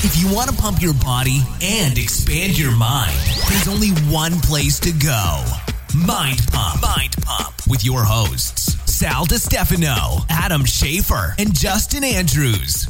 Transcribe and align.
If 0.00 0.16
you 0.16 0.32
want 0.32 0.48
to 0.48 0.54
pump 0.54 0.80
your 0.80 0.94
body 0.94 1.40
and 1.60 1.98
expand 1.98 2.56
your 2.56 2.70
mind, 2.70 3.16
there's 3.48 3.66
only 3.66 3.88
one 4.08 4.38
place 4.40 4.78
to 4.78 4.92
go. 4.92 5.44
Mind 6.06 6.38
Pump. 6.52 6.82
Mind 6.82 7.16
Pump 7.20 7.54
with 7.68 7.84
your 7.84 8.04
hosts, 8.04 8.76
Sal 8.88 9.26
DiStefano, 9.26 10.24
Adam 10.30 10.62
Schafer, 10.62 11.34
and 11.40 11.52
Justin 11.52 12.04
Andrews. 12.04 12.86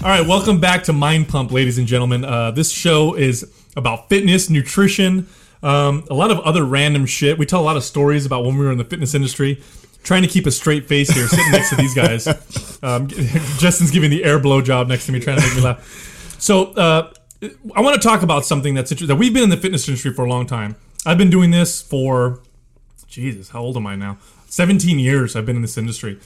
All 0.00 0.10
right, 0.10 0.24
welcome 0.24 0.60
back 0.60 0.84
to 0.84 0.92
Mind 0.92 1.28
Pump, 1.28 1.50
ladies 1.50 1.76
and 1.76 1.88
gentlemen. 1.88 2.24
Uh, 2.24 2.52
this 2.52 2.70
show 2.70 3.14
is 3.14 3.52
about 3.76 4.08
fitness, 4.08 4.48
nutrition, 4.48 5.26
um, 5.64 6.04
a 6.08 6.14
lot 6.14 6.30
of 6.30 6.38
other 6.40 6.64
random 6.64 7.04
shit. 7.04 7.36
We 7.36 7.46
tell 7.46 7.60
a 7.60 7.66
lot 7.66 7.76
of 7.76 7.82
stories 7.82 8.26
about 8.26 8.44
when 8.44 8.56
we 8.56 8.64
were 8.64 8.70
in 8.70 8.78
the 8.78 8.84
fitness 8.84 9.12
industry. 9.12 9.60
Trying 10.04 10.22
to 10.22 10.28
keep 10.28 10.46
a 10.46 10.52
straight 10.52 10.86
face 10.86 11.10
here, 11.10 11.26
sitting 11.26 11.50
next 11.50 11.70
to 11.70 11.76
these 11.76 11.94
guys. 11.94 12.28
Um, 12.80 13.08
Justin's 13.58 13.90
giving 13.90 14.08
the 14.08 14.22
air 14.22 14.38
blow 14.38 14.62
job 14.62 14.86
next 14.86 15.06
to 15.06 15.12
me, 15.12 15.18
trying 15.18 15.40
to 15.40 15.42
make 15.44 15.56
me 15.56 15.62
laugh. 15.62 16.14
So, 16.38 16.72
uh, 16.74 17.12
I 17.74 17.80
want 17.80 18.00
to 18.00 18.06
talk 18.06 18.22
about 18.22 18.44
something 18.44 18.74
that's 18.74 18.90
interesting. 18.90 19.08
That 19.14 19.20
we've 19.20 19.32
been 19.32 19.44
in 19.44 19.50
the 19.50 19.56
fitness 19.56 19.86
industry 19.88 20.12
for 20.12 20.24
a 20.24 20.28
long 20.28 20.46
time. 20.46 20.76
I've 21.06 21.18
been 21.18 21.30
doing 21.30 21.50
this 21.52 21.80
for, 21.80 22.40
Jesus, 23.06 23.50
how 23.50 23.60
old 23.62 23.76
am 23.76 23.86
I 23.86 23.94
now? 23.96 24.18
17 24.48 24.98
years 24.98 25.36
I've 25.36 25.46
been 25.46 25.56
in 25.56 25.62
this 25.62 25.78
industry. 25.78 26.18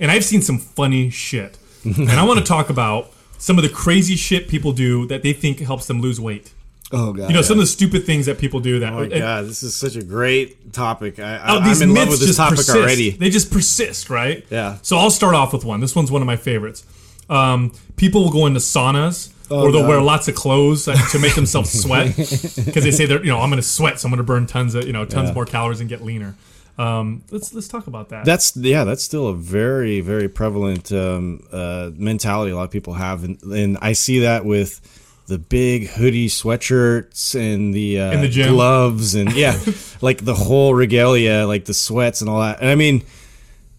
And 0.00 0.10
I've 0.10 0.24
seen 0.24 0.42
some 0.42 0.58
funny 0.58 1.08
shit. 1.10 1.58
and 1.84 2.10
I 2.10 2.24
want 2.24 2.38
to 2.40 2.44
talk 2.44 2.68
about 2.68 3.12
some 3.38 3.58
of 3.58 3.62
the 3.62 3.68
crazy 3.70 4.16
shit 4.16 4.48
people 4.48 4.72
do 4.72 5.06
that 5.06 5.22
they 5.22 5.32
think 5.32 5.60
helps 5.60 5.86
them 5.86 6.00
lose 6.00 6.20
weight. 6.20 6.52
Oh 6.92 7.12
god. 7.12 7.28
You 7.28 7.34
know, 7.34 7.42
some 7.42 7.58
of 7.58 7.62
the 7.62 7.66
stupid 7.66 8.04
things 8.04 8.26
that 8.26 8.38
people 8.38 8.60
do 8.60 8.80
that. 8.80 8.92
Oh 8.92 9.00
my 9.00 9.08
god, 9.08 9.44
this 9.46 9.62
is 9.62 9.74
such 9.74 9.96
a 9.96 10.02
great 10.04 10.72
topic. 10.72 11.18
I, 11.18 11.38
Oh, 11.38 11.58
I, 11.60 11.68
these 11.68 11.82
I'm 11.82 11.90
in 11.90 11.94
love 11.94 12.08
myths 12.08 12.20
with 12.20 12.28
this 12.28 12.36
topic 12.36 12.56
persist. 12.58 12.76
already. 12.76 13.10
They 13.10 13.28
just 13.30 13.50
persist, 13.50 14.08
right? 14.08 14.44
Yeah. 14.50 14.78
So 14.82 14.96
I'll 14.96 15.10
start 15.10 15.34
off 15.34 15.52
with 15.52 15.64
one. 15.64 15.80
This 15.80 15.96
one's 15.96 16.10
one 16.12 16.22
of 16.22 16.26
my 16.26 16.36
favorites. 16.36 16.84
Um, 17.28 17.72
people 17.96 18.22
will 18.22 18.30
go 18.32 18.46
into 18.46 18.60
saunas. 18.60 19.32
Or 19.50 19.70
they'll 19.72 19.82
God. 19.82 19.88
wear 19.88 20.00
lots 20.02 20.28
of 20.28 20.34
clothes 20.34 20.84
to 20.84 21.18
make 21.18 21.34
themselves 21.34 21.70
sweat 21.82 22.16
because 22.16 22.84
they 22.84 22.90
say 22.90 23.06
they're 23.06 23.24
you 23.24 23.30
know 23.30 23.38
I'm 23.40 23.50
going 23.50 23.62
to 23.62 23.66
sweat, 23.68 24.00
so 24.00 24.06
I'm 24.06 24.10
going 24.10 24.18
to 24.18 24.24
burn 24.24 24.46
tons 24.46 24.74
of 24.74 24.86
you 24.86 24.92
know 24.92 25.04
tons 25.04 25.28
Yeah. 25.30 25.34
more 25.34 25.44
calories 25.46 25.80
and 25.80 25.88
get 25.88 26.02
leaner. 26.02 26.34
Um, 26.78 27.22
let's 27.30 27.54
let's 27.54 27.68
talk 27.68 27.86
about 27.86 28.10
that. 28.10 28.24
That's 28.26 28.54
yeah, 28.56 28.84
that's 28.84 29.02
still 29.02 29.28
a 29.28 29.34
very 29.34 30.00
very 30.00 30.28
prevalent 30.28 30.92
um, 30.92 31.42
uh, 31.52 31.90
mentality 31.94 32.52
a 32.52 32.56
lot 32.56 32.64
of 32.64 32.70
people 32.70 32.92
have, 32.94 33.24
and, 33.24 33.40
and 33.44 33.78
I 33.80 33.92
see 33.94 34.18
that 34.20 34.44
with 34.44 34.80
the 35.26 35.38
big 35.38 35.88
hoodie 35.88 36.28
sweatshirts 36.28 37.34
and 37.34 37.74
the, 37.74 37.98
uh, 37.98 38.20
the 38.20 38.28
gloves 38.48 39.16
and 39.16 39.32
yeah, 39.32 39.58
like 40.00 40.24
the 40.24 40.34
whole 40.34 40.72
regalia, 40.74 41.46
like 41.46 41.64
the 41.64 41.74
sweats 41.74 42.20
and 42.20 42.30
all 42.30 42.40
that. 42.40 42.60
And 42.60 42.68
I 42.70 42.74
mean, 42.76 43.02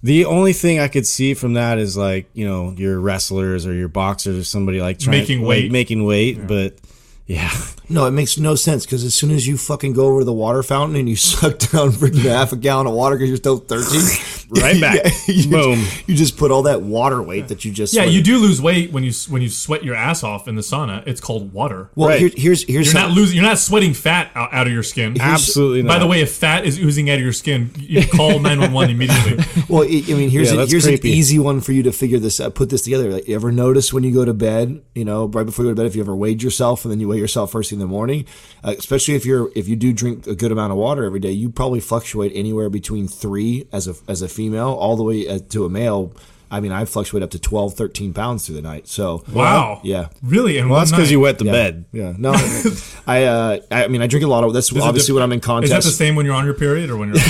the 0.04 0.26
only 0.26 0.54
thing 0.54 0.80
I 0.80 0.88
could 0.88 1.06
see 1.08 1.34
from 1.34 1.54
that 1.54 1.78
is 1.80 1.98
like 1.98 2.28
you 2.34 2.48
know 2.48 2.72
your 2.78 3.00
wrestlers 3.00 3.66
or 3.66 3.74
your 3.74 3.88
boxers 3.88 4.38
or 4.38 4.44
somebody 4.44 4.80
like 4.82 5.00
trying, 5.00 5.20
Making 5.20 5.40
like, 5.42 5.48
weight. 5.50 5.72
making 5.72 6.04
weight, 6.06 6.48
but 6.48 6.76
yeah. 7.26 7.52
No, 7.90 8.06
it 8.06 8.12
makes 8.12 8.38
no 8.38 8.56
sense 8.56 8.86
because 8.86 9.04
as 9.04 9.14
soon 9.14 9.32
as 9.32 9.48
you 9.48 9.58
fucking 9.58 9.94
go 9.94 10.08
over 10.08 10.20
to 10.20 10.26
the 10.26 10.34
water 10.34 10.62
fountain 10.64 10.96
and 10.98 11.10
you 11.10 11.16
suck 11.18 11.58
down 11.60 11.92
freaking 11.92 12.24
half 12.30 12.52
a 12.54 12.56
gallon 12.58 12.88
of 12.88 12.94
water 12.94 13.16
because 13.16 13.30
you're 13.30 13.38
still 13.38 13.58
thirsty, 13.58 14.37
Right 14.50 14.80
back. 14.82 15.06
you 15.28 15.50
Boom. 15.50 15.76
Just, 15.80 16.08
you 16.10 16.16
just 16.16 16.38
put 16.38 16.52
all 16.52 16.64
that 16.64 16.82
water 16.82 17.22
weight 17.22 17.50
that 17.50 17.66
you 17.66 17.72
just 17.72 17.94
yeah, 17.94 18.04
sweated. 18.04 18.16
you 18.16 18.24
do 18.24 18.38
lose 18.38 18.62
weight 18.62 18.92
when 18.92 19.04
you 19.04 19.12
when 19.30 19.42
you 19.42 19.50
sweat 19.50 19.84
your 19.84 19.96
ass 19.96 20.24
off 20.24 20.48
in 20.48 20.56
the 20.56 20.62
sauna. 20.62 21.06
It's 21.06 21.20
called 21.22 21.52
water. 21.54 21.90
Well, 21.96 22.10
Right. 22.10 22.20
here, 22.20 22.30
here's 22.36 22.64
here's 22.64 22.86
You're 22.88 22.94
some- 22.94 23.10
not 23.10 23.12
losing. 23.12 23.36
You're 23.36 23.46
not 23.46 23.60
sweating 23.60 23.94
fat 23.94 24.32
out, 24.36 24.54
out 24.54 24.68
of 24.68 24.74
your 24.74 24.84
skin. 24.84 25.18
Absolutely 25.20 25.84
not. 25.84 25.94
By 25.94 26.00
the 26.00 26.08
way, 26.08 26.22
if 26.22 26.32
fat 26.34 26.66
is 26.66 26.80
oozing 26.80 27.10
out 27.10 27.16
of 27.16 27.22
your 27.22 27.34
skin, 27.34 27.72
you 27.78 28.08
call 28.08 28.40
911 28.40 28.90
immediately. 28.96 29.44
Well, 29.68 29.84
I 29.84 30.04
I 30.08 30.14
mean, 30.14 30.30
here's 30.30 30.52
Yeah, 30.54 30.62
a, 30.64 30.66
here's 30.66 30.86
creepy. 30.86 31.12
an 31.12 31.18
easy 31.18 31.40
one 31.40 31.60
for 31.62 31.74
you 31.74 31.84
to 31.84 31.92
figure 31.92 32.20
this 32.20 32.40
out, 32.40 32.56
put 32.56 32.70
this 32.70 32.84
together. 32.84 33.12
Like, 33.12 33.28
you 33.28 33.36
ever 33.36 33.52
notice 33.52 33.92
when 33.92 34.04
you 34.04 34.14
go 34.14 34.24
to 34.26 34.34
bed, 34.34 34.82
you 34.96 35.04
know, 35.06 35.26
right 35.26 35.46
before 35.46 35.66
you 35.66 35.72
go 35.72 35.76
to 35.76 35.82
bed, 35.82 35.88
if 35.88 35.96
you 35.96 36.02
ever 36.02 36.16
weighed 36.16 36.42
yourself 36.42 36.86
and 36.86 36.92
then 36.92 37.00
you 37.00 37.08
weigh 37.10 37.18
yourself 37.18 37.52
first 37.52 37.70
thing 37.70 37.78
in 37.78 37.82
the 37.82 37.88
morning, 37.88 38.26
uh, 38.64 38.74
especially 38.78 39.16
if 39.16 39.26
you're 39.26 39.52
if 39.56 39.68
you 39.68 39.76
do 39.76 39.92
drink 39.92 40.26
a 40.28 40.36
good 40.36 40.52
amount 40.54 40.72
of 40.72 40.78
water 40.78 41.04
every 41.04 41.20
day, 41.20 41.32
you 41.32 41.50
probably 41.50 41.80
fluctuate 41.80 42.32
anywhere 42.34 42.70
between 42.70 43.08
three 43.10 43.68
as 43.74 43.88
a 43.88 43.96
as 44.08 44.22
a 44.22 44.28
female 44.38 44.72
all 44.84 44.96
the 44.96 45.04
way 45.04 45.28
uh, 45.28 45.40
to 45.50 45.66
a 45.66 45.70
male. 45.70 46.12
I 46.50 46.62
mean, 46.62 46.72
I 46.72 46.86
fluctuate 46.86 47.24
up 47.24 47.32
to 47.32 47.40
12, 47.40 47.74
13 47.74 48.14
pounds 48.14 48.46
through 48.46 48.56
the 48.56 48.62
night. 48.62 48.88
So 48.88 49.22
Wow. 49.34 49.82
yeah. 49.84 50.08
Really? 50.24 50.58
And 50.60 50.70
Well, 50.70 50.80
that's 50.80 50.92
because 50.92 51.12
you 51.12 51.20
wet 51.20 51.40
the 51.40 51.46
Yeah. 51.46 51.52
bed. 51.52 51.86
Yeah, 51.92 52.14
no, 52.18 52.32
I, 53.16 53.24
uh, 53.26 53.60
I 53.70 53.88
mean, 53.90 54.02
I 54.02 54.08
drink 54.08 54.24
a 54.24 54.30
lot 54.30 54.46
of. 54.46 54.54
That's 54.54 54.72
obviously 54.74 55.14
when 55.14 55.24
I'm 55.24 55.34
in 55.34 55.42
contest. 55.42 55.74
Is 55.74 55.84
that 55.84 55.90
the 55.90 55.96
same 56.04 56.16
when 56.16 56.26
you're 56.26 56.36
on 56.36 56.46
your 56.46 56.54
period 56.54 56.90
or 56.90 56.96
when 56.98 57.10
you're? 57.14 57.18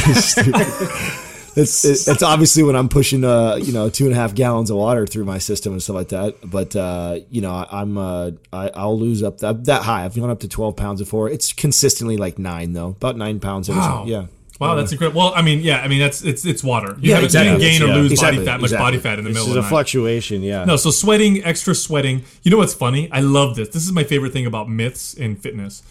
It's 1.60 1.84
it- 1.84 2.08
it's 2.08 2.22
obviously 2.22 2.62
when 2.62 2.76
I'm 2.76 2.88
pushing 2.88 3.24
uh 3.24 3.56
you 3.56 3.74
know 3.74 3.90
two 3.90 4.06
and 4.06 4.14
a 4.14 4.16
half 4.16 4.36
gallons 4.36 4.70
of 4.70 4.78
water 4.78 5.08
through 5.08 5.26
my 5.26 5.40
system 5.40 5.74
and 5.74 5.82
stuff 5.82 5.96
like 5.96 6.10
that. 6.10 6.36
But 6.48 6.76
uh 6.76 7.22
you 7.32 7.42
know 7.42 7.50
I, 7.50 7.66
I'm 7.82 7.98
uh 7.98 8.32
I, 8.54 8.70
I'll 8.76 9.00
lose 9.00 9.24
up 9.24 9.40
that, 9.40 9.66
that 9.66 9.82
high. 9.82 10.06
I've 10.06 10.16
gone 10.16 10.30
up 10.30 10.42
to 10.42 10.48
twelve 10.48 10.76
pounds 10.76 11.02
before. 11.02 11.32
It's 11.32 11.54
consistently 11.54 12.16
like 12.16 12.38
nine 12.38 12.74
though, 12.74 12.90
about 12.90 13.18
nine 13.18 13.40
pounds. 13.40 13.70
Every 13.70 13.82
Wow. 13.82 13.88
time. 14.04 14.08
Yeah. 14.08 14.26
Wow, 14.60 14.76
that's 14.76 14.92
incredible. 14.92 15.20
Well, 15.22 15.34
I 15.36 15.42
mean, 15.42 15.60
yeah, 15.62 15.82
I 15.82 15.88
mean 15.88 16.00
that's 16.00 16.24
it's 16.24 16.46
it's 16.46 16.64
water. 16.64 16.96
You 17.00 17.10
Yeah, 17.10 17.16
haven't 17.16 17.26
exactly. 17.26 17.52
you 17.54 17.58
didn't 17.60 17.80
gain 17.88 17.90
or 17.90 18.02
lose 18.02 18.12
Exactly, 18.12 18.38
body 18.38 18.46
fat, 18.46 18.58
much 18.62 18.64
exactly. 18.72 18.86
body 18.86 18.98
fat 19.00 19.20
in 19.20 19.26
the 19.26 19.30
This 19.32 19.38
middle 19.38 19.52
is 19.52 19.56
of 19.58 19.66
a 19.66 19.70
fluctuation, 19.70 20.42
yeah. 20.42 20.66
No, 20.66 20.76
so 20.76 20.90
sweating, 20.92 21.44
extra 21.44 21.76
sweating. 21.76 22.24
You 22.44 22.52
know 22.52 22.58
what's 22.58 22.74
funny? 22.74 23.10
I 23.12 23.20
love 23.20 23.56
this. 23.56 23.70
This 23.70 23.86
is 23.86 23.92
my 23.92 24.04
favorite 24.04 24.34
thing 24.34 24.46
about 24.46 24.70
myths 24.70 25.14
in 25.14 25.36
fitness. 25.36 25.84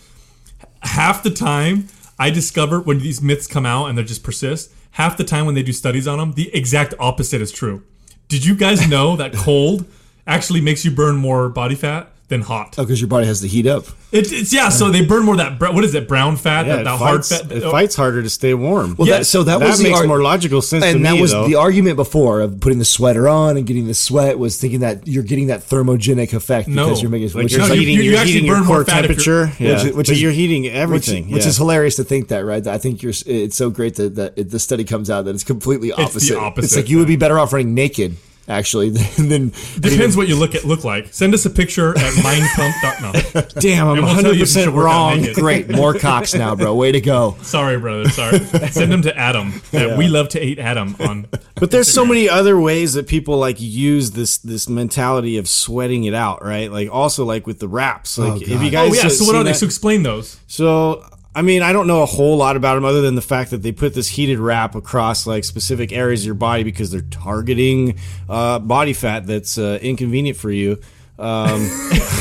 Half 0.83 1.23
the 1.23 1.31
time, 1.31 1.89
I 2.19 2.31
discover 2.31 2.81
when 2.81 2.99
these 3.01 3.21
myths 3.23 3.47
come 3.47 3.67
out 3.67 3.87
and 3.87 3.97
they 3.99 4.03
just 4.05 4.23
persist. 4.23 4.73
Half 4.93 5.17
the 5.17 5.25
time 5.25 5.45
when 5.47 5.55
they 5.55 5.63
do 5.63 5.73
studies 5.73 6.09
on 6.09 6.19
them, 6.19 6.33
the 6.33 6.55
exact 6.55 6.95
opposite 6.99 7.41
is 7.43 7.53
true. 7.53 7.83
Did 8.29 8.45
you 8.47 8.55
guys 8.57 8.89
know 8.89 9.15
that 9.17 9.33
cold 9.35 9.85
actually 10.27 10.61
makes 10.61 10.85
you 10.85 10.91
burn 10.91 11.17
more 11.17 11.49
body 11.49 11.75
fat 11.75 12.11
than 12.29 12.43
hot? 12.43 12.75
Oh, 12.79 12.83
because 12.83 13.01
your 13.01 13.09
body 13.09 13.27
has 13.27 13.41
to 13.43 13.49
heat 13.49 13.67
up. 13.67 13.85
It, 14.13 14.33
it's 14.33 14.53
yeah. 14.53 14.69
So 14.69 14.91
they 14.91 15.05
burn 15.05 15.25
more 15.25 15.35
of 15.35 15.39
that. 15.39 15.59
br- 15.59 15.67
What 15.73 15.85
is 15.85 15.95
it? 15.95 16.09
Brown 16.09 16.37
fat. 16.37 16.67
Yeah, 16.67 16.77
that, 16.77 16.81
it, 16.81 16.85
that 16.85 16.97
hard 16.99 17.25
fat. 17.27 17.53
it 17.53 17.63
oh. 17.65 17.71
fights 17.71 17.95
harder 17.97 18.23
to 18.23 18.31
stay 18.31 18.55
warm. 18.55 18.95
Well, 18.97 19.07
Yeah, 19.09 19.19
that, 19.19 19.25
so 19.27 19.43
that, 19.43 19.59
that 19.61 19.67
was 19.67 19.83
makes 19.83 19.99
ar- 20.01 20.07
more 20.07 20.23
logical 20.23 20.63
sense 20.63 20.85
and 20.85 20.99
to 20.99 21.03
that 21.05 21.15
me, 21.15 21.21
was 21.21 21.33
though. 21.33 21.47
the 21.47 21.57
argument 21.57 21.97
before 21.97 22.41
of 22.41 22.61
putting 22.61 22.79
the 22.79 22.85
sweater 22.85 23.29
on 23.29 23.57
and 23.57 23.67
getting 23.67 23.87
the 23.87 23.95
sweat 23.95 24.39
was 24.39 24.61
thinking 24.61 24.81
that 24.81 25.07
you're 25.07 25.23
getting 25.25 25.49
that 25.49 25.61
thermogenic 25.61 26.33
effect 26.33 26.69
No. 26.69 26.87
because 26.87 27.03
you're 27.03 27.11
making 27.11 27.29
like 27.29 27.45
which 27.45 27.53
you're 27.53 27.63
is 27.63 27.69
No, 27.69 27.75
like- 27.75 27.81
you- 27.83 27.87
heating, 27.89 28.05
you 28.05 28.11
you're 28.13 28.25
heating 28.25 28.45
your 28.47 28.65
core 28.65 28.85
fat 28.85 29.05
if 29.05 29.25
you're- 29.27 29.47
temperature, 29.47 29.63
yeah. 29.65 29.85
Which- 29.85 29.95
which 29.95 30.07
but 30.09 30.13
is- 30.15 30.23
you're 30.23 30.33
heating 30.33 30.67
everything, 30.69 31.31
which 31.31 31.43
yeah. 31.43 31.49
is 31.49 31.57
hilarious 31.57 31.97
to 31.97 32.05
think 32.05 32.29
that, 32.29 32.45
right? 32.45 32.67
I 32.67 32.79
think 32.79 33.03
you're. 33.03 33.13
It's 33.27 33.57
so 33.57 33.71
great 33.71 33.97
that, 33.97 34.15
that 34.17 34.33
it, 34.37 34.51
the 34.51 34.59
study 34.59 34.85
comes 34.85 35.11
out 35.11 35.27
that 35.27 35.35
it's 35.35 35.45
completely 35.45 35.89
the 35.91 36.03
opposite. 36.03 36.37
opposite, 36.37 36.65
It's 36.65 36.77
like 36.77 36.89
you 36.89 36.99
would 36.99 37.09
be 37.09 37.17
better 37.17 37.39
off 37.39 37.53
running 37.53 37.75
naked, 37.75 38.17
actually, 38.49 38.91
than. 39.17 39.29
than 39.29 39.53
Depends 39.81 40.17
what 40.17 40.29
you 40.29 40.37
look 40.37 40.55
at 40.55 40.65
look 40.65 40.85
like. 40.85 41.13
Send 41.13 41.35
us 41.35 41.45
a 41.47 41.51
picture 41.51 41.91
at 41.91 41.97
mindpump.no. 42.15 43.61
Damn, 43.61 43.89
I'm 43.89 43.97
we'll 43.97 44.07
100 44.07 44.31
if 44.31 44.37
you 44.39 44.47
should 44.47 44.55
percent 44.55 44.75
work 44.75 44.89
out 44.89 45.17
wrong. 45.17 45.33
Great, 45.35 45.69
more 45.71 45.95
cocks 45.95 46.35
now, 46.35 46.55
bro. 46.55 46.75
Way 46.75 46.93
to 46.93 47.01
go. 47.01 47.37
Sorry, 47.43 47.79
brother. 47.79 48.09
Sorry. 48.11 48.39
Send 48.71 48.93
them 48.93 49.03
to 49.03 49.17
Adam. 49.17 49.61
At 49.73 49.97
We 49.99 50.09
love 50.09 50.29
to 50.31 50.45
eat 50.45 50.59
Adam 50.59 50.97
on. 51.01 51.27
But 51.55 51.71
there's 51.71 51.91
so 51.91 52.05
many 52.05 52.29
other 52.29 52.59
ways 52.61 52.95
that 52.95 53.07
people 53.09 53.39
like 53.39 53.57
use 53.61 54.11
this 54.13 54.39
this 54.39 54.69
mentality 54.69 55.39
of 55.39 55.49
sweating 55.49 56.05
it 56.05 56.15
out, 56.15 56.45
right? 56.45 56.71
Like 56.71 56.91
also 56.91 57.25
like 57.25 57.47
with 57.47 57.59
the 57.59 57.69
wraps. 57.69 58.19
Like 58.19 58.33
oh, 58.33 58.37
if 58.37 58.63
you 58.63 58.71
guys 58.71 58.91
Oh 58.91 58.95
yeah. 58.95 59.09
So 59.09 59.25
what 59.25 59.33
seen 59.33 59.35
are 59.37 59.45
they? 59.45 59.53
that- 59.53 59.59
So 59.59 59.67
explain 59.67 60.03
those. 60.03 60.39
So, 60.47 61.05
I 61.37 61.43
mean, 61.43 61.61
I 61.61 61.75
don't 61.75 61.87
know 61.87 62.03
a 62.03 62.07
whole 62.07 62.39
lot 62.39 62.57
about 62.57 62.77
them 62.77 62.87
other 62.87 63.03
than 63.03 63.15
the 63.15 63.21
fact 63.21 63.51
that 63.51 63.59
they 63.59 63.71
put 63.71 63.93
this 63.93 64.09
heated 64.09 64.39
wrap 64.39 64.75
across 64.75 65.27
like 65.27 65.45
specific 65.45 65.93
areas 65.93 66.23
of 66.23 66.27
your 66.27 66.35
body 66.35 66.65
because 66.65 66.91
they're 66.91 67.03
targeting 67.03 67.99
uh, 68.27 68.59
body 68.59 68.95
fat 68.95 69.27
that's 69.27 69.59
uh, 69.59 69.79
inconvenient 69.83 70.39
for 70.39 70.51
you. 70.51 70.81
Um, 71.19 71.71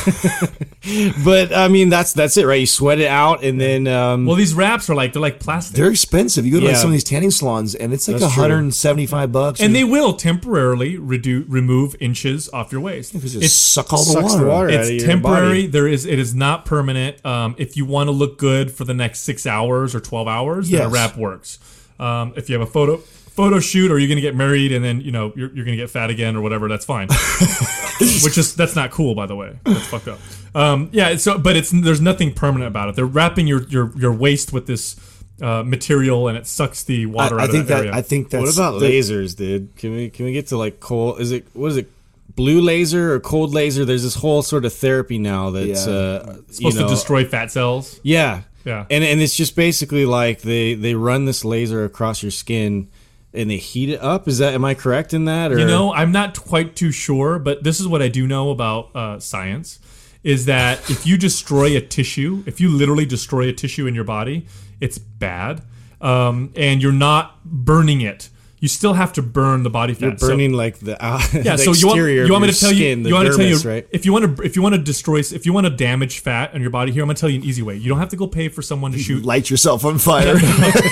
but 1.26 1.54
I 1.54 1.68
mean, 1.70 1.90
that's 1.90 2.14
that's 2.14 2.38
it, 2.38 2.46
right? 2.46 2.60
You 2.62 2.66
sweat 2.68 3.00
it 3.00 3.08
out, 3.08 3.44
and 3.44 3.60
then 3.60 3.88
um, 3.88 4.26
Well, 4.26 4.36
these 4.36 4.54
wraps 4.54 4.90
are 4.90 4.96
like 4.96 5.14
they're 5.14 5.22
like 5.22 5.40
plastic, 5.40 5.76
They're 5.76 5.90
expensive. 5.90 6.46
You 6.46 6.54
go 6.54 6.60
to 6.60 6.66
like 6.68 6.76
Yeah. 6.76 6.80
some 6.80 6.90
of 6.90 6.94
these 6.94 7.04
tanning 7.04 7.32
salons, 7.32 7.76
and 7.76 7.94
it's 7.94 8.08
like 8.08 8.18
That's 8.20 8.34
true. 8.34 8.44
175 8.44 9.32
bucks. 9.32 9.60
and 9.62 9.76
they 9.76 9.84
will 9.84 10.14
temporarily 10.14 10.98
reduce 10.98 11.48
remove 11.50 11.96
inches 12.00 12.50
off 12.54 12.72
your 12.72 12.82
waist. 12.82 13.12
just 13.14 13.36
It's 13.36 13.54
suck 13.54 13.92
all 13.92 14.00
the 14.00 14.06
sucks 14.12 14.34
water. 14.34 14.44
the 14.44 14.50
water 14.50 14.68
out 14.70 14.74
of 14.76 14.80
it's 14.82 14.90
your 14.92 15.08
temporary. 15.08 15.48
body. 15.64 15.68
There 15.68 15.88
is 15.88 16.06
it 16.06 16.20
is 16.20 16.34
not 16.36 16.66
permanent. 16.66 17.26
Um, 17.26 17.56
if 17.58 17.76
you 17.76 17.86
want 17.86 18.08
to 18.08 18.12
look 18.12 18.38
good 18.38 18.72
for 18.72 18.84
the 18.86 18.94
next 18.94 19.22
six 19.22 19.46
hours 19.46 19.94
or 19.96 20.00
twelve 20.00 20.28
hours, 20.28 20.70
then 20.70 20.82
a 20.82 20.84
Yes. 20.86 20.92
wrap 20.94 21.18
works. 21.18 21.60
Um, 22.00 22.34
if 22.36 22.50
you 22.50 22.58
have 22.60 22.68
a 22.68 22.72
photo 22.72 23.02
photo 23.36 23.60
shoot 23.60 23.92
or 23.92 24.00
you're 24.00 24.08
going 24.08 24.18
to 24.18 24.22
get 24.22 24.36
married 24.36 24.72
and 24.72 24.84
then 24.84 25.02
you 25.02 25.12
know 25.12 25.34
you're, 25.36 25.48
you're 25.54 25.66
going 25.66 25.78
to 25.78 25.84
get 25.84 25.90
fat 25.90 26.10
again 26.10 26.36
or 26.36 26.42
whatever, 26.42 26.68
that's 26.70 26.86
fine. 26.86 27.08
Which 28.00 28.38
is 28.38 28.56
that's 28.56 28.76
not 28.76 28.92
cool, 28.92 29.16
by 29.16 29.26
the 29.26 29.36
way. 29.36 29.58
That's 29.64 29.88
fucked 29.88 30.08
up. 30.08 30.20
Um, 30.54 30.90
yeah. 30.92 31.16
So, 31.18 31.38
but 31.38 31.56
it's 31.56 31.72
there's 31.72 32.02
nothing 32.02 32.34
permanent 32.34 32.68
about 32.68 32.90
it. 32.90 32.96
They're 32.96 33.06
wrapping 33.06 33.48
your 33.48 33.64
your 33.64 33.92
your 33.98 34.14
waist 34.14 34.52
with 34.54 34.68
this 34.68 34.96
uh, 35.42 35.64
material 35.64 36.28
and 36.28 36.38
it 36.38 36.48
sucks 36.48 36.84
the 36.84 37.06
water 37.08 37.38
I, 37.40 37.42
I 37.42 37.44
out 37.46 37.52
think 37.52 37.62
of 37.64 37.68
that, 37.68 37.74
that 37.76 37.80
area. 37.82 37.94
I 37.94 38.02
think 38.02 38.30
that's 38.30 38.42
what 38.46 38.56
about 38.56 38.80
the- 38.80 38.86
lasers, 38.90 39.36
dude? 39.36 39.76
Can 39.76 39.94
we 39.94 40.10
can 40.10 40.26
we 40.26 40.34
get 40.34 40.48
to 40.48 40.58
like 40.58 40.80
cold? 40.80 41.20
Is 41.22 41.32
it 41.32 41.46
what 41.54 41.68
is 41.72 41.78
it? 41.78 41.92
Blue 42.36 42.60
laser 42.60 43.14
or 43.14 43.20
cold 43.22 43.54
laser? 43.54 43.86
There's 43.86 44.04
this 44.04 44.16
whole 44.16 44.42
sort 44.42 44.66
of 44.66 44.74
therapy 44.74 45.18
now 45.18 45.52
that's 45.52 45.88
Yeah. 45.88 45.94
uh, 45.94 46.34
supposed 46.50 46.62
you 46.62 46.74
know, 46.74 46.82
to 46.82 46.88
destroy 46.88 47.24
fat 47.24 47.50
cells. 47.52 48.00
Yeah. 48.04 48.42
Yeah. 48.66 48.86
And 48.90 49.04
and 49.06 49.22
it's 49.22 49.36
just 49.38 49.56
basically 49.56 50.06
like 50.06 50.42
they 50.42 50.74
they 50.74 50.96
run 50.96 51.24
this 51.26 51.46
laser 51.46 51.86
across 51.86 52.22
your 52.22 52.32
skin 52.32 52.90
and 53.36 53.50
they 53.50 53.58
heat 53.58 53.90
it 53.90 54.02
up. 54.02 54.28
Is 54.28 54.38
that 54.40 54.54
am 54.54 54.66
I 54.66 54.74
correct 54.74 55.14
in 55.14 55.26
that 55.26 55.52
or 55.52 55.60
You 55.60 55.66
know, 55.66 55.94
I'm 55.94 56.12
not 56.12 56.40
quite 56.40 56.76
too 56.76 56.92
sure, 56.92 57.40
but 57.40 57.64
this 57.64 57.80
is 57.80 57.88
what 57.88 58.02
I 58.02 58.08
do 58.08 58.28
know 58.28 58.50
about 58.50 58.96
uh, 58.96 59.20
science. 59.20 59.80
is 60.24 60.46
that 60.46 60.90
if 60.90 61.06
you 61.06 61.18
destroy 61.18 61.78
a 61.78 61.82
tissue, 61.82 62.44
if 62.48 62.60
you 62.60 62.68
literally 62.68 63.06
destroy 63.06 63.48
a 63.48 63.54
tissue 63.54 63.86
in 63.86 63.94
your 63.94 64.04
body, 64.04 64.48
it's 64.82 64.98
bad, 64.98 65.62
um, 66.02 66.52
and 66.56 66.82
you're 66.82 66.92
not 66.92 67.44
burning 67.46 68.02
it. 68.02 68.30
You 68.66 68.70
still 68.70 68.94
have 68.94 69.14
to 69.14 69.22
burn 69.22 69.62
the 69.62 69.70
body 69.70 69.94
fat. 69.94 70.02
You're 70.02 70.18
So- 70.18 70.28
burning 70.30 70.52
like 70.54 70.80
the, 70.80 70.94
uh, 71.00 71.22
yeah, 71.34 71.56
the 71.56 71.58
so 71.60 71.74
you 71.74 71.86
want, 71.88 72.00
you 72.00 72.32
want 72.32 72.42
me 72.46 72.52
to 72.52 72.60
tell 72.60 72.72
your 72.72 72.98
you 72.98 73.08
you 73.10 73.14
want 73.14 73.28
to 73.28 73.38
tell 73.38 73.46
you 73.46 73.58
dermis, 73.58 73.64
right? 73.64 73.88
if 73.92 74.08
you 74.08 74.12
want 74.12 74.38
to 74.38 74.44
if 74.44 74.56
you 74.56 74.64
want 74.64 74.74
to 74.74 74.82
destroy 74.82 75.20
if 75.20 75.46
you 75.46 75.54
want 75.54 75.68
to 75.68 75.70
damage 75.70 76.18
fat 76.18 76.52
on 76.56 76.62
your 76.62 76.72
body 76.72 76.92
here 76.92 77.04
I'm 77.04 77.08
going 77.08 77.16
to 77.16 77.20
tell 77.22 77.30
you 77.30 77.38
an 77.42 77.46
easy 77.46 77.62
way. 77.62 77.76
You 77.76 77.90
don't 77.90 78.00
have 78.00 78.10
to 78.10 78.16
go 78.16 78.26
pay 78.26 78.50
for 78.50 78.64
someone 78.64 78.92
to 78.94 78.98
shoot. 78.98 79.24
Light 79.24 79.52
yourself 79.52 79.86
on 79.86 80.00
fire. 80.00 80.36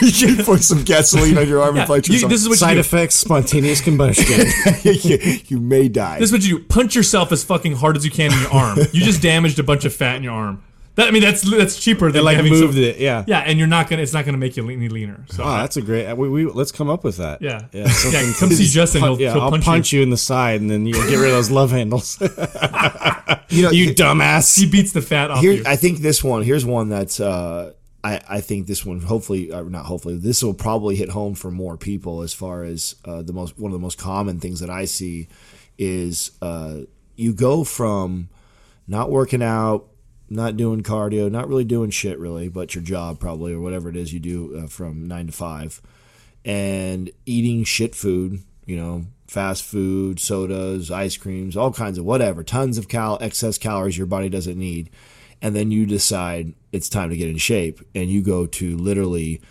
you 0.03 0.35
pour 0.43 0.59
some 0.59 0.83
gasoline 0.83 1.35
on 1.35 1.47
your 1.49 1.63
arm 1.63 1.75
Yeah, 1.75 1.81
and 1.81 1.89
light 1.89 2.07
you- 2.07 2.13
yourself. 2.13 2.29
this 2.31 2.41
is 2.43 2.47
what 2.47 2.59
Side 2.59 2.69
you 2.69 2.75
do. 2.75 2.79
effects: 2.81 3.15
spontaneous 3.15 3.81
combustion. 3.81 4.45
you, 4.83 5.17
you 5.47 5.59
may 5.59 5.89
die. 5.89 6.19
This 6.19 6.29
is 6.29 6.31
what 6.33 6.43
you 6.43 6.59
do. 6.59 6.65
Punch 6.65 6.95
yourself 6.95 7.31
as 7.31 7.43
fucking 7.43 7.77
hard 7.77 7.97
as 7.97 8.05
you 8.05 8.11
can 8.11 8.31
in 8.31 8.39
your 8.39 8.51
arm. 8.53 8.77
You 8.91 9.01
just 9.01 9.23
damaged 9.23 9.57
a 9.57 9.63
bunch 9.63 9.83
of 9.83 9.95
fat 9.95 10.17
in 10.17 10.21
your 10.23 10.33
arm. 10.33 10.63
That 10.95 11.07
I 11.07 11.11
mean 11.11 11.23
that's 11.23 11.41
that's 11.41 11.79
cheaper 11.79 12.11
than 12.11 12.23
like 12.23 12.35
having 12.35 12.51
moved 12.51 12.75
some- 12.75 12.83
it, 12.83 12.97
yeah. 12.97 13.23
Yeah, 13.27 13.39
and 13.39 13.57
you're 13.57 13.67
not 13.67 13.89
gonna 13.89 14.03
it's 14.03 14.13
not 14.13 14.25
gonna 14.25 14.37
make 14.37 14.55
you 14.55 14.69
any 14.69 14.89
leaner. 14.89 15.25
So 15.29 15.43
Oh, 15.43 15.47
that's 15.57 15.75
a 15.75 15.81
great. 15.81 16.13
We, 16.15 16.29
we 16.29 16.45
let's 16.45 16.71
come 16.71 16.87
up 16.89 17.03
with 17.03 17.17
that. 17.17 17.41
Yeah. 17.41 17.61
yeah. 17.71 17.87
Yeah, 18.11 18.31
come 18.39 18.49
see 18.51 18.65
Justin, 18.67 19.01
Pun- 19.01 19.09
he'll- 19.11 19.21
yeah, 19.21 19.33
he'll 19.33 19.41
I'll 19.41 19.49
punch 19.49 19.65
punch, 19.65 19.91
you. 19.91 19.99
you. 19.99 20.03
in 20.03 20.09
the 20.11 20.17
side, 20.17 20.61
and 20.61 20.69
then 20.69 20.85
you'll 20.85 21.01
get 21.09 21.17
rid 21.17 21.29
of 21.29 21.35
those 21.35 21.49
love 21.49 21.71
handles. 21.71 22.19
you 22.21 23.63
know, 23.63 23.71
you 23.71 23.93
dumbass. 23.93 24.57
he 24.57 24.69
beats 24.69 24.91
the 24.91 25.01
fat 25.01 25.31
off 25.31 25.41
here 25.41 25.53
you. 25.53 25.63
I 25.65 25.75
think 25.75 25.99
this 25.99 26.23
one 26.23 26.43
here's 26.43 26.65
one 26.65 26.89
that's 26.89 27.19
uh 27.19 27.73
I, 28.03 28.19
I 28.29 28.41
think 28.41 28.67
this 28.67 28.85
one 28.85 28.99
hopefully 28.99 29.51
uh, 29.51 29.63
not 29.63 29.85
hopefully 29.85 30.17
this 30.17 30.43
will 30.43 30.53
probably 30.53 30.95
hit 30.95 31.09
home 31.09 31.35
for 31.35 31.49
more 31.49 31.77
people 31.77 32.21
as 32.21 32.33
far 32.33 32.63
as 32.65 32.95
uh, 33.05 33.21
the 33.21 33.33
most 33.33 33.57
one 33.57 33.71
of 33.71 33.73
the 33.73 33.81
most 33.81 33.97
common 33.97 34.39
things 34.39 34.59
that 34.59 34.69
I 34.69 34.85
see 34.85 35.27
is 35.77 36.31
uh, 36.41 36.79
you 37.15 37.33
go 37.33 37.63
from 37.63 38.29
not 38.87 39.09
working 39.09 39.41
out 39.41 39.87
not 40.29 40.57
doing 40.57 40.81
cardio 40.81 41.29
not 41.29 41.47
really 41.47 41.63
doing 41.63 41.89
shit 41.89 42.17
really 42.17 42.47
but 42.49 42.73
your 42.73 42.83
job 42.83 43.19
probably 43.19 43.53
or 43.53 43.59
whatever 43.59 43.89
it 43.89 43.95
is 43.95 44.13
you 44.13 44.19
do 44.19 44.63
uh, 44.63 44.67
from 44.67 45.07
nine 45.07 45.27
to 45.27 45.33
five 45.33 45.81
and 46.45 47.09
eating 47.25 47.63
shit 47.63 47.95
food, 47.95 48.41
you 48.65 48.75
know, 48.75 49.05
fast 49.27 49.63
food, 49.63 50.19
sodas, 50.19 50.91
ice 50.91 51.17
creams, 51.17 51.55
all 51.55 51.71
kinds 51.71 51.97
of 51.97 52.05
whatever, 52.05 52.43
tons 52.43 52.77
of 52.77 52.87
cal 52.87 53.17
excess 53.21 53.57
calories 53.57 53.97
your 53.97 54.07
body 54.07 54.29
doesn't 54.29 54.57
need. 54.57 54.89
And 55.41 55.55
then 55.55 55.71
you 55.71 55.85
decide 55.85 56.53
it's 56.71 56.89
time 56.89 57.09
to 57.09 57.17
get 57.17 57.29
in 57.29 57.37
shape 57.37 57.81
and 57.93 58.09
you 58.09 58.21
go 58.21 58.45
to 58.45 58.77
literally 58.77 59.41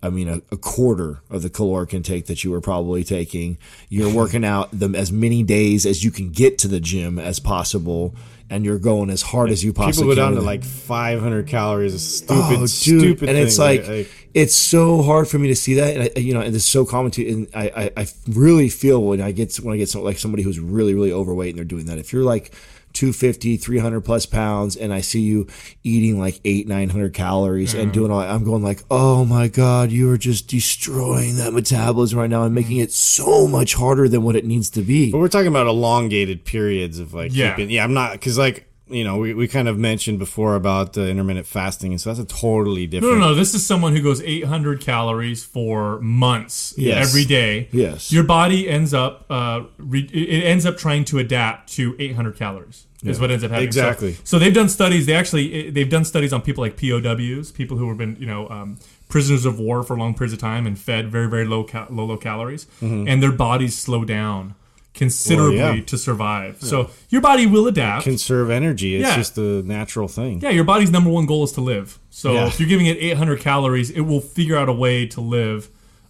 I 0.00 0.10
mean, 0.10 0.28
a, 0.28 0.36
a 0.52 0.56
quarter 0.56 1.22
of 1.28 1.42
the 1.42 1.50
caloric 1.50 1.92
intake 1.92 2.26
that 2.26 2.44
you 2.44 2.52
were 2.52 2.60
probably 2.60 3.02
taking. 3.02 3.58
You're 3.88 4.14
working 4.14 4.44
out 4.44 4.70
them 4.70 4.94
as 4.94 5.10
many 5.10 5.42
days 5.42 5.84
as 5.84 6.04
you 6.04 6.12
can 6.12 6.30
get 6.30 6.56
to 6.58 6.68
the 6.68 6.78
gym 6.78 7.18
as 7.18 7.40
possible, 7.40 8.14
and 8.50 8.64
you're 8.64 8.78
going 8.78 9.10
as 9.10 9.22
hard 9.22 9.50
as 9.50 9.62
you 9.62 9.72
possibly. 9.72 10.14
Can. 10.14 10.16
People 10.16 10.16
go 10.16 10.22
can. 10.28 10.34
down 10.34 10.40
to 10.42 10.46
like 10.46 10.64
500 10.64 11.46
calories. 11.46 12.00
Stupid, 12.02 12.34
Oh, 12.40 12.56
dude. 12.60 12.70
stupid. 12.70 13.28
and 13.28 13.38
it's 13.38 13.56
thing. 13.56 13.84
like, 13.86 14.27
it's 14.38 14.54
so 14.54 15.02
hard 15.02 15.26
for 15.26 15.36
me 15.36 15.48
to 15.48 15.56
see 15.56 15.74
that, 15.74 15.96
and 15.96 16.10
I, 16.16 16.20
you 16.20 16.32
know, 16.32 16.40
and 16.40 16.54
it's 16.54 16.64
so 16.64 16.84
common 16.84 17.10
to, 17.12 17.28
and 17.28 17.48
I, 17.52 17.90
I, 17.96 18.02
I 18.02 18.06
really 18.28 18.68
feel 18.68 19.02
when 19.02 19.20
I 19.20 19.32
get 19.32 19.56
when 19.56 19.74
I 19.74 19.76
get 19.76 19.88
some, 19.88 20.04
like 20.04 20.16
somebody 20.18 20.44
who's 20.44 20.60
really, 20.60 20.94
really 20.94 21.10
overweight 21.10 21.50
and 21.50 21.58
they're 21.58 21.64
doing 21.64 21.86
that. 21.86 21.98
If 21.98 22.12
you're 22.12 22.22
like 22.22 22.54
250, 22.92 23.56
300 23.56 24.00
plus 24.02 24.26
pounds, 24.26 24.76
and 24.76 24.94
I 24.94 25.00
see 25.00 25.22
you 25.22 25.48
eating 25.82 26.20
like 26.20 26.40
eight, 26.44 26.68
900 26.68 27.12
calories 27.14 27.74
and 27.74 27.90
mm. 27.90 27.94
doing 27.94 28.12
all, 28.12 28.20
I'm 28.20 28.44
going 28.44 28.62
like, 28.62 28.84
oh 28.92 29.24
my 29.24 29.48
god, 29.48 29.90
you 29.90 30.08
are 30.12 30.18
just 30.18 30.46
destroying 30.46 31.38
that 31.38 31.52
metabolism 31.52 32.20
right 32.20 32.30
now 32.30 32.44
and 32.44 32.52
mm. 32.52 32.54
making 32.54 32.76
it 32.76 32.92
so 32.92 33.48
much 33.48 33.74
harder 33.74 34.08
than 34.08 34.22
what 34.22 34.36
it 34.36 34.44
needs 34.44 34.70
to 34.70 34.82
be. 34.82 35.10
But 35.10 35.18
we're 35.18 35.26
talking 35.26 35.48
about 35.48 35.66
elongated 35.66 36.44
periods 36.44 37.00
of 37.00 37.12
like 37.12 37.34
Yeah. 37.34 37.56
keeping. 37.56 37.70
Yeah, 37.70 37.82
I'm 37.82 37.92
not 37.92 38.12
because 38.12 38.38
like 38.38 38.67
you 38.90 39.04
know 39.04 39.18
we, 39.18 39.34
we 39.34 39.48
kind 39.48 39.68
of 39.68 39.78
mentioned 39.78 40.18
before 40.18 40.54
about 40.54 40.96
uh, 40.96 41.02
intermittent 41.02 41.46
fasting, 41.46 41.92
and 41.92 42.00
so 42.00 42.10
that's 42.12 42.20
a 42.20 42.24
totally 42.24 42.86
different. 42.86 43.18
no, 43.18 43.28
no. 43.28 43.34
This 43.34 43.54
is 43.54 43.64
someone 43.64 43.94
who 43.96 44.02
goes 44.02 44.20
800 44.22 44.80
calories 44.80 45.44
for 45.44 45.98
months 46.00 46.74
Yes. 46.76 47.08
every 47.08 47.24
day. 47.24 47.68
Yes. 47.72 48.10
Your 48.12 48.24
body 48.24 48.68
ends 48.68 48.92
up, 48.94 49.24
uh, 49.30 49.62
re- 49.78 50.08
it 50.12 50.44
ends 50.44 50.64
up 50.66 50.76
trying 50.76 51.04
to 51.06 51.18
adapt 51.18 51.72
to 51.74 51.94
800 51.98 52.36
calories. 52.36 52.84
Is 53.04 53.20
what 53.20 53.30
ends 53.30 53.44
up 53.44 53.50
happening. 53.52 53.68
Exactly. 53.68 54.16
So, 54.24 54.40
they've 54.40 54.52
done 54.52 54.68
studies. 54.68 55.06
They 55.06 55.14
actually 55.14 55.70
they've 55.70 55.88
done 55.88 56.04
studies 56.04 56.32
on 56.32 56.42
people 56.42 56.62
like 56.64 56.76
POWs, 56.76 57.52
people 57.52 57.76
who 57.76 57.88
have 57.90 57.96
been 57.96 58.16
you 58.18 58.26
know 58.26 58.48
um, 58.48 58.78
prisoners 59.08 59.44
of 59.44 59.60
war 59.60 59.84
for 59.84 59.96
long 59.96 60.14
periods 60.14 60.32
of 60.32 60.40
time 60.40 60.66
and 60.66 60.76
fed 60.76 61.08
very 61.08 61.28
very 61.28 61.44
low 61.46 61.62
cal- 61.62 61.86
low 61.90 62.04
low 62.06 62.16
calories, 62.16 62.66
and 62.80 63.22
their 63.22 63.30
bodies 63.30 63.78
slow 63.78 64.04
down 64.04 64.56
considerably 64.98 65.56
Well, 65.58 65.76
yeah. 65.76 65.82
to 65.84 65.96
survive. 65.96 66.56
So 66.60 66.90
your 67.08 67.20
body 67.22 67.46
will 67.46 67.66
adapt. 67.66 68.04
Conserve 68.04 68.50
energy. 68.50 68.96
It's 68.96 69.08
Yeah. 69.08 69.16
just 69.16 69.38
a 69.38 69.62
natural 69.62 70.08
thing. 70.08 70.40
Yeah, 70.42 70.50
your 70.50 70.64
body's 70.64 70.90
number 70.90 71.08
one 71.10 71.24
goal 71.26 71.44
is 71.44 71.52
to 71.52 71.60
live. 71.62 71.98
So 72.10 72.32
Yeah. 72.34 72.46
if 72.48 72.58
you're 72.60 72.68
giving 72.68 72.86
it 72.86 72.98
800 73.00 73.40
calories, 73.40 73.90
it 73.90 74.00
will 74.02 74.20
figure 74.20 74.56
out 74.56 74.68
a 74.68 74.72
way 74.72 75.06
to 75.06 75.20
live 75.20 75.68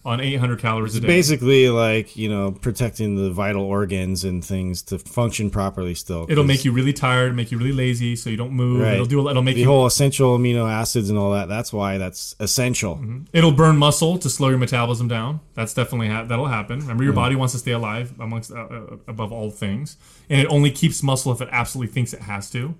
on 0.09 0.19
800 0.19 0.59
calories 0.59 0.95
a 0.95 1.01
day. 1.01 1.07
Basically, 1.07 1.69
like 1.69 2.17
you 2.17 2.29
know, 2.29 2.51
protecting 2.51 3.15
the 3.15 3.29
vital 3.29 3.61
organs 3.61 4.23
and 4.23 4.43
things 4.43 4.81
to 4.83 4.97
function 4.97 5.51
properly. 5.51 5.93
Still, 5.93 6.25
it'll 6.27 6.43
make 6.43 6.65
you 6.65 6.71
really 6.71 6.93
tired, 6.93 7.35
make 7.35 7.51
you 7.51 7.59
really 7.59 7.71
lazy, 7.71 8.15
so 8.15 8.31
you 8.31 8.35
don't 8.35 8.51
move. 8.51 8.81
Right. 8.81 8.95
It'll 8.95 9.05
do. 9.05 9.29
It'll 9.29 9.43
make 9.43 9.53
the 9.53 9.61
you. 9.61 9.67
whole 9.67 9.85
essential 9.85 10.37
amino 10.37 10.69
acids 10.69 11.11
and 11.11 11.19
all 11.19 11.31
that. 11.33 11.47
That's 11.47 11.71
why 11.71 11.99
that's 11.99 12.35
essential. 12.39 12.95
Mm-hmm. 12.95 13.19
It'll 13.33 13.51
burn 13.51 13.77
muscle 13.77 14.17
to 14.17 14.29
slow 14.29 14.49
your 14.49 14.57
metabolism 14.57 15.07
down. 15.07 15.41
That's 15.53 15.75
definitely 15.75 16.09
ha- 16.09 16.23
that'll 16.23 16.47
happen. 16.47 16.79
Remember, 16.79 17.03
your 17.03 17.13
body 17.13 17.35
wants 17.35 17.53
to 17.53 17.59
stay 17.59 17.71
alive 17.71 18.11
amongst 18.19 18.51
uh, 18.51 18.55
uh, 18.55 18.97
above 19.07 19.31
all 19.31 19.51
things, 19.51 19.95
and 20.27 20.41
it 20.41 20.47
only 20.47 20.71
keeps 20.71 21.03
muscle 21.03 21.31
if 21.31 21.39
it 21.39 21.49
absolutely 21.51 21.93
thinks 21.93 22.13
it 22.13 22.21
has 22.21 22.49
to. 22.49 22.73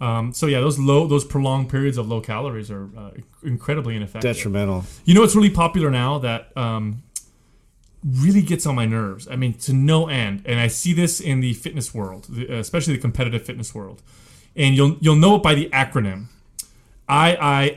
Um, 0.00 0.32
so 0.32 0.46
yeah, 0.46 0.60
those 0.60 0.78
low, 0.78 1.06
those 1.06 1.24
prolonged 1.24 1.68
periods 1.70 1.98
of 1.98 2.06
low 2.08 2.20
calories 2.20 2.70
are 2.70 2.88
uh, 2.96 3.10
incredibly 3.42 3.96
ineffective. 3.96 4.22
Detrimental. 4.34 4.84
You 5.04 5.14
know 5.14 5.22
what's 5.22 5.34
really 5.34 5.50
popular 5.50 5.90
now 5.90 6.18
that 6.18 6.56
um, 6.56 7.02
really 8.04 8.42
gets 8.42 8.64
on 8.66 8.74
my 8.76 8.86
nerves? 8.86 9.26
I 9.28 9.34
mean, 9.36 9.54
to 9.54 9.72
no 9.72 10.06
end. 10.08 10.42
And 10.46 10.60
I 10.60 10.68
see 10.68 10.92
this 10.92 11.20
in 11.20 11.40
the 11.40 11.52
fitness 11.54 11.92
world, 11.92 12.28
uh, 12.30 12.54
especially 12.54 12.94
the 12.94 13.00
competitive 13.00 13.42
fitness 13.44 13.74
world. 13.74 14.00
And 14.54 14.74
you'll 14.76 14.96
you'll 15.00 15.16
know 15.16 15.34
it 15.36 15.42
by 15.42 15.54
the 15.54 15.68
acronym 15.70 16.26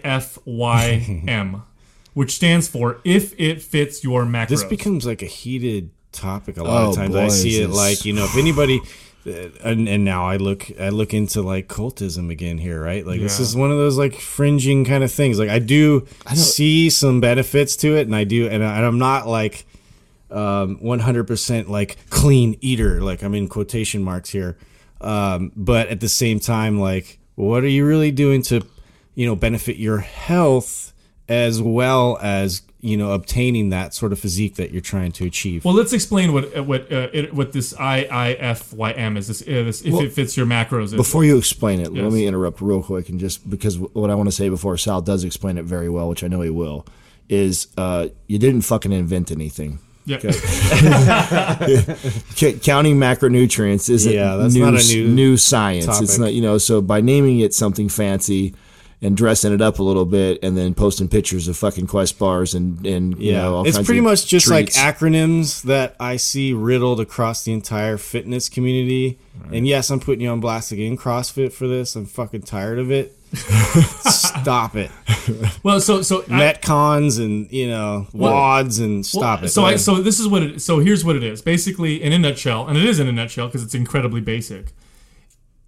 IIFYM, 0.03 1.61
which 2.13 2.31
stands 2.33 2.67
for 2.67 2.99
if 3.03 3.33
it 3.39 3.61
fits 3.61 4.03
your 4.03 4.25
macros. 4.25 4.49
This 4.49 4.63
becomes 4.63 5.05
like 5.05 5.21
a 5.21 5.25
heated 5.27 5.91
topic 6.11 6.57
a 6.57 6.63
lot 6.63 6.83
Oh, 6.85 6.89
of 6.89 6.95
times. 6.95 7.13
boy, 7.13 7.25
I 7.25 7.27
see 7.29 7.61
it 7.61 7.69
like 7.69 8.05
you 8.05 8.13
know 8.13 8.25
if 8.25 8.37
anybody. 8.37 8.79
And, 9.23 9.87
and 9.87 10.03
now 10.03 10.25
I 10.25 10.37
look 10.37 10.71
I 10.79 10.89
look 10.89 11.13
into 11.13 11.41
like 11.41 11.67
cultism 11.67 12.31
again 12.31 12.57
here, 12.57 12.81
right? 12.81 13.05
Like 13.05 13.19
this 13.19 13.39
is 13.39 13.55
one 13.55 13.71
of 13.71 13.77
those 13.77 13.97
like 13.97 14.15
fringing 14.15 14.83
kind 14.83 15.03
of 15.03 15.11
things. 15.11 15.37
Like 15.37 15.49
I 15.49 15.59
do 15.59 16.07
I 16.25 16.33
see 16.33 16.89
some 16.89 17.21
benefits 17.21 17.75
to 17.77 17.95
it, 17.95 18.07
and 18.07 18.15
I 18.15 18.23
do, 18.23 18.47
and, 18.47 18.63
I, 18.63 18.77
and 18.77 18.85
I'm 18.85 18.97
not 18.97 19.27
like 19.27 19.65
um, 20.31 20.77
100% 20.77 21.67
like 21.67 21.97
clean 22.09 22.57
eater. 22.61 23.01
Like 23.01 23.21
I'm 23.21 23.35
in 23.35 23.47
quotation 23.47 24.01
marks 24.01 24.29
here, 24.31 24.57
um, 25.01 25.51
but 25.55 25.89
at 25.89 25.99
the 25.99 26.09
same 26.09 26.39
time, 26.39 26.79
like 26.79 27.19
what 27.35 27.63
are 27.63 27.67
you 27.67 27.85
really 27.85 28.11
doing 28.11 28.41
to, 28.43 28.65
you 29.13 29.27
know, 29.27 29.35
benefit 29.35 29.77
your 29.77 29.99
health 29.99 30.93
as 31.29 31.61
well 31.61 32.17
as 32.21 32.61
you 32.81 32.97
know 32.97 33.11
obtaining 33.11 33.69
that 33.69 33.93
sort 33.93 34.11
of 34.11 34.19
physique 34.19 34.55
that 34.55 34.71
you're 34.71 34.81
trying 34.81 35.11
to 35.13 35.25
achieve? 35.25 35.63
well, 35.63 35.73
let's 35.73 35.93
explain 35.93 36.33
what 36.33 36.57
uh, 36.57 36.63
what 36.63 36.91
uh, 36.91 37.07
it, 37.13 37.33
what 37.33 37.51
this 37.53 37.73
IIFYM 37.73 39.17
is. 39.17 39.27
This, 39.27 39.41
uh, 39.43 39.45
this 39.45 39.81
if 39.83 39.93
it 40.01 40.11
fits 40.13 40.35
your 40.35 40.45
macros. 40.45 40.85
Is. 40.85 40.93
Before 40.95 41.23
you 41.23 41.37
explain 41.37 41.79
it, 41.79 41.91
Yes. 41.93 42.03
let 42.03 42.11
me 42.11 42.25
interrupt 42.27 42.59
real 42.61 42.83
quick 42.83 43.09
and 43.09 43.19
just 43.19 43.49
because 43.49 43.77
what 43.79 44.09
I 44.09 44.15
want 44.15 44.27
to 44.27 44.31
say 44.35 44.49
before 44.49 44.77
Sal 44.77 45.01
does 45.01 45.23
explain 45.23 45.57
it 45.57 45.65
very 45.65 45.89
well, 45.89 46.09
which 46.09 46.23
I 46.23 46.27
know 46.27 46.41
he 46.41 46.49
will, 46.49 46.85
is 47.29 47.67
uh, 47.77 48.07
you 48.27 48.37
didn't 48.39 48.61
fucking 48.61 48.91
invent 48.91 49.31
anything. 49.31 49.79
yeah. 50.05 50.17
C- 52.35 52.53
counting 52.59 52.97
macronutrients 52.97 53.89
isn't 53.89 54.11
Yeah, 54.11 54.35
that's 54.35 54.53
new, 54.55 54.65
not 54.65 54.73
a 54.73 54.77
s- 54.77 54.89
new 54.91 55.07
new 55.07 55.37
science. 55.37 56.01
It's 56.01 56.17
not 56.17 56.33
you 56.33 56.41
know. 56.41 56.57
So 56.57 56.81
by 56.81 57.01
naming 57.01 57.39
it 57.39 57.53
something 57.53 57.87
fancy 57.89 58.55
and 59.03 59.17
dressing 59.17 59.51
it 59.51 59.61
up 59.61 59.79
a 59.79 59.83
little 59.83 60.05
bit, 60.05 60.39
and 60.43 60.55
then 60.55 60.73
posting 60.75 61.07
pictures 61.07 61.47
of 61.47 61.57
fucking 61.57 61.87
Quest 61.87 62.19
bars 62.19 62.53
and 62.53 62.85
and 62.85 63.17
you 63.19 63.31
Yeah, 63.31 63.41
know, 63.43 63.55
all 63.55 63.67
it's 63.67 63.77
kinds 63.77 63.85
pretty 63.87 63.99
of 63.99 64.05
much 64.05 64.27
just 64.27 64.45
treats. 64.47 64.77
like 64.77 64.95
acronyms 64.95 65.63
that 65.63 65.95
I 65.99 66.17
see 66.17 66.53
riddled 66.53 66.99
across 66.99 67.43
the 67.43 67.51
entire 67.53 67.97
fitness 67.97 68.47
community. 68.49 69.17
And 69.51 69.65
yes, 69.67 69.89
I'm 69.89 69.99
putting 69.99 70.21
you 70.21 70.29
on 70.29 70.39
blast 70.39 70.71
again, 70.71 70.95
CrossFit 70.97 71.51
for 71.51 71.67
this. 71.67 71.95
I'm 71.95 72.05
fucking 72.05 72.43
tired 72.43 72.77
of 72.79 72.91
it. 72.91 73.17
stop 74.11 74.75
it, 74.75 74.91
Well, 75.63 75.79
so 75.79 76.01
so 76.01 76.23
I- 76.23 76.25
metcons 76.25 77.17
and 77.19 77.49
you 77.51 77.67
know 77.69 78.07
WODs 78.13 78.79
and 78.79 79.05
stop 79.05 79.39
Well, 79.39 79.45
it. 79.45 79.49
So 79.49 79.63
I, 79.65 79.75
so 79.77 79.95
this 80.01 80.19
is 80.19 80.27
what 80.27 80.43
it. 80.43 80.61
So 80.61 80.79
here's 80.79 81.03
what 81.05 81.15
it 81.15 81.23
is. 81.23 81.41
Basically, 81.41 82.01
in 82.03 82.11
a 82.13 82.19
nutshell, 82.19 82.67
and 82.67 82.77
it 82.77 82.83
is 82.83 82.99
in 82.99 83.07
a 83.07 83.11
nutshell 83.11 83.47
because 83.47 83.63
it's 83.63 83.73
incredibly 83.73 84.21
basic. 84.21 84.73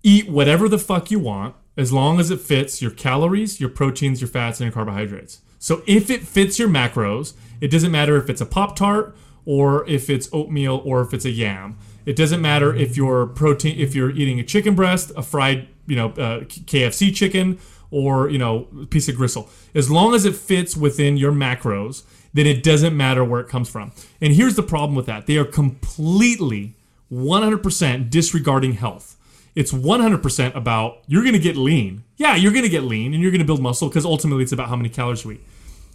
Eat 0.04 0.30
whatever 0.30 0.68
the 0.68 0.78
fuck 0.78 1.10
you 1.10 1.20
want, 1.20 1.56
as 1.76 1.92
long 1.92 2.20
as 2.20 2.32
it 2.32 2.40
fits 2.40 2.82
your 2.82 2.92
calories, 2.92 3.60
your 3.60 3.70
proteins, 3.70 4.22
your 4.22 4.28
fats, 4.28 4.60
and 4.60 4.66
your 4.66 4.74
carbohydrates. 4.74 5.42
So 5.60 5.82
if 5.88 6.10
it 6.10 6.24
fits 6.24 6.60
your 6.60 6.70
macros, 6.70 7.34
it 7.62 7.70
doesn't 7.72 7.92
matter 7.92 8.18
if 8.18 8.30
it's 8.30 8.42
a 8.42 8.46
pop 8.46 8.76
tart 8.76 9.16
or 9.46 9.88
if 9.88 10.10
it's 10.10 10.30
oatmeal 10.32 10.82
or 10.86 11.02
if 11.02 11.14
it's 11.14 11.26
a 11.26 11.32
yam. 11.32 11.78
It 12.06 12.16
doesn't 12.16 12.42
matter 12.42 12.76
if 12.76 12.98
you're 12.98 13.28
protein 13.28 13.80
if 13.80 13.96
you're 13.96 14.12
eating 14.12 14.40
a 14.40 14.44
chicken 14.44 14.76
breast, 14.76 15.12
a 15.16 15.24
fried 15.24 15.68
you 15.88 15.96
know 15.96 16.08
uh, 16.10 16.42
KFC 16.42 17.14
chicken, 17.16 17.60
or 17.92 18.30
you 18.30 18.38
know 18.38 18.68
a 18.82 18.86
piece 18.86 19.08
of 19.08 19.16
gristle. 19.16 19.50
As 19.74 19.90
long 19.90 20.14
as 20.14 20.26
it 20.26 20.36
fits 20.36 20.76
within 20.76 21.18
your 21.18 21.32
macros, 21.32 22.04
then 22.34 22.46
it 22.46 22.62
doesn't 22.64 22.96
matter 22.96 23.24
where 23.24 23.40
it 23.40 23.48
comes 23.48 23.70
from. 23.70 23.94
And 24.20 24.34
here's 24.34 24.56
the 24.56 24.64
problem 24.64 24.96
with 24.96 25.06
that: 25.06 25.28
they 25.28 25.38
are 25.38 25.46
completely 25.46 26.76
100% 27.12 28.10
disregarding 28.10 28.74
health. 28.74 29.16
It's 29.56 29.72
100% 29.72 30.56
about 30.56 31.04
you're 31.08 31.22
going 31.22 31.34
to 31.34 31.40
get 31.40 31.56
lean. 31.56 32.04
Yeah, 32.18 32.36
you're 32.36 32.52
going 32.52 32.64
to 32.64 32.70
get 32.70 32.84
lean 32.84 33.14
and 33.14 33.22
you're 33.22 33.32
going 33.32 33.40
to 33.40 33.46
build 33.46 33.62
muscle 33.62 33.88
because 33.88 34.06
ultimately 34.06 34.44
it's 34.44 34.52
about 34.52 34.70
how 34.70 34.76
many 34.76 34.90
calories 34.90 35.24
you 35.24 35.34
eat. 35.34 35.44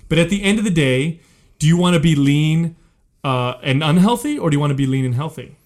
But 0.08 0.18
at 0.18 0.30
the 0.30 0.42
end 0.42 0.58
of 0.58 0.64
the 0.64 0.70
day, 0.70 1.20
do 1.58 1.66
you 1.66 1.76
want 1.76 1.94
to 1.94 2.00
be 2.00 2.14
lean 2.14 2.76
uh, 3.24 3.54
and 3.62 3.82
unhealthy 3.82 4.38
or 4.38 4.50
do 4.50 4.54
you 4.54 4.60
want 4.60 4.70
to 4.70 4.76
be 4.76 4.86
lean 4.86 5.04
and 5.04 5.14
healthy? 5.14 5.56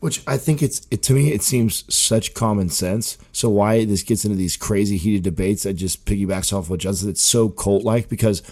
Which 0.00 0.22
I 0.26 0.36
think 0.36 0.62
it's 0.62 0.86
it, 0.90 1.02
to 1.04 1.14
me 1.14 1.32
it 1.32 1.42
seems 1.42 1.84
such 1.94 2.34
common 2.34 2.68
sense. 2.68 3.18
So 3.32 3.48
why 3.48 3.84
this 3.84 4.02
gets 4.02 4.24
into 4.24 4.36
these 4.36 4.56
crazy 4.56 4.96
heated 4.96 5.22
debates 5.22 5.62
that 5.62 5.74
just 5.74 6.04
piggybacks 6.04 6.52
off 6.52 6.68
what 6.68 6.80
Justin. 6.80 7.10
It's 7.10 7.22
so 7.22 7.48
cult 7.48 7.84
like 7.84 8.08
because 8.08 8.42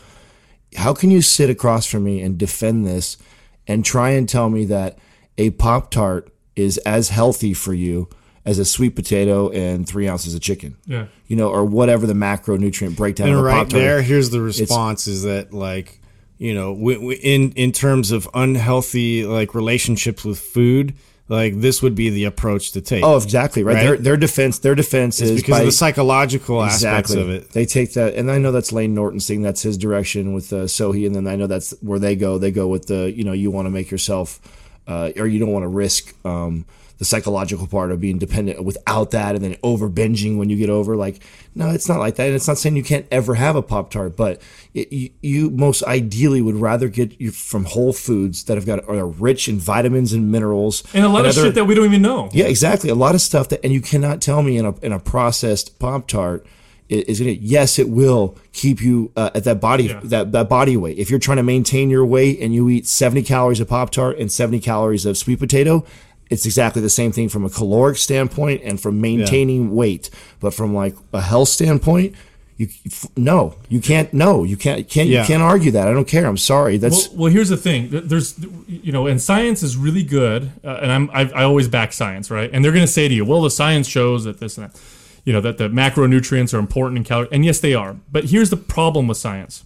how 0.76 0.94
can 0.94 1.10
you 1.10 1.20
sit 1.20 1.50
across 1.50 1.86
from 1.86 2.04
me 2.04 2.22
and 2.22 2.38
defend 2.38 2.86
this 2.86 3.18
and 3.66 3.84
try 3.84 4.10
and 4.10 4.28
tell 4.28 4.48
me 4.48 4.64
that 4.66 4.98
a 5.36 5.50
pop 5.50 5.90
tart 5.90 6.32
is 6.56 6.78
as 6.78 7.10
healthy 7.10 7.52
for 7.54 7.74
you 7.74 8.08
as 8.44 8.58
a 8.58 8.64
sweet 8.64 8.96
potato 8.96 9.50
and 9.50 9.88
three 9.88 10.08
ounces 10.08 10.34
of 10.34 10.40
chicken? 10.40 10.76
Yeah. 10.86 11.06
You 11.26 11.36
know, 11.36 11.48
or 11.48 11.64
whatever 11.64 12.06
the 12.06 12.14
macronutrient 12.14 12.96
breakdown. 12.96 13.28
And 13.28 13.36
of 13.38 13.44
right 13.44 13.54
Pop-Tart 13.54 13.80
there, 13.80 14.02
here's 14.02 14.30
the 14.30 14.40
response: 14.40 15.06
is 15.06 15.22
that 15.22 15.52
like 15.52 16.00
you 16.38 16.54
know, 16.54 16.74
w- 16.74 16.98
w- 16.98 17.20
in 17.22 17.52
in 17.52 17.70
terms 17.70 18.10
of 18.10 18.28
unhealthy 18.34 19.24
like 19.24 19.54
relationships 19.54 20.24
with 20.24 20.40
food, 20.40 20.94
like 21.28 21.60
this 21.60 21.80
would 21.82 21.94
be 21.94 22.10
the 22.10 22.24
approach 22.24 22.72
to 22.72 22.80
take. 22.80 23.04
Oh, 23.04 23.16
exactly 23.16 23.62
right. 23.62 23.76
Right? 23.76 23.82
Their, 23.82 23.96
their 23.96 24.16
defense, 24.16 24.58
their 24.58 24.74
defense 24.74 25.20
it's 25.20 25.30
is 25.30 25.40
because 25.40 25.52
by, 25.52 25.60
of 25.60 25.66
the 25.66 25.72
psychological 25.72 26.60
aspects 26.62 27.14
of 27.14 27.30
it. 27.30 27.52
They 27.52 27.64
take 27.64 27.92
that, 27.94 28.14
and 28.14 28.28
I 28.28 28.38
know 28.38 28.50
that's 28.50 28.72
Layne 28.72 28.92
Norton's 28.92 29.26
thing. 29.26 29.42
That's 29.42 29.62
his 29.62 29.78
direction 29.78 30.34
with 30.34 30.52
uh, 30.52 30.64
Sohi, 30.64 31.06
and 31.06 31.14
then 31.14 31.28
I 31.28 31.36
know 31.36 31.46
that's 31.46 31.74
where 31.80 32.00
they 32.00 32.16
go. 32.16 32.38
They 32.38 32.50
go 32.50 32.66
with 32.66 32.86
the 32.86 33.12
you 33.12 33.22
know 33.22 33.32
you 33.32 33.52
want 33.52 33.66
to 33.66 33.70
make 33.70 33.90
yourself, 33.90 34.40
uh, 34.88 35.12
or 35.16 35.28
you 35.28 35.38
don't 35.38 35.52
want 35.52 35.62
to 35.62 35.68
risk 35.68 36.12
um, 36.26 36.66
the 37.02 37.06
psychological 37.06 37.66
part 37.66 37.90
of 37.90 38.00
being 38.00 38.16
dependent 38.16 38.64
without 38.64 39.10
that, 39.10 39.34
and 39.34 39.42
then 39.44 39.56
over 39.64 39.90
binging 39.90 40.36
when 40.38 40.48
you 40.48 40.56
get 40.56 40.70
over. 40.70 40.94
Like, 40.96 41.20
no, 41.52 41.70
it's 41.70 41.88
not 41.88 41.98
like 41.98 42.14
that. 42.14 42.26
And 42.26 42.34
it's 42.36 42.46
not 42.46 42.58
saying 42.58 42.76
you 42.76 42.84
can't 42.84 43.06
ever 43.10 43.34
have 43.34 43.56
a 43.56 43.62
pop 43.62 43.90
tart, 43.90 44.16
but 44.16 44.40
it, 44.72 44.92
you, 44.92 45.10
you 45.20 45.50
most 45.50 45.82
ideally 45.82 46.40
would 46.40 46.54
rather 46.54 46.88
get 46.88 47.20
you 47.20 47.32
from 47.32 47.64
Whole 47.64 47.92
Foods 47.92 48.44
that 48.44 48.56
have 48.56 48.66
got 48.66 48.88
are 48.88 49.04
rich 49.06 49.48
in 49.48 49.58
vitamins 49.58 50.12
and 50.12 50.30
minerals 50.30 50.84
And 50.94 51.04
a 51.04 51.08
lot 51.08 51.26
of 51.26 51.32
other- 51.36 51.42
shit 51.48 51.54
that 51.56 51.64
we 51.64 51.74
don't 51.74 51.86
even 51.86 52.02
know. 52.02 52.30
yeah, 52.32 52.44
exactly. 52.44 52.88
A 52.88 52.94
lot 52.94 53.16
of 53.16 53.20
stuff 53.20 53.48
that, 53.48 53.58
and 53.64 53.72
you 53.72 53.80
cannot 53.80 54.22
tell 54.22 54.40
me 54.44 54.56
in 54.56 54.64
a 54.64 54.74
in 54.78 54.92
a 54.92 55.00
processed 55.00 55.78
pop 55.80 56.06
tart 56.06 56.46
is 56.88 57.20
going 57.20 57.34
to. 57.36 57.42
Yes, 57.42 57.78
it 57.78 57.88
will 57.88 58.36
keep 58.52 58.82
you 58.82 59.10
uh, 59.16 59.30
at 59.34 59.44
that 59.44 59.60
body 59.60 59.84
Yeah. 59.84 60.00
that 60.04 60.32
that 60.32 60.48
body 60.48 60.76
weight. 60.76 60.98
If 60.98 61.10
you're 61.10 61.18
trying 61.18 61.38
to 61.38 61.42
maintain 61.42 61.90
your 61.90 62.04
weight 62.04 62.38
and 62.40 62.54
you 62.54 62.68
eat 62.68 62.86
70 62.86 63.22
calories 63.22 63.60
of 63.60 63.68
pop 63.68 63.90
tart 63.90 64.18
and 64.18 64.30
70 64.30 64.60
calories 64.60 65.04
of 65.06 65.16
sweet 65.18 65.38
potato. 65.38 65.84
It's 66.32 66.46
exactly 66.46 66.80
the 66.82 66.90
same 66.90 67.12
thing 67.12 67.28
from 67.28 67.44
a 67.44 67.50
caloric 67.50 67.96
standpoint 67.98 68.62
and 68.64 68.80
from 68.80 69.00
maintaining 69.00 69.74
weight. 69.74 70.08
But 70.40 70.54
from 70.54 70.74
like 70.74 70.94
a 71.12 71.20
health 71.20 71.48
standpoint, 71.48 72.14
you 72.56 72.68
f- 72.86 73.06
no, 73.16 73.54
you 73.68 73.80
can't. 73.80 74.12
No, 74.12 74.44
you 74.44 74.56
can't. 74.56 74.88
Can't 74.88 75.08
Yeah. 75.08 75.20
you 75.22 75.26
can't 75.26 75.42
argue 75.42 75.70
that. 75.72 75.88
I 75.88 75.92
don't 75.92 76.06
care. 76.08 76.26
I'm 76.26 76.36
sorry. 76.36 76.76
That's 76.78 77.08
Well, 77.08 77.18
well, 77.18 77.32
here's 77.32 77.48
the 77.48 77.56
thing. 77.56 77.88
There's, 77.90 78.34
you 78.68 78.92
know, 78.92 79.06
and 79.06 79.20
science 79.20 79.62
is 79.62 79.76
really 79.76 80.02
good, 80.02 80.50
uh, 80.64 80.78
and 80.82 80.90
I'm 80.92 81.10
I, 81.12 81.22
I 81.40 81.42
always 81.44 81.68
back 81.68 81.92
science, 81.92 82.30
right? 82.30 82.50
And 82.52 82.64
they're 82.64 82.72
going 82.72 82.86
to 82.86 82.92
say 82.92 83.08
to 83.08 83.14
you, 83.14 83.24
well, 83.24 83.42
the 83.42 83.50
science 83.50 83.86
shows 83.88 84.24
that 84.24 84.38
this 84.40 84.56
and 84.58 84.68
that, 84.70 84.80
you 85.24 85.32
know, 85.32 85.40
that 85.40 85.58
the 85.58 85.68
macronutrients 85.68 86.54
are 86.54 86.58
important 86.58 86.96
in 86.98 87.04
calories, 87.04 87.30
and 87.32 87.44
yes, 87.44 87.58
they 87.60 87.74
are. 87.74 87.96
But 88.10 88.24
here's 88.26 88.50
the 88.50 88.56
problem 88.56 89.06
with 89.08 89.18
science: 89.18 89.64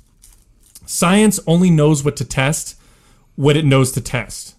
science 0.86 1.38
only 1.46 1.70
knows 1.70 2.04
what 2.04 2.16
to 2.16 2.24
test, 2.24 2.76
what 3.36 3.56
it 3.56 3.64
knows 3.64 3.92
to 3.92 4.00
test, 4.00 4.54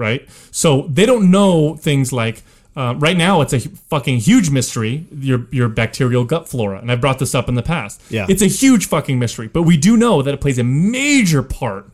right? 0.00 0.28
So 0.50 0.88
they 0.88 1.06
don't 1.06 1.30
know 1.30 1.76
things 1.76 2.12
like. 2.12 2.42
Uh, 2.76 2.94
right 2.98 3.16
now, 3.16 3.40
it's 3.40 3.52
a 3.52 3.58
fucking 3.60 4.18
huge 4.18 4.48
mystery. 4.50 5.04
Your 5.12 5.46
your 5.50 5.68
bacterial 5.68 6.24
gut 6.24 6.48
flora, 6.48 6.78
and 6.78 6.90
I've 6.90 7.00
brought 7.00 7.18
this 7.18 7.34
up 7.34 7.48
in 7.48 7.56
the 7.56 7.64
past. 7.64 8.00
Yeah. 8.08 8.26
it's 8.28 8.42
a 8.42 8.46
huge 8.46 8.86
fucking 8.86 9.18
mystery. 9.18 9.48
But 9.48 9.64
we 9.64 9.76
do 9.76 9.96
know 9.96 10.22
that 10.22 10.32
it 10.32 10.40
plays 10.40 10.56
a 10.58 10.64
major 10.64 11.42
part 11.42 11.86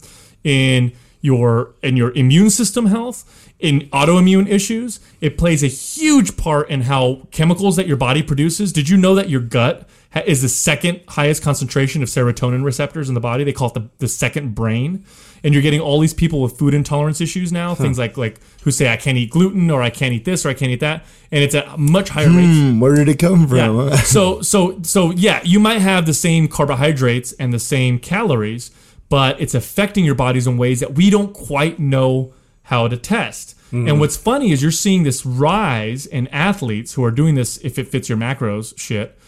in 0.45 0.93
your 1.23 1.75
in 1.83 1.97
your 1.97 2.13
immune 2.13 2.51
system 2.51 2.87
health, 2.87 3.25
in 3.59 3.89
autoimmune 3.93 4.49
issues. 4.49 5.01
It 5.21 5.39
plays 5.39 5.65
a 5.65 5.67
huge 5.67 6.37
part 6.37 6.69
in 6.71 6.83
how 6.83 7.27
chemicals 7.31 7.77
that 7.77 7.87
your 7.87 7.97
body 7.97 8.23
produces. 8.23 8.71
Did 8.73 8.89
you 8.89 8.97
know 8.99 9.15
that 9.15 9.29
your 9.31 9.41
gut 9.41 9.89
ha- 10.13 10.23
is 10.27 10.43
the 10.43 10.49
second 10.49 11.01
highest 11.09 11.43
concentration 11.43 12.03
of 12.03 12.09
serotonin 12.11 12.63
receptors 12.65 13.09
in 13.09 13.15
the 13.15 13.21
body? 13.21 13.45
They 13.45 13.53
call 13.53 13.69
it 13.69 13.75
the, 13.75 13.89
the 13.99 14.09
second 14.09 14.55
brain. 14.55 15.05
And 15.45 15.55
you're 15.55 15.63
getting 15.63 15.81
all 15.81 16.01
these 16.01 16.15
people 16.15 16.41
with 16.41 16.59
food 16.59 16.75
intolerance 16.75 17.21
issues 17.21 17.53
now, 17.53 17.75
things 17.75 17.99
like 17.99 18.17
like 18.17 18.41
who 18.63 18.71
say 18.71 18.93
I 18.93 18.97
can't 18.97 19.17
eat 19.17 19.31
gluten 19.31 19.71
or 19.71 19.83
I 19.83 19.91
can't 19.91 20.13
eat 20.13 20.25
this 20.25 20.45
or 20.45 20.49
I 20.49 20.55
can't 20.55 20.71
eat 20.71 20.81
that, 20.81 21.05
and 21.31 21.45
it's 21.45 21.55
at 21.55 21.79
much 21.79 22.09
higher. 22.09 22.29
Hmm, 22.29 22.81
where 22.81 22.95
did 22.95 23.09
it 23.09 23.19
come 23.19 23.47
from? 23.47 23.57
Yeah. 23.59 23.97
so 24.05 24.43
so 24.43 24.81
so 24.83 25.11
yeah, 25.13 25.41
you 25.45 25.61
might 25.61 25.81
have 25.81 26.07
the 26.07 26.15
same 26.15 26.49
carbohydrates 26.49 27.33
and 27.35 27.53
the 27.53 27.59
same 27.59 27.99
calories, 27.99 28.71
but 29.09 29.41
it's 29.41 29.55
affecting 29.55 30.05
your 30.05 30.15
bodies 30.15 30.47
in 30.47 30.57
ways 30.57 30.81
that 30.81 30.95
we 30.95 31.11
don't 31.11 31.33
quite 31.33 31.79
know 31.79 32.33
how 32.65 32.89
to 32.89 32.97
test. 32.97 33.55
And 33.73 34.01
what's 34.01 34.17
funny 34.17 34.53
is 34.53 34.63
you're 34.63 34.71
seeing 34.71 35.03
this 35.03 35.27
rise 35.27 36.07
in 36.07 36.29
athletes 36.29 36.95
who 36.95 37.05
are 37.05 37.11
doing 37.11 37.35
this 37.35 37.59
if 37.59 37.79
it 37.79 37.89
fits 37.89 38.09
your 38.09 38.17
macros 38.17 38.73
shit. 38.79 39.19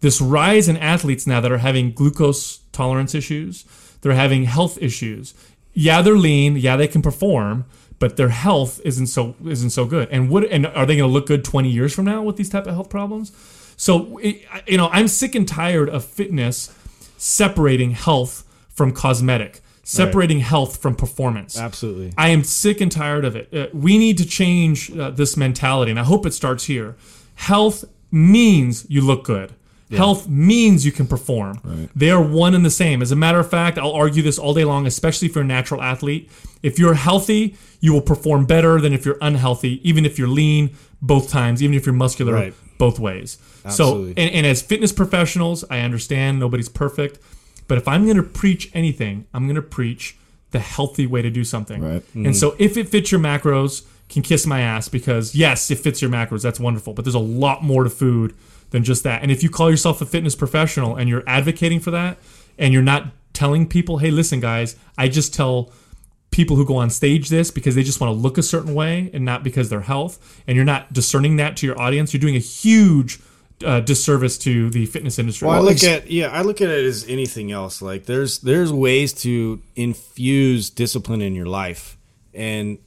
This 0.00 0.20
rise 0.20 0.68
in 0.68 0.76
athletes 0.76 1.26
now 1.26 1.40
that 1.40 1.52
are 1.52 1.58
having 1.58 1.92
glucose 1.92 2.58
tolerance 2.72 3.14
issues, 3.14 3.64
they're 4.00 4.14
having 4.14 4.44
health 4.44 4.76
issues. 4.80 5.34
Yeah, 5.74 6.02
they're 6.02 6.16
lean, 6.16 6.56
yeah, 6.56 6.76
they 6.76 6.88
can 6.88 7.02
perform, 7.02 7.64
but 7.98 8.16
their 8.16 8.28
health 8.28 8.80
isn't 8.84 9.06
so 9.06 9.34
isn't 9.46 9.70
so 9.70 9.84
good. 9.84 10.08
And 10.10 10.28
what 10.28 10.44
and 10.44 10.66
are 10.66 10.86
they 10.86 10.96
going 10.96 11.08
to 11.08 11.12
look 11.12 11.26
good 11.26 11.44
20 11.44 11.68
years 11.68 11.94
from 11.94 12.04
now 12.04 12.22
with 12.22 12.36
these 12.36 12.50
type 12.50 12.66
of 12.66 12.74
health 12.74 12.90
problems? 12.90 13.32
So 13.76 14.18
it, 14.18 14.42
you 14.66 14.76
know, 14.76 14.88
I'm 14.92 15.08
sick 15.08 15.34
and 15.34 15.46
tired 15.46 15.88
of 15.88 16.04
fitness 16.04 16.76
separating 17.16 17.92
health 17.92 18.44
from 18.68 18.92
cosmetic, 18.92 19.60
separating 19.84 20.40
health 20.40 20.76
from 20.78 20.94
performance. 20.94 21.58
Absolutely. 21.58 22.12
I 22.18 22.28
am 22.28 22.42
sick 22.44 22.80
and 22.80 22.90
tired 22.90 23.24
of 23.24 23.36
it. 23.36 23.54
Uh, 23.54 23.68
we 23.72 23.98
need 23.98 24.18
to 24.18 24.26
change 24.26 24.90
uh, 24.96 25.10
this 25.10 25.36
mentality, 25.36 25.90
and 25.90 26.00
I 26.00 26.04
hope 26.04 26.26
it 26.26 26.34
starts 26.34 26.64
here. 26.64 26.96
Health 27.36 27.84
means 28.10 28.86
you 28.88 29.00
look 29.00 29.24
good. 29.24 29.54
Health 29.96 30.28
means 30.28 30.84
you 30.84 30.92
can 30.92 31.06
perform. 31.06 31.88
They 31.94 32.10
are 32.10 32.22
one 32.22 32.54
and 32.54 32.64
the 32.64 32.70
same. 32.70 33.02
As 33.02 33.12
a 33.12 33.16
matter 33.16 33.38
of 33.38 33.48
fact, 33.50 33.78
I'll 33.78 33.92
argue 33.92 34.22
this 34.22 34.38
all 34.38 34.54
day 34.54 34.64
long, 34.64 34.86
especially 34.86 35.28
for 35.28 35.40
a 35.40 35.44
natural 35.44 35.82
athlete. 35.82 36.30
If 36.62 36.78
you're 36.78 36.94
healthy, 36.94 37.56
you 37.80 37.92
will 37.92 38.00
perform 38.02 38.46
better 38.46 38.80
than 38.80 38.92
if 38.92 39.04
you're 39.04 39.18
unhealthy, 39.20 39.86
even 39.88 40.04
if 40.04 40.18
you're 40.18 40.28
lean 40.28 40.70
both 41.00 41.28
times, 41.28 41.62
even 41.62 41.76
if 41.76 41.84
you're 41.84 41.94
muscular 41.94 42.32
Right. 42.32 42.54
both 42.78 42.98
ways. 42.98 43.38
So, 43.68 44.04
and, 44.04 44.18
and 44.18 44.46
as 44.46 44.62
fitness 44.62 44.92
professionals, 44.92 45.64
I 45.70 45.80
understand 45.80 46.40
nobody's 46.40 46.68
perfect, 46.68 47.18
but 47.68 47.78
if 47.78 47.86
I'm 47.86 48.04
going 48.04 48.16
to 48.16 48.22
preach 48.22 48.70
anything, 48.74 49.26
I'm 49.32 49.44
going 49.44 49.56
to 49.56 49.62
preach 49.62 50.16
the 50.50 50.58
healthy 50.58 51.06
way 51.06 51.22
to 51.22 51.30
do 51.30 51.44
something. 51.44 51.80
Right. 51.80 52.02
And 52.14 52.26
mm-hmm. 52.26 52.32
so, 52.32 52.54
if 52.58 52.76
it 52.76 52.88
fits 52.88 53.10
your 53.10 53.20
macros, 53.20 53.84
can 54.12 54.22
kiss 54.22 54.46
my 54.46 54.60
ass 54.60 54.88
because 54.88 55.34
yes, 55.34 55.70
it 55.70 55.78
fits 55.78 56.02
your 56.02 56.10
macros. 56.10 56.42
That's 56.42 56.60
wonderful. 56.60 56.92
But 56.92 57.04
there's 57.04 57.14
a 57.14 57.18
lot 57.18 57.64
more 57.64 57.84
to 57.84 57.90
food 57.90 58.34
than 58.72 58.82
just 58.82 59.04
that. 59.04 59.22
And 59.22 59.30
if 59.30 59.42
you 59.42 59.48
call 59.48 59.70
yourself 59.70 60.00
a 60.02 60.06
fitness 60.06 60.34
professional 60.34 60.96
and 60.96 61.08
you're 61.08 61.24
advocating 61.26 61.80
for 61.80 61.92
that, 61.92 62.18
and 62.58 62.74
you're 62.74 62.82
not 62.82 63.06
telling 63.32 63.66
people, 63.66 63.98
hey, 63.98 64.10
listen, 64.10 64.40
guys, 64.40 64.76
I 64.98 65.08
just 65.08 65.32
tell 65.32 65.72
people 66.30 66.56
who 66.56 66.64
go 66.64 66.76
on 66.76 66.90
stage 66.90 67.28
this 67.28 67.50
because 67.50 67.74
they 67.74 67.82
just 67.82 68.00
want 68.00 68.10
to 68.10 68.18
look 68.18 68.38
a 68.38 68.42
certain 68.42 68.74
way 68.74 69.10
and 69.12 69.24
not 69.24 69.44
because 69.44 69.68
their 69.68 69.82
health 69.82 70.42
and 70.46 70.56
you're 70.56 70.64
not 70.64 70.90
discerning 70.90 71.36
that 71.36 71.58
to 71.58 71.66
your 71.66 71.78
audience 71.78 72.14
you're 72.14 72.20
doing 72.22 72.36
a 72.36 72.38
huge 72.38 73.20
uh, 73.64 73.80
disservice 73.80 74.38
to 74.38 74.70
the 74.70 74.86
fitness 74.86 75.18
industry 75.18 75.46
Well, 75.46 75.58
I 75.58 75.60
look 75.60 75.72
ex- 75.72 75.84
at 75.84 76.10
yeah, 76.10 76.28
I 76.28 76.42
look 76.42 76.60
at 76.60 76.68
it 76.68 76.84
as 76.84 77.06
anything 77.06 77.52
else. 77.52 77.80
Like 77.82 78.06
there's 78.06 78.38
there's 78.38 78.72
ways 78.72 79.12
to 79.22 79.62
infuse 79.76 80.70
discipline 80.70 81.22
in 81.22 81.34
your 81.34 81.46
life, 81.46 81.96
and 82.34 82.78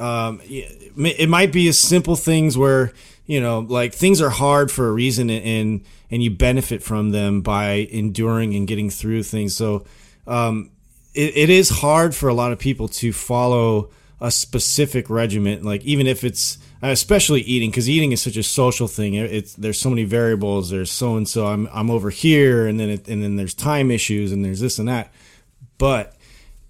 um, 0.00 0.40
it 0.44 1.28
might 1.28 1.52
be 1.52 1.68
as 1.68 1.78
simple 1.78 2.16
things 2.16 2.56
where 2.56 2.92
you 3.26 3.40
know 3.40 3.60
like 3.60 3.94
things 3.94 4.20
are 4.20 4.30
hard 4.30 4.70
for 4.70 4.88
a 4.88 4.92
reason, 4.92 5.30
and 5.30 5.84
and 6.10 6.22
you 6.22 6.30
benefit 6.30 6.82
from 6.82 7.10
them 7.10 7.40
by 7.42 7.88
enduring 7.90 8.54
and 8.54 8.66
getting 8.66 8.90
through 8.90 9.22
things. 9.22 9.54
So 9.56 9.84
um, 10.26 10.70
it, 11.14 11.36
it 11.36 11.50
is 11.50 11.68
hard 11.68 12.14
for 12.14 12.28
a 12.28 12.34
lot 12.34 12.52
of 12.52 12.58
people 12.58 12.88
to 12.88 13.12
follow 13.12 13.90
a 14.22 14.30
specific 14.30 15.08
regimen 15.08 15.62
like 15.64 15.82
even 15.82 16.06
if 16.06 16.24
it's 16.24 16.58
especially 16.82 17.40
eating 17.40 17.70
because 17.70 17.88
eating 17.88 18.12
is 18.12 18.20
such 18.20 18.36
a 18.36 18.42
social 18.42 18.86
thing. 18.86 19.14
It- 19.14 19.32
it's 19.32 19.54
there's 19.54 19.80
so 19.80 19.88
many 19.88 20.04
variables. 20.04 20.68
There's 20.70 20.90
so 20.90 21.16
and 21.16 21.26
so 21.28 21.46
i'm 21.46 21.68
i'm 21.72 21.90
over 21.90 22.10
here 22.10 22.66
and 22.66 22.78
then 22.78 22.90
it, 22.90 23.08
and 23.08 23.22
then 23.22 23.36
there's 23.36 23.54
time 23.54 23.90
issues 23.90 24.30
and 24.32 24.44
there's 24.44 24.60
this 24.60 24.78
and 24.78 24.88
that. 24.88 25.12
But 25.78 26.14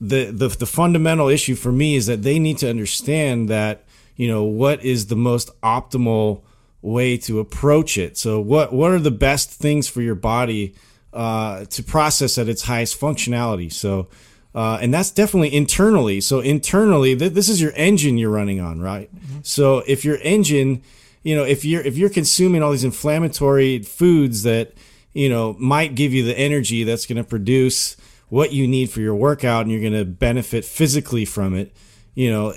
the, 0.01 0.31
the 0.31 0.49
the 0.49 0.67
fundamental 0.67 1.29
issue 1.29 1.55
for 1.55 1.71
me 1.71 1.95
is 1.95 2.07
that 2.07 2.23
they 2.23 2.39
need 2.39 2.59
to 2.59 2.71
understand 2.71 3.49
that 3.49 3.85
you 4.21 4.29
know, 4.29 4.45
what 4.45 4.85
is 4.85 5.07
the 5.07 5.17
most 5.17 5.49
optimal 5.63 6.43
way 6.83 7.17
to 7.17 7.41
approach 7.41 7.97
it. 7.97 8.19
So 8.19 8.39
what 8.39 8.71
what 8.71 8.91
are 8.91 8.99
the 8.99 9.11
best 9.11 9.51
things 9.51 9.89
for 9.89 10.03
your 10.03 10.15
body 10.15 10.75
uh, 11.15 11.65
to 11.65 11.83
process 11.83 12.37
at 12.37 12.47
its 12.47 12.61
highest 12.61 13.01
functionality? 13.01 13.73
So 13.73 14.09
uh, 14.55 14.79
and 14.83 14.93
that's 14.93 15.11
definitely 15.11 15.55
internally. 15.55 16.21
So 16.21 16.41
internally, 16.41 17.17
th- 17.17 17.33
this 17.33 17.49
is 17.49 17.63
your 17.63 17.73
engine 17.77 18.19
you're 18.19 18.29
running 18.29 18.61
on, 18.61 18.83
right? 18.83 19.09
So 19.43 19.79
if 19.87 20.05
your 20.05 20.19
engine, 20.19 20.83
you 21.23 21.35
know, 21.35 21.45
if 21.45 21.65
you're 21.65 21.81
if 21.81 21.97
you're 21.97 22.11
consuming 22.11 22.63
all 22.63 22.73
these 22.73 22.85
inflammatory 22.85 23.79
foods 23.79 24.43
that 24.43 24.75
you 25.15 25.31
know 25.31 25.57
might 25.59 25.95
give 25.95 26.13
you 26.13 26.25
the 26.25 26.39
energy 26.39 26.85
that's 26.85 27.07
going 27.07 27.17
to 27.17 27.25
produce 27.25 27.97
what 28.31 28.53
you 28.53 28.67
need 28.67 28.91
for 28.91 29.01
your 29.01 29.15
workout, 29.15 29.63
and 29.63 29.71
you're 29.71 29.81
going 29.81 29.93
to 29.93 30.05
benefit 30.05 30.65
physically 30.65 31.25
from 31.25 31.55
it, 31.55 31.73
you 32.15 32.31
know, 32.31 32.55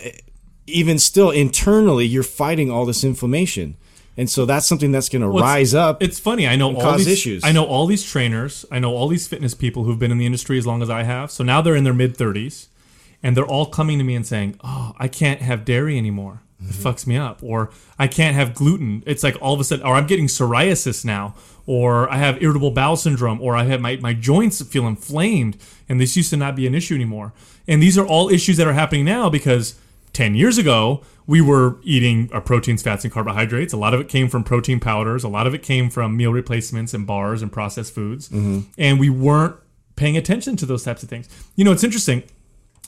even 0.66 0.98
still 0.98 1.30
internally, 1.30 2.06
you're 2.06 2.24
fighting 2.24 2.72
all 2.72 2.86
this 2.86 3.04
inflammation. 3.04 3.76
And 4.16 4.30
so 4.30 4.46
that's 4.46 4.68
something 4.68 4.92
that's 4.92 5.10
going 5.10 5.24
to 5.24 5.30
Well, 5.30 5.44
rise 5.44 5.74
up. 5.74 6.02
It's 6.02 6.20
funny. 6.20 6.48
I 6.48 6.56
know 6.56 6.76
all 6.76 6.82
cause 6.82 7.06
these 7.06 7.14
issues. 7.14 7.44
I 7.44 7.52
know 7.52 7.66
all 7.66 7.88
these 7.88 8.04
trainers. 8.04 8.64
I 8.72 8.78
know 8.78 8.94
all 8.94 9.08
these 9.08 9.28
fitness 9.28 9.56
people 9.56 9.84
who've 9.84 9.98
been 9.98 10.12
in 10.12 10.20
the 10.20 10.28
industry 10.28 10.58
as 10.60 10.68
long 10.68 10.84
as 10.84 10.90
I 10.90 11.04
have. 11.04 11.32
So 11.32 11.44
now 11.44 11.62
they're 11.62 11.76
in 11.76 11.84
their 11.84 11.94
mid 11.96 12.16
thirties, 12.16 12.70
and 13.24 13.36
they're 13.36 13.46
all 13.46 13.66
coming 13.66 13.98
to 13.98 14.04
me 14.04 14.14
and 14.14 14.26
saying, 14.26 14.58
"Oh, 14.64 14.94
I 15.00 15.08
can't 15.08 15.42
have 15.42 15.66
dairy 15.66 15.98
anymore. 15.98 16.44
It 16.70 16.74
Mm-hmm. 16.76 16.88
fucks 16.88 17.06
me 17.08 17.18
up." 17.18 17.40
Or 17.44 17.70
I 18.00 18.08
can't 18.08 18.36
have 18.36 18.54
gluten. 18.54 19.04
It's 19.06 19.24
like 19.24 19.38
all 19.42 19.54
of 19.54 19.60
a 19.60 19.64
sudden, 19.64 19.86
or 19.86 19.96
I'm 19.96 20.08
getting 20.08 20.28
psoriasis 20.28 21.04
now, 21.06 21.36
or 21.66 22.10
I 22.12 22.18
have 22.18 22.42
irritable 22.42 22.72
bowel 22.72 22.96
syndrome, 22.98 23.42
or 23.42 23.56
I 23.56 23.64
have 23.66 23.82
my 23.82 23.98
my 23.98 24.14
joints 24.14 24.62
feel 24.64 24.88
inflamed, 24.88 25.58
and 25.90 26.00
this 26.00 26.16
used 26.18 26.30
to 26.32 26.38
not 26.38 26.56
be 26.56 26.68
an 26.68 26.76
issue 26.76 26.96
anymore. 26.96 27.34
And 27.68 27.82
these 27.82 27.98
are 27.98 28.06
all 28.06 28.30
issues 28.30 28.58
that 28.58 28.68
are 28.68 28.74
happening 28.74 29.06
now 29.06 29.30
because 29.30 29.76
10 30.12 30.36
years 30.36 30.58
ago, 30.58 31.02
we 31.26 31.40
were 31.42 31.78
eating 31.84 32.30
our 32.34 32.42
proteins, 32.42 32.84
fats, 32.84 33.04
and 33.06 33.12
carbohydrates. 33.14 33.74
A 33.74 33.78
lot 33.78 33.94
of 33.94 34.02
it 34.02 34.10
came 34.10 34.28
from 34.30 34.44
protein 34.44 34.80
powders. 34.80 35.24
A 35.24 35.30
lot 35.30 35.48
of 35.48 35.54
it 35.56 35.64
came 35.64 35.90
from 35.90 36.16
meal 36.18 36.32
replacements 36.34 36.94
and 36.94 37.08
bars 37.08 37.42
and 37.42 37.52
processed 37.52 37.96
foods. 37.96 38.30
And 38.78 39.00
we 39.00 39.10
weren't 39.10 39.56
paying 39.96 40.16
attention 40.18 40.56
to 40.58 40.66
those 40.66 40.84
types 40.84 41.02
of 41.04 41.10
things. 41.10 41.28
You 41.56 41.64
know, 41.66 41.72
it's 41.72 41.84
interesting. 41.84 42.24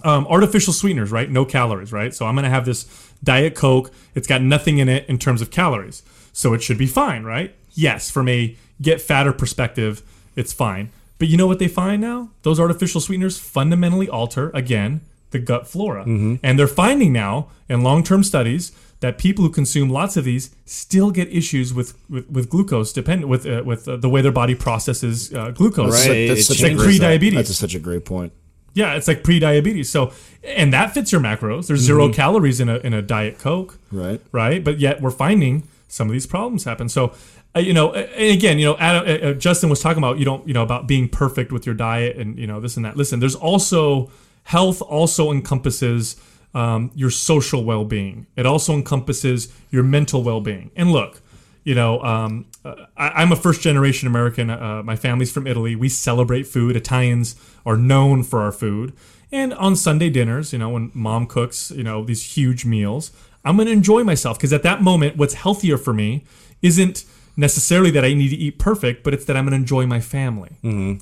Um, 0.04 0.28
artificial 0.28 0.74
sweeteners, 0.74 1.10
right? 1.12 1.32
No 1.32 1.46
calories, 1.46 1.94
right? 1.94 2.14
So 2.14 2.26
I'm 2.28 2.36
going 2.36 2.44
to 2.44 2.50
have 2.50 2.66
this 2.66 2.84
Diet 3.26 3.56
Coke. 3.56 3.92
It's 4.16 4.28
got 4.28 4.42
nothing 4.42 4.78
in 4.78 4.88
it 4.88 5.06
in 5.10 5.18
terms 5.18 5.42
of 5.42 5.52
calories. 5.52 6.04
So 6.32 6.54
it 6.54 6.62
should 6.64 6.78
be 6.78 6.88
fine, 6.88 7.24
right? 7.24 7.54
Yes, 7.74 8.10
from 8.10 8.30
a 8.30 8.56
get 8.82 9.02
fatter 9.02 9.34
perspective, 9.34 10.02
it's 10.36 10.54
fine. 10.54 10.92
But 11.20 11.28
you 11.30 11.38
know 11.38 11.48
what 11.48 11.60
they 11.60 11.68
find 11.70 12.02
now? 12.02 12.30
Those 12.44 12.60
artificial 12.60 13.00
sweeteners 13.02 13.38
fundamentally 13.38 14.10
alter, 14.10 14.50
again, 14.54 15.02
the 15.32 15.40
gut 15.40 15.68
flora. 15.68 16.04
And 16.06 16.60
they're 16.60 16.68
finding 16.68 17.12
now 17.14 17.48
in 17.70 17.82
long 17.84 18.04
term 18.04 18.24
studies 18.24 18.72
that 19.02 19.18
people 19.18 19.44
who 19.46 19.50
consume 19.52 19.90
lots 19.90 20.16
of 20.18 20.24
these 20.24 20.56
still 20.66 21.12
get 21.12 21.28
issues 21.34 21.74
with, 21.74 21.94
with, 22.10 22.30
with 22.30 22.50
glucose, 22.50 22.92
dependent 22.94 23.30
with 23.30 23.46
uh, 23.46 23.62
with 23.66 23.88
uh, 23.88 23.96
the 23.98 24.10
way 24.10 24.22
their 24.22 24.32
body 24.32 24.56
processes 24.56 25.34
uh, 25.34 25.52
glucose. 25.52 25.92
Right. 25.94 25.98
That's, 26.00 26.08
It- 26.08 26.28
that's 26.30 26.46
such 26.48 26.58
a 26.60 26.62
changes 26.62 26.84
great, 26.84 26.92
that. 27.00 27.00
Pre-diabetes. 27.08 27.48
That's 27.48 27.58
such 27.60 27.76
a 27.76 27.80
great 27.80 28.04
point. 28.06 28.32
Yeah, 28.76 28.94
it's 28.96 29.08
like 29.08 29.24
pre-diabetes. 29.24 29.90
So, 29.90 30.12
and 30.44 30.72
that 30.74 30.94
fits 30.94 31.12
your 31.12 31.22
macros. 31.22 31.68
There's 31.68 31.80
0 31.80 32.12
calories 32.14 32.60
in 32.60 32.70
a 32.70 32.78
in 32.80 32.94
a 32.94 33.02
diet 33.02 33.40
coke, 33.40 33.80
Right. 33.92 34.22
Right, 34.32 34.64
but 34.64 34.80
yet 34.80 35.02
we're 35.02 35.12
finding 35.12 35.68
some 35.88 36.08
of 36.08 36.14
these 36.14 36.28
problems 36.28 36.66
happen. 36.66 36.90
So, 36.90 37.14
uh, 37.56 37.60
you 37.60 37.74
know, 37.74 37.94
and 37.94 38.38
again, 38.38 38.60
you 38.60 38.66
know, 38.66 38.78
Adam, 38.78 39.08
uh, 39.08 39.30
uh, 39.30 39.34
Justin 39.34 39.70
was 39.70 39.80
talking 39.80 40.00
about 40.00 40.20
you 40.20 40.26
don't, 40.26 40.46
you 40.46 40.54
know, 40.54 40.62
about 40.62 40.88
being 40.88 41.08
perfect 41.08 41.54
with 41.54 41.66
your 41.66 41.74
diet 41.74 42.18
and 42.18 42.38
you 42.38 42.46
know 42.46 42.60
this 42.60 42.76
and 42.76 42.86
that. 42.86 42.98
Listen, 42.98 43.20
there's 43.22 43.36
also 43.36 44.12
health 44.44 44.82
also 44.82 45.32
encompasses 45.32 46.18
um, 46.54 46.92
your 46.96 47.10
social 47.10 47.64
well-being. 47.64 48.28
It 48.36 48.46
also 48.46 48.74
encompasses 48.74 49.54
your 49.72 49.84
mental 49.84 50.22
well-being. 50.22 50.72
And 50.76 50.92
look, 50.92 51.22
you 51.66 51.76
know, 51.76 52.02
um, 52.02 52.46
uh, 52.64 52.86
I, 52.96 53.10
I'm 53.22 53.34
a 53.34 53.36
first 53.36 53.62
generation 53.62 54.08
American. 54.08 54.50
Uh, 54.50 54.84
my 54.84 54.96
family's 54.96 55.32
from 55.32 55.48
Italy. 55.48 55.76
We 55.76 55.90
celebrate 55.90 56.44
food. 56.44 56.78
Italians 56.78 57.36
are 57.66 57.76
known 57.76 58.24
for 58.24 58.42
our 58.42 58.54
food. 58.54 58.94
And 59.32 59.54
on 59.56 59.76
Sunday 59.76 60.10
dinners, 60.10 60.54
you 60.54 60.60
know, 60.60 60.70
when 60.70 60.92
mom 60.94 61.26
cooks, 61.26 61.72
you 61.72 61.84
know, 61.84 62.06
these 62.06 62.38
huge 62.38 62.66
meals, 62.66 63.12
I'm 63.44 63.58
going 63.58 63.66
to 63.66 63.74
enjoy 63.74 64.04
myself 64.04 64.38
because 64.38 64.54
at 64.54 64.64
that 64.64 64.82
moment, 64.82 65.18
what's 65.18 65.34
healthier 65.34 65.78
for 65.78 65.92
me 65.92 66.24
isn't 66.62 67.04
necessarily 67.36 67.92
that 67.92 68.06
I 68.06 68.14
need 68.14 68.30
to 68.30 68.36
eat 68.36 68.60
perfect, 68.60 69.04
but 69.04 69.14
it's 69.14 69.26
that 69.26 69.36
I'm 69.36 69.46
going 69.46 69.52
to 69.52 69.58
enjoy 69.58 69.88
my 69.88 70.00
family. 70.00 70.52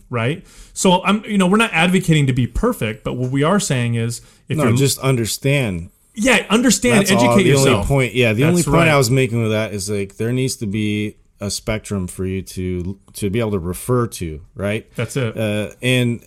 Right. 0.09 0.47
So 0.73 1.03
I'm, 1.03 1.23
you 1.25 1.37
know, 1.37 1.45
we're 1.45 1.57
not 1.57 1.73
advocating 1.73 2.25
to 2.27 2.33
be 2.33 2.47
perfect, 2.47 3.03
but 3.03 3.13
what 3.13 3.31
we 3.31 3.43
are 3.43 3.59
saying 3.59 3.95
is 3.95 4.21
if 4.47 4.57
no, 4.57 4.63
you're 4.63 4.77
just 4.77 4.97
understand. 4.99 5.89
Yeah, 6.15 6.45
understand, 6.49 6.99
That's 6.99 7.11
educate 7.11 7.27
all, 7.27 7.37
the 7.37 7.43
yourself. 7.43 7.67
only 7.67 7.87
point. 7.87 8.13
Yeah, 8.13 8.33
the 8.33 8.43
That's 8.43 8.51
only 8.51 8.63
point 8.63 8.75
right. 8.75 8.87
I 8.89 8.97
was 8.97 9.09
making 9.09 9.41
with 9.41 9.51
that 9.51 9.73
is 9.73 9.89
like 9.89 10.17
there 10.17 10.31
needs 10.31 10.55
to 10.57 10.67
be 10.67 11.17
a 11.39 11.49
spectrum 11.49 12.07
for 12.07 12.25
you 12.25 12.41
to 12.41 12.99
to 13.13 13.29
be 13.29 13.39
able 13.39 13.51
to 13.51 13.59
refer 13.59 14.07
to, 14.07 14.41
right? 14.55 14.89
That's 14.95 15.17
it. 15.17 15.37
Uh, 15.37 15.71
and 15.81 16.25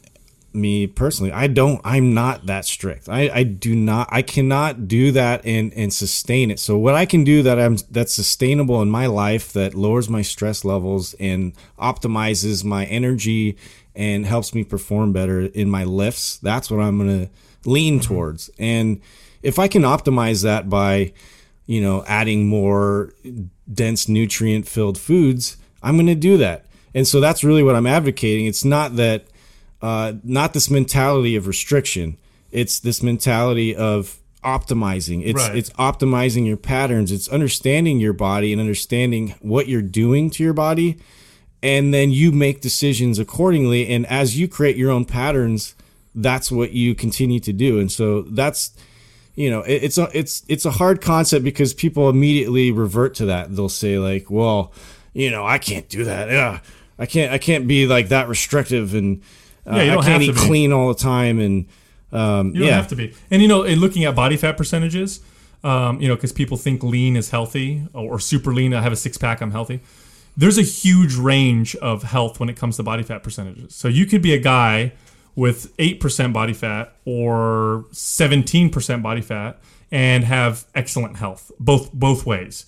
me 0.53 0.87
personally, 0.87 1.31
I 1.31 1.47
don't. 1.47 1.81
I'm 1.85 2.15
not 2.15 2.47
that 2.47 2.65
strict. 2.65 3.09
I, 3.09 3.31
I 3.33 3.43
do 3.45 3.77
not. 3.77 4.09
I 4.11 4.23
cannot 4.23 4.89
do 4.89 5.13
that 5.13 5.45
and 5.45 5.73
and 5.75 5.93
sustain 5.93 6.51
it. 6.51 6.59
So 6.59 6.77
what 6.77 6.95
I 6.95 7.07
can 7.07 7.23
do 7.25 7.43
that 7.43 7.59
I'm 7.59 7.77
that's 7.91 8.13
sustainable 8.13 8.83
in 8.83 8.91
my 8.91 9.07
life 9.07 9.53
that 9.53 9.75
lowers 9.75 10.09
my 10.09 10.23
stress 10.23 10.65
levels 10.65 11.15
and 11.15 11.53
optimizes 11.79 12.65
my 12.65 12.87
energy 12.87 13.57
and 13.95 14.27
helps 14.27 14.55
me 14.55 14.65
perform 14.65 15.13
better 15.13 15.43
in 15.43 15.71
my 15.71 15.85
lifts. 15.85 16.39
That's 16.39 16.71
what 16.71 16.81
I'm 16.81 16.99
gonna 16.99 17.31
lean 17.65 18.01
towards. 18.01 18.51
And 18.59 19.01
if 19.47 19.59
I 19.59 19.69
can 19.69 19.83
optimize 19.83 20.43
that 20.43 20.69
by 20.69 21.13
you 21.67 21.81
know, 21.81 22.05
adding 22.07 22.47
more 22.47 23.13
dense 23.73 24.09
nutrient 24.09 24.67
filled 24.69 24.99
foods, 24.99 25.57
I'm 25.83 25.97
going 25.97 26.07
to 26.07 26.15
do 26.15 26.37
that. 26.39 26.67
And 26.95 27.07
so 27.07 27.21
that's 27.21 27.45
really 27.45 27.63
what 27.63 27.77
I'm 27.77 27.87
advocating. 27.87 28.47
It's 28.47 28.65
not 28.65 28.97
that, 28.97 29.27
uh, 29.83 30.15
not 30.23 30.55
this 30.55 30.71
mentality 30.71 31.37
of 31.37 31.47
restriction. 31.47 32.17
It's 32.53 32.79
this 32.79 33.03
mentality 33.03 33.75
of 33.75 34.19
optimizing. 34.45 35.23
It's 35.25 35.43
Right. 35.49 35.57
it's 35.57 35.71
optimizing 35.71 36.47
your 36.47 36.57
patterns. 36.57 37.11
It's 37.11 37.29
understanding 37.29 37.99
your 37.99 38.13
body 38.13 38.53
and 38.53 38.61
understanding 38.61 39.35
what 39.41 39.69
you're 39.69 39.83
doing 39.83 40.31
to 40.31 40.45
your 40.45 40.55
body, 40.55 40.97
and 41.63 41.93
then 41.93 42.13
you 42.13 42.31
make 42.31 42.61
decisions 42.61 43.19
accordingly. 43.19 43.89
And 43.89 44.07
as 44.07 44.39
you 44.39 44.47
create 44.47 44.77
your 44.77 44.93
own 44.93 45.05
patterns, 45.05 45.75
that's 46.15 46.53
what 46.53 46.73
you 46.73 46.95
continue 46.95 47.41
to 47.41 47.53
do. 47.53 47.81
And 47.81 47.91
so 47.91 48.23
that's 48.23 48.71
you 49.37 49.49
know 49.51 49.61
it, 49.63 49.85
it's 49.85 49.99
a 49.99 50.09
it's 50.13 50.43
it's 50.49 50.65
a 50.65 50.71
hard 50.73 51.01
concept 51.01 51.45
because 51.45 51.73
people 51.75 52.09
immediately 52.11 52.73
revert 52.73 53.15
to 53.15 53.27
that 53.27 53.55
they'll 53.55 53.69
say 53.69 53.99
like 53.99 54.31
well 54.31 54.73
you 55.13 55.31
know 55.31 55.47
i 55.47 55.59
can't 55.59 55.89
do 55.89 56.05
that 56.05 56.29
yeah 56.31 56.61
i 56.99 57.07
can't 57.07 57.33
i 57.33 57.39
can't 57.39 57.69
be 57.69 57.87
like 57.87 58.09
that 58.09 58.29
restrictive 58.29 58.95
and 58.95 59.23
uh, 59.67 59.77
Yeah, 59.77 59.99
i 59.99 60.03
can't 60.05 60.23
eat 60.23 60.35
be. 60.35 60.41
clean 60.41 60.73
all 60.73 60.89
the 60.89 60.95
time 60.99 61.39
and 61.39 61.67
um 62.13 62.49
You 62.55 62.61
don't 62.61 62.69
yeah 62.69 62.77
have 62.77 62.89
to 62.89 62.97
be. 62.97 63.15
And 63.31 63.43
you 63.43 63.49
know, 63.49 63.63
in 63.63 63.79
looking 63.81 64.05
at 64.05 64.15
body 64.15 64.37
fat 64.37 64.57
percentages, 64.57 65.21
um, 65.65 66.01
you 66.01 66.07
know, 66.09 66.15
because 66.15 66.33
people 66.33 66.57
think 66.57 66.83
lean 66.85 67.17
is 67.17 67.31
healthy 67.31 67.87
or, 67.93 68.15
or 68.15 68.19
super 68.21 68.55
lean. 68.55 68.73
I 68.73 68.81
have 68.81 68.93
a 68.93 68.97
six 68.97 69.19
pack, 69.19 69.41
I'm 69.41 69.51
healthy. 69.51 69.81
There's 70.37 70.57
a 70.59 70.63
huge 70.63 71.17
range 71.17 71.75
of 71.77 72.05
health 72.05 72.39
when 72.39 72.49
it 72.49 72.57
comes 72.57 72.77
to 72.77 72.83
body 72.85 73.03
fat 73.03 73.23
percentages. 73.25 73.75
So 73.75 73.89
you 73.89 74.07
could 74.07 74.23
be 74.23 74.33
a 74.35 74.39
guy 74.39 74.93
with 75.37 75.73
eight 75.79 76.01
percent 76.01 76.33
body 76.33 76.53
fat 76.53 76.93
or 77.05 77.85
seventeen 77.93 78.71
percent 78.71 79.03
body 79.03 79.21
fat 79.21 79.59
and 79.93 80.25
have 80.25 80.65
excellent 80.75 81.17
health 81.19 81.53
both 81.61 81.93
both 81.93 82.27
ways. 82.27 82.65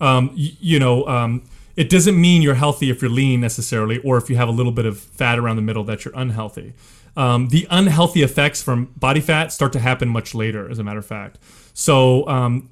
Um, 0.00 0.28
y- 0.36 0.52
you 0.60 0.78
know. 0.78 1.04
Um, 1.06 1.42
it 1.76 1.88
doesn't 1.88 2.20
mean 2.20 2.42
you're 2.42 2.56
healthy 2.56 2.90
if 2.90 3.00
you're 3.00 3.10
lean 3.10 3.40
necessarily, 3.40 3.98
or 3.98 4.18
if 4.18 4.28
you 4.28 4.36
have 4.36 4.48
a 4.48 4.52
little 4.52 4.72
bit 4.72 4.84
of 4.84 4.98
fat 4.98 5.38
around 5.38 5.56
the 5.56 5.62
middle 5.62 5.82
that 5.84 6.04
you're 6.04 6.12
unhealthy. 6.14 6.74
Um, 7.16 7.48
the 7.48 7.66
unhealthy 7.70 8.22
effects 8.22 8.62
from 8.62 8.86
body 8.96 9.20
fat 9.20 9.52
start 9.52 9.72
to 9.72 9.78
happen 9.80 10.08
much 10.08 10.34
later, 10.34 10.70
as 10.70 10.78
a 10.78 10.84
matter 10.84 10.98
of 11.00 11.06
fact. 11.06 11.38
So, 11.74 12.26
um, 12.28 12.68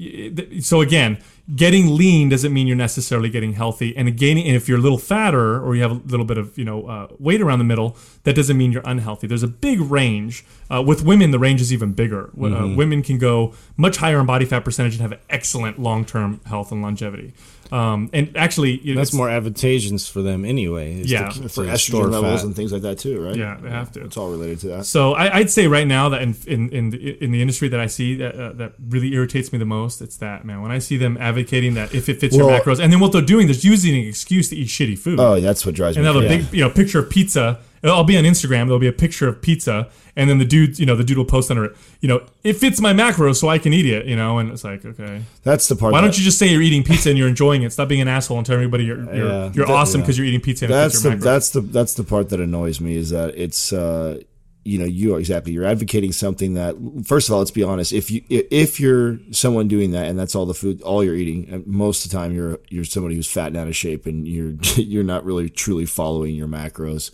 so 0.61 0.81
again, 0.81 1.19
getting 1.57 1.97
lean 1.97 2.29
doesn't 2.29 2.53
mean 2.53 2.67
you're 2.67 2.77
necessarily 2.77 3.31
getting 3.31 3.55
healthy, 3.55 3.97
and 3.97 4.15
gaining. 4.17 4.47
And 4.47 4.55
if 4.57 4.69
you're 4.69 4.79
a 4.79 4.83
little 4.83 4.99
fatter 4.99 5.59
or 5.65 5.75
you 5.75 5.83
have 5.83 5.93
a 5.93 6.01
little 6.07 6.27
bit 6.27 6.37
of 6.39 6.57
you 6.59 6.65
know 6.65 6.87
uh, 6.87 7.09
weight 7.19 7.41
around 7.41 7.59
the 7.59 7.65
middle, 7.65 7.97
that 8.25 8.35
doesn't 8.37 8.57
mean 8.57 8.71
you're 8.73 8.83
unhealthy. 8.85 9.27
There's 9.27 9.43
a 9.43 9.49
big 9.49 9.81
range. 9.81 10.45
Uh, 10.71 10.83
with 10.83 11.03
women, 11.03 11.31
the 11.31 11.39
range 11.39 11.61
is 11.61 11.73
even 11.73 11.93
bigger. 11.93 12.31
W- 12.37 12.55
Uh, 12.55 12.77
women 12.77 13.03
can 13.03 13.19
go 13.19 13.55
much 13.77 13.97
higher 13.99 14.21
in 14.21 14.27
body 14.27 14.45
fat 14.45 14.65
percentage 14.65 14.95
and 15.01 15.03
have 15.03 15.19
excellent 15.31 15.79
long-term 15.79 16.41
health 16.47 16.71
and 16.73 16.83
longevity. 16.83 17.33
Um, 17.71 18.09
and 18.13 18.37
actually, 18.37 18.79
you 18.81 18.95
know, 18.95 19.01
that's 19.01 19.13
more 19.13 19.29
advantageous 19.29 20.09
for 20.09 20.23
them 20.23 20.45
anyway 20.45 21.01
is 21.01 21.11
Yeah. 21.11 21.29
keep- 21.29 21.51
For 21.51 21.65
estrogen 21.65 21.79
store 21.79 22.07
levels 22.07 22.41
fat. 22.41 22.47
and 22.47 22.57
things 22.57 22.73
like 22.73 22.83
that 22.83 22.99
too, 22.99 23.21
right? 23.21 23.37
Yeah, 23.37 23.57
they 23.63 23.69
have 23.71 23.93
to. 23.93 24.05
It's 24.05 24.17
all 24.17 24.31
related 24.31 24.61
to 24.61 24.69
that. 24.69 24.87
So 24.87 25.13
I, 25.15 25.39
I'd 25.39 25.51
say 25.51 25.67
right 25.67 25.87
now 25.87 26.09
that 26.11 26.23
in 26.23 26.35
in 26.47 26.69
in 26.71 26.91
the, 26.91 27.23
in 27.25 27.31
the 27.33 27.41
industry 27.43 27.69
that 27.69 27.81
I 27.81 27.87
see 27.87 28.15
that 28.17 28.35
uh, 28.35 28.53
that 28.55 28.73
really 28.89 29.13
irritates 29.15 29.53
me 29.53 29.59
the 29.59 29.65
most, 29.67 30.01
it's 30.01 30.17
that 30.17 30.45
man. 30.45 30.63
When 30.63 30.71
I 30.73 30.79
see 30.79 30.97
them 30.97 31.17
advocating 31.21 31.75
that 31.75 31.95
if 31.95 32.09
it 32.09 32.21
fits 32.21 32.37
your 32.37 32.51
macros, 32.51 32.79
and 32.81 32.93
then 32.93 33.01
what 33.01 33.13
they're 33.13 33.21
doing, 33.23 33.47
they're 33.47 33.57
using 33.57 33.95
an 33.95 34.07
excuse 34.09 34.49
to 34.51 34.57
eat 34.57 34.69
shitty 34.69 34.99
food. 34.99 35.21
Oh, 35.21 35.41
that's 35.41 35.67
what 35.67 35.75
drives 35.75 35.97
and 35.97 36.07
me 36.07 36.13
they 36.13 36.19
have 36.21 36.25
a 36.25 36.27
crazy. 36.35 36.43
big 36.51 36.55
you 36.59 36.65
know 36.65 36.71
picture 36.71 36.99
of 37.01 37.11
pizza, 37.11 37.59
I'll 37.85 38.05
be 38.05 38.17
on 38.19 38.25
Instagram. 38.25 38.67
There'll 38.67 38.79
be 38.79 38.89
a 38.89 38.93
picture 38.93 39.29
of 39.29 39.41
pizza, 39.41 39.89
and 40.17 40.29
then 40.29 40.39
the 40.39 40.45
dude, 40.45 40.79
you 40.79 40.87
know, 40.87 40.97
the 40.97 41.05
dude 41.05 41.17
will 41.19 41.25
post 41.25 41.51
under 41.51 41.65
it. 41.65 41.77
You 42.01 42.09
know, 42.09 42.23
it 42.45 42.55
fits 42.55 42.81
my 42.81 42.93
macros, 42.93 43.37
so 43.37 43.49
I 43.49 43.59
can 43.59 43.73
eat 43.73 43.87
it. 43.87 44.07
You 44.07 44.17
know, 44.17 44.39
and 44.39 44.51
it's 44.51 44.65
like, 44.65 44.85
okay, 44.85 45.23
That's 45.45 45.69
the 45.69 45.77
part. 45.77 45.93
why 45.93 46.01
that- 46.01 46.07
don't 46.09 46.19
you 46.19 46.25
just 46.25 46.39
say 46.39 46.49
you're 46.49 46.63
eating 46.63 46.83
pizza 46.83 47.09
and 47.11 47.19
you're 47.19 47.29
enjoying 47.29 47.63
it? 47.63 47.73
Stop 47.73 47.89
being 47.89 48.01
an 48.01 48.09
asshole 48.09 48.37
and 48.39 48.47
tell 48.47 48.55
everybody 48.55 48.85
you're 48.85 49.05
you're, 49.15 49.29
Yeah. 49.29 49.53
you're 49.55 49.67
That- 49.67 49.73
awesome 49.75 50.01
yeah. 50.01 50.05
because 50.07 50.19
you're 50.19 50.27
eating 50.27 50.41
pizza 50.41 50.67
that's 50.67 51.03
the 51.03 51.11
your 51.11 51.19
macros. 51.19 51.23
that's 51.23 51.51
the 51.51 51.61
that's 51.61 51.95
the 51.95 52.05
part 52.05 52.29
that 52.31 52.41
annoys 52.41 52.81
me 52.81 52.97
is 52.97 53.11
that 53.11 53.35
it's 53.37 53.73
uh 53.73 54.19
you 54.65 54.79
know 54.79 54.85
you 54.85 55.15
are 55.15 55.19
exactly 55.19 55.53
you're 55.53 55.65
advocating 55.65 56.13
something 56.13 56.55
that 56.55 56.75
first 57.07 57.29
of 57.29 57.33
all 57.33 57.39
let's 57.39 57.51
be 57.53 57.63
honest 57.63 57.93
if 57.93 58.11
you 58.11 58.23
if 58.29 58.79
you're 58.81 59.19
someone 59.31 59.67
doing 59.69 59.93
that 59.93 60.07
and 60.07 60.19
that's 60.19 60.35
all 60.35 60.45
the 60.45 60.53
food 60.53 60.83
all 60.83 61.03
you're 61.03 61.15
eating 61.15 61.63
most 61.65 62.05
of 62.05 62.11
the 62.11 62.17
time 62.19 62.35
you're 62.35 62.59
you're 62.69 62.85
somebody 62.85 63.15
who's 63.15 63.31
fat 63.31 63.47
and 63.47 63.57
out 63.57 63.67
of 63.69 63.75
shape 63.77 64.05
and 64.05 64.27
you're 64.29 64.51
you're 64.77 65.05
not 65.05 65.25
really 65.25 65.49
truly 65.49 65.87
following 65.87 66.35
your 66.35 66.49
macros 66.49 67.11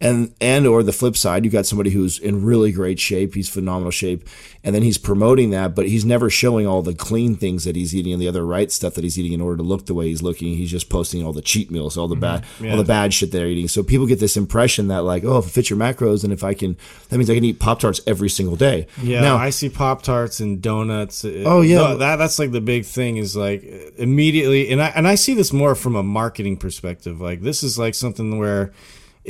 and 0.00 0.34
and 0.40 0.66
or 0.66 0.82
the 0.82 0.92
flip 0.92 1.16
side 1.16 1.44
you 1.44 1.50
got 1.50 1.66
somebody 1.66 1.90
who's 1.90 2.18
in 2.18 2.44
really 2.44 2.72
great 2.72 2.98
shape 2.98 3.34
he's 3.34 3.48
phenomenal 3.48 3.90
shape 3.90 4.26
and 4.62 4.74
then 4.74 4.82
he's 4.82 4.98
promoting 4.98 5.50
that 5.50 5.74
but 5.74 5.86
he's 5.86 6.04
never 6.04 6.30
showing 6.30 6.66
all 6.66 6.82
the 6.82 6.94
clean 6.94 7.34
things 7.34 7.64
that 7.64 7.76
he's 7.76 7.94
eating 7.94 8.12
and 8.12 8.22
the 8.22 8.28
other 8.28 8.44
right 8.44 8.70
stuff 8.70 8.94
that 8.94 9.04
he's 9.04 9.18
eating 9.18 9.32
in 9.32 9.40
order 9.40 9.58
to 9.58 9.62
look 9.62 9.86
the 9.86 9.94
way 9.94 10.06
he's 10.06 10.22
looking 10.22 10.56
he's 10.56 10.70
just 10.70 10.88
posting 10.88 11.24
all 11.24 11.32
the 11.32 11.42
cheat 11.42 11.70
meals 11.70 11.96
all 11.96 12.08
the 12.08 12.14
mm-hmm. 12.14 12.64
bad 12.64 12.70
all 12.70 12.76
the 12.76 12.84
bad 12.84 13.12
shit 13.12 13.30
they're 13.32 13.46
eating 13.46 13.68
so 13.68 13.82
people 13.82 14.06
get 14.06 14.20
this 14.20 14.36
impression 14.36 14.88
that 14.88 15.02
like 15.02 15.24
oh 15.24 15.38
if 15.38 15.46
it 15.46 15.50
fits 15.50 15.70
your 15.70 15.78
macros 15.78 16.24
and 16.24 16.32
if 16.32 16.44
i 16.44 16.54
can 16.54 16.76
that 17.08 17.18
means 17.18 17.28
i 17.28 17.34
can 17.34 17.44
eat 17.44 17.58
pop 17.58 17.80
tarts 17.80 18.00
every 18.06 18.28
single 18.28 18.56
day 18.56 18.86
Yeah, 19.02 19.20
now 19.20 19.36
I 19.36 19.50
see 19.50 19.68
Pop 19.68 20.02
Tarts 20.02 20.40
and 20.40 20.60
donuts. 20.60 21.24
Uh, 21.24 21.42
oh, 21.46 21.62
yeah. 21.62 21.78
no, 21.78 21.96
that 21.96 22.16
that's 22.16 22.38
like 22.38 22.52
the 22.52 22.60
big 22.60 22.84
thing 22.84 23.16
is 23.16 23.36
like 23.36 23.64
immediately, 23.96 24.70
and 24.70 24.82
I 24.82 24.88
and 24.88 25.08
I 25.08 25.14
see 25.14 25.34
this 25.34 25.52
more 25.52 25.74
from 25.74 25.96
a 25.96 26.02
marketing 26.02 26.56
perspective. 26.56 27.20
Like 27.20 27.40
this 27.40 27.62
is 27.62 27.78
like 27.78 27.94
something 27.94 28.38
where 28.38 28.72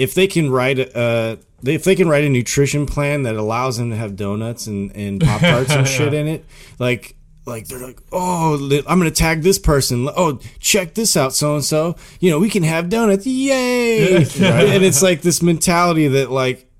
if 0.01 0.15
they 0.15 0.27
can 0.27 0.51
write 0.51 0.79
a 0.79 1.39
if 1.65 1.85
they 1.85 1.95
can 1.95 2.09
write 2.09 2.25
a 2.25 2.29
nutrition 2.29 2.87
plan 2.87 3.23
that 3.25 3.37
allows 3.37 3.77
them 3.77 3.91
to 3.91 3.97
have 3.97 4.17
donuts 4.17 4.67
and 4.67 4.95
and 4.97 5.21
Pop 5.25 5.41
Tarts 5.41 5.71
and 5.73 5.87
shit 5.87 6.15
in 6.15 6.27
it, 6.27 6.45
like. 6.79 7.17
Like 7.47 7.67
they're 7.67 7.81
like, 7.81 7.99
oh, 8.13 8.55
I'm 8.87 8.99
gonna 8.99 9.11
tag 9.11 9.43
this 9.43 9.59
person. 9.59 10.09
Oh, 10.15 10.39
check 10.61 10.95
this 10.95 11.17
out, 11.17 11.33
so 11.33 11.55
and 11.55 11.65
so. 11.65 11.97
You 12.21 12.31
know, 12.31 12.39
we 12.39 12.51
can 12.51 12.63
have 12.63 12.91
donuts, 12.91 13.27
yay! 13.27 14.15
And 14.39 14.85
it's 14.85 15.03
like 15.03 15.23
this 15.23 15.43
mentality 15.43 16.07
that, 16.07 16.31
like, 16.31 16.71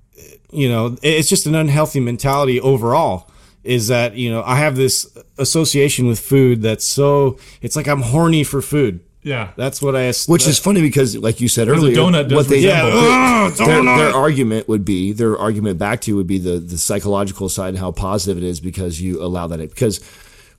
you 0.51 0.69
know 0.69 0.97
it's 1.01 1.29
just 1.29 1.45
an 1.45 1.55
unhealthy 1.55 1.99
mentality 1.99 2.59
overall 2.59 3.29
is 3.63 3.87
that 3.87 4.15
you 4.15 4.29
know 4.29 4.43
i 4.43 4.55
have 4.55 4.75
this 4.75 5.07
association 5.37 6.07
with 6.07 6.19
food 6.19 6.61
that's 6.61 6.85
so 6.85 7.37
it's 7.61 7.75
like 7.75 7.87
i'm 7.87 8.01
horny 8.01 8.43
for 8.43 8.61
food 8.61 8.99
yeah. 9.23 9.51
that's 9.55 9.81
what 9.81 9.95
i 9.95 10.03
Asked, 10.03 10.29
which 10.29 10.47
is 10.47 10.59
funny 10.59 10.81
because 10.81 11.17
like 11.17 11.39
you 11.41 11.47
said 11.47 11.67
a 11.67 11.71
earlier 11.71 11.95
donut 11.95 12.33
what 12.33 12.47
they 12.47 12.59
yeah 12.59 12.83
ugh, 12.85 13.53
their, 13.53 13.67
donut. 13.67 13.97
their 13.97 14.15
argument 14.15 14.67
would 14.67 14.83
be 14.83 15.11
their 15.11 15.37
argument 15.37 15.77
back 15.77 16.01
to 16.01 16.11
you 16.11 16.17
would 16.17 16.27
be 16.27 16.37
the 16.39 16.59
the 16.59 16.77
psychological 16.77 17.49
side 17.49 17.69
and 17.69 17.77
how 17.77 17.91
positive 17.91 18.37
it 18.37 18.43
is 18.43 18.59
because 18.59 19.01
you 19.01 19.21
allow 19.21 19.47
that. 19.47 19.59
Because 19.59 19.99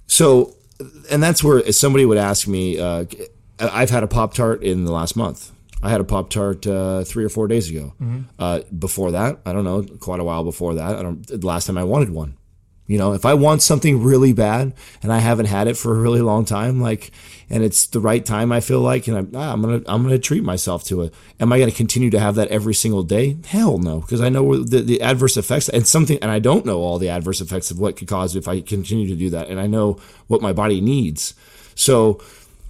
so 0.06 0.54
and 1.10 1.22
that's 1.22 1.42
where 1.42 1.58
if 1.58 1.74
somebody 1.74 2.04
would 2.04 2.18
ask 2.18 2.46
me 2.48 2.78
uh, 2.78 3.04
i've 3.58 3.90
had 3.90 4.02
a 4.02 4.08
pop 4.08 4.34
tart 4.34 4.62
in 4.62 4.84
the 4.84 4.92
last 4.92 5.16
month. 5.16 5.50
I 5.84 5.90
had 5.90 6.00
a 6.00 6.04
pop 6.04 6.30
tart 6.30 6.64
uh, 6.64 7.02
three 7.02 7.24
or 7.24 7.28
four 7.28 7.48
days 7.48 7.68
ago. 7.68 7.92
Uh, 8.38 8.60
before 8.78 9.10
that 9.12 9.40
i 9.44 9.52
don't 9.52 9.64
know 9.64 9.82
quite 10.00 10.20
a 10.20 10.24
while 10.24 10.44
before 10.44 10.74
that 10.74 10.96
i 10.96 11.02
don't 11.02 11.26
the 11.26 11.46
last 11.46 11.66
time 11.66 11.78
i 11.78 11.84
wanted 11.84 12.10
one 12.10 12.36
you 12.92 12.98
know, 12.98 13.14
if 13.14 13.24
I 13.24 13.32
want 13.32 13.62
something 13.62 14.02
really 14.02 14.34
bad 14.34 14.74
and 15.02 15.10
I 15.10 15.18
haven't 15.18 15.46
had 15.46 15.66
it 15.66 15.78
for 15.78 15.96
a 15.96 15.98
really 15.98 16.20
long 16.20 16.44
time, 16.44 16.78
like, 16.78 17.10
and 17.48 17.64
it's 17.64 17.86
the 17.86 18.00
right 18.00 18.22
time, 18.22 18.52
I 18.52 18.60
feel 18.60 18.80
like, 18.80 19.08
and 19.08 19.16
I'm, 19.16 19.32
ah, 19.34 19.50
I'm 19.50 19.62
gonna, 19.62 19.80
I'm 19.86 20.02
gonna 20.02 20.18
treat 20.18 20.44
myself 20.44 20.84
to 20.84 21.00
it. 21.00 21.14
Am 21.40 21.50
I 21.54 21.58
gonna 21.58 21.72
continue 21.72 22.10
to 22.10 22.20
have 22.20 22.34
that 22.34 22.48
every 22.48 22.74
single 22.74 23.02
day? 23.02 23.38
Hell 23.46 23.78
no, 23.78 24.00
because 24.00 24.20
I 24.20 24.28
know 24.28 24.62
the, 24.62 24.82
the 24.82 25.00
adverse 25.00 25.38
effects 25.38 25.70
and 25.70 25.86
something, 25.86 26.18
and 26.20 26.30
I 26.30 26.38
don't 26.38 26.66
know 26.66 26.80
all 26.80 26.98
the 26.98 27.08
adverse 27.08 27.40
effects 27.40 27.70
of 27.70 27.78
what 27.78 27.96
could 27.96 28.08
cause 28.08 28.36
if 28.36 28.46
I 28.46 28.60
continue 28.60 29.08
to 29.08 29.16
do 29.16 29.30
that, 29.30 29.48
and 29.48 29.58
I 29.58 29.66
know 29.66 29.98
what 30.26 30.42
my 30.42 30.52
body 30.52 30.82
needs. 30.82 31.32
So, 31.74 32.20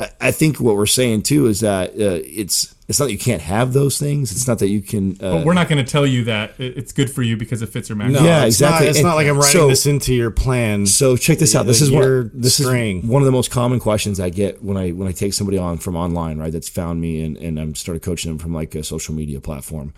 I- 0.02 0.28
I 0.28 0.30
think 0.30 0.60
what 0.60 0.76
we're 0.76 0.86
saying 0.86 1.22
too 1.22 1.46
is 1.46 1.60
that 1.60 1.90
uh, 1.90 2.20
it's, 2.24 2.74
it's 2.88 2.98
not 2.98 3.06
that 3.06 3.12
you 3.12 3.18
can't 3.18 3.40
have 3.42 3.72
those 3.72 3.98
things. 3.98 4.32
It's 4.32 4.46
not 4.46 4.58
that 4.58 4.68
you 4.68 4.82
can. 4.82 5.12
Uh, 5.20 5.36
But 5.38 5.46
we're 5.46 5.54
not 5.54 5.68
going 5.68 5.82
to 5.84 5.90
tell 5.90 6.06
you 6.06 6.24
that 6.24 6.54
it's 6.58 6.92
good 6.92 7.10
for 7.10 7.22
you 7.22 7.36
because 7.36 7.62
it 7.62 7.68
fits 7.70 7.88
your 7.88 7.96
macros. 7.96 8.12
no, 8.12 8.24
Yeah, 8.24 8.44
it's 8.44 8.56
exactly. 8.56 8.86
not, 8.86 8.90
it's 8.90 8.98
And 8.98 9.06
not 9.06 9.14
like 9.14 9.26
i'm 9.28 9.36
writing 9.38 9.52
so- 9.60 9.68
this 9.68 9.86
into 9.86 10.12
your 10.14 10.30
plan 10.30 10.86
So 10.86 11.16
check 11.16 11.38
this 11.38 11.54
out. 11.54 11.64
This 11.66 11.80
is 11.80 11.90
you're 11.90 12.22
one. 12.24 12.30
This 12.34 12.56
straying. 12.58 12.98
is 13.00 13.04
one 13.04 13.22
of 13.22 13.26
the 13.26 13.32
most 13.32 13.50
common 13.50 13.80
questions 13.80 14.20
I 14.20 14.30
get 14.30 14.62
when 14.62 14.76
I 14.76 14.90
when 14.90 15.08
I 15.08 15.12
take 15.12 15.32
somebody 15.34 15.56
on 15.58 15.78
from 15.78 15.96
online, 15.96 16.38
right? 16.38 16.52
That's 16.52 16.68
found 16.68 17.00
me 17.00 17.22
and 17.24 17.36
and 17.38 17.58
I'm 17.58 17.74
started 17.74 18.02
coaching 18.02 18.30
them 18.30 18.38
from 18.38 18.52
like 18.54 18.74
a 18.74 18.82
social 18.84 19.14
media 19.14 19.40
platform. 19.40 19.94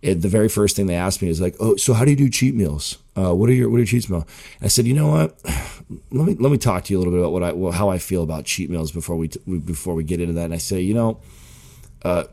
It, 0.00 0.22
the 0.22 0.28
very 0.28 0.48
first 0.48 0.76
thing 0.76 0.86
they 0.86 0.94
asked 0.94 1.22
me 1.22 1.28
is 1.28 1.40
like, 1.40 1.56
"Oh, 1.58 1.76
so 1.76 1.92
how 1.92 2.04
do 2.04 2.10
you 2.12 2.16
do 2.16 2.30
cheat 2.30 2.54
meals? 2.54 2.98
Uh, 3.16 3.34
what 3.34 3.50
are 3.50 3.52
your 3.52 3.68
what 3.68 3.80
are 3.80 3.84
cheat 3.84 4.08
meals?" 4.08 4.24
I 4.62 4.68
said, 4.68 4.86
"You 4.86 4.94
know 4.94 5.08
what? 5.08 5.40
Let 6.10 6.26
me 6.26 6.34
let 6.34 6.52
me 6.52 6.58
talk 6.58 6.84
to 6.84 6.92
you 6.92 6.98
a 6.98 7.00
little 7.00 7.12
bit 7.12 7.20
about 7.20 7.32
what 7.32 7.42
I 7.42 7.52
well, 7.52 7.72
how 7.72 7.88
I 7.88 7.96
feel 7.98 8.22
about 8.22 8.44
cheat 8.44 8.68
meals 8.68 8.92
before 8.92 9.16
we, 9.16 9.28
t- 9.28 9.40
before 9.58 9.94
we 9.94 10.04
get 10.04 10.20
into 10.20 10.34
that." 10.34 10.44
And 10.44 10.54
I 10.54 10.58
say, 10.58 10.80
you 10.80 10.92
know, 10.92 11.18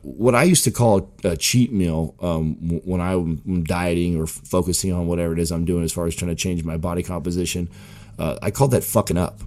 what 0.01 0.35
I 0.35 0.43
used 0.43 0.63
to 0.65 0.71
call 0.71 1.11
a 1.23 1.35
cheat 1.35 1.71
meal 1.71 2.15
um, 2.21 2.55
when 2.85 3.01
I'm 3.01 3.63
dieting 3.63 4.19
or 4.19 4.27
focusing 4.27 4.93
on 4.93 5.07
whatever 5.07 5.33
it 5.33 5.39
is 5.39 5.51
I'm 5.51 5.65
doing 5.65 5.83
as 5.83 5.91
far 5.91 6.05
as 6.05 6.15
trying 6.15 6.29
to 6.29 6.35
change 6.35 6.63
my 6.63 6.77
body 6.77 7.03
composition, 7.03 7.69
uh, 8.19 8.37
I 8.41 8.51
called 8.51 8.71
that 8.71 8.83
fucking 8.83 9.17
up. 9.17 9.41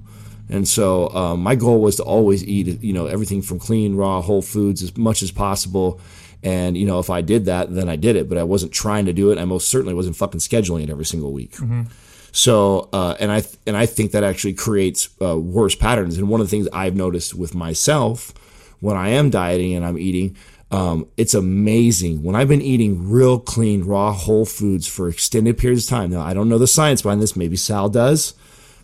And 0.50 0.66
so 0.66 1.10
um, 1.10 1.42
my 1.42 1.54
goal 1.54 1.82
was 1.82 1.96
to 1.96 2.02
always 2.02 2.42
eat, 2.42 2.82
you 2.82 2.92
know, 2.92 3.06
everything 3.06 3.42
from 3.42 3.58
clean, 3.58 3.96
raw, 3.96 4.22
whole 4.22 4.42
foods 4.42 4.82
as 4.82 4.96
much 4.96 5.22
as 5.22 5.30
possible. 5.30 6.00
And 6.42 6.76
you 6.76 6.86
know, 6.86 6.98
if 7.00 7.10
I 7.10 7.20
did 7.20 7.46
that, 7.46 7.74
then 7.74 7.88
I 7.88 7.96
did 7.96 8.16
it. 8.16 8.28
But 8.28 8.38
I 8.38 8.44
wasn't 8.44 8.72
trying 8.72 9.06
to 9.06 9.12
do 9.12 9.30
it. 9.30 9.38
I 9.38 9.44
most 9.44 9.68
certainly 9.68 9.94
wasn't 9.94 10.16
fucking 10.16 10.40
scheduling 10.40 10.84
it 10.84 10.90
every 10.90 11.04
single 11.04 11.32
week. 11.32 11.56
So, 12.32 12.88
uh, 12.92 13.16
and 13.18 13.32
I 13.32 13.42
and 13.66 13.76
I 13.76 13.86
think 13.86 14.12
that 14.12 14.22
actually 14.22 14.54
creates 14.54 15.08
uh, 15.20 15.38
worse 15.38 15.74
patterns. 15.74 16.18
And 16.18 16.28
one 16.28 16.40
of 16.40 16.46
the 16.46 16.50
things 16.50 16.68
I've 16.72 16.94
noticed 16.94 17.34
with 17.34 17.54
myself 17.54 18.32
when 18.80 18.96
I 18.96 19.08
am 19.10 19.30
dieting 19.30 19.74
and 19.74 19.84
I'm 19.84 19.98
eating, 19.98 20.36
um, 20.70 21.08
it's 21.16 21.34
amazing 21.34 22.22
when 22.22 22.36
I've 22.36 22.48
been 22.48 22.62
eating 22.62 23.10
real 23.10 23.40
clean, 23.40 23.82
raw, 23.84 24.12
whole 24.12 24.44
foods 24.44 24.86
for 24.86 25.08
extended 25.08 25.58
periods 25.58 25.84
of 25.84 25.90
time. 25.90 26.10
Now, 26.10 26.20
I 26.20 26.34
don't 26.34 26.48
know 26.48 26.58
the 26.58 26.66
science 26.66 27.02
behind 27.02 27.20
this. 27.22 27.34
Maybe 27.34 27.56
Sal 27.56 27.88
does, 27.88 28.34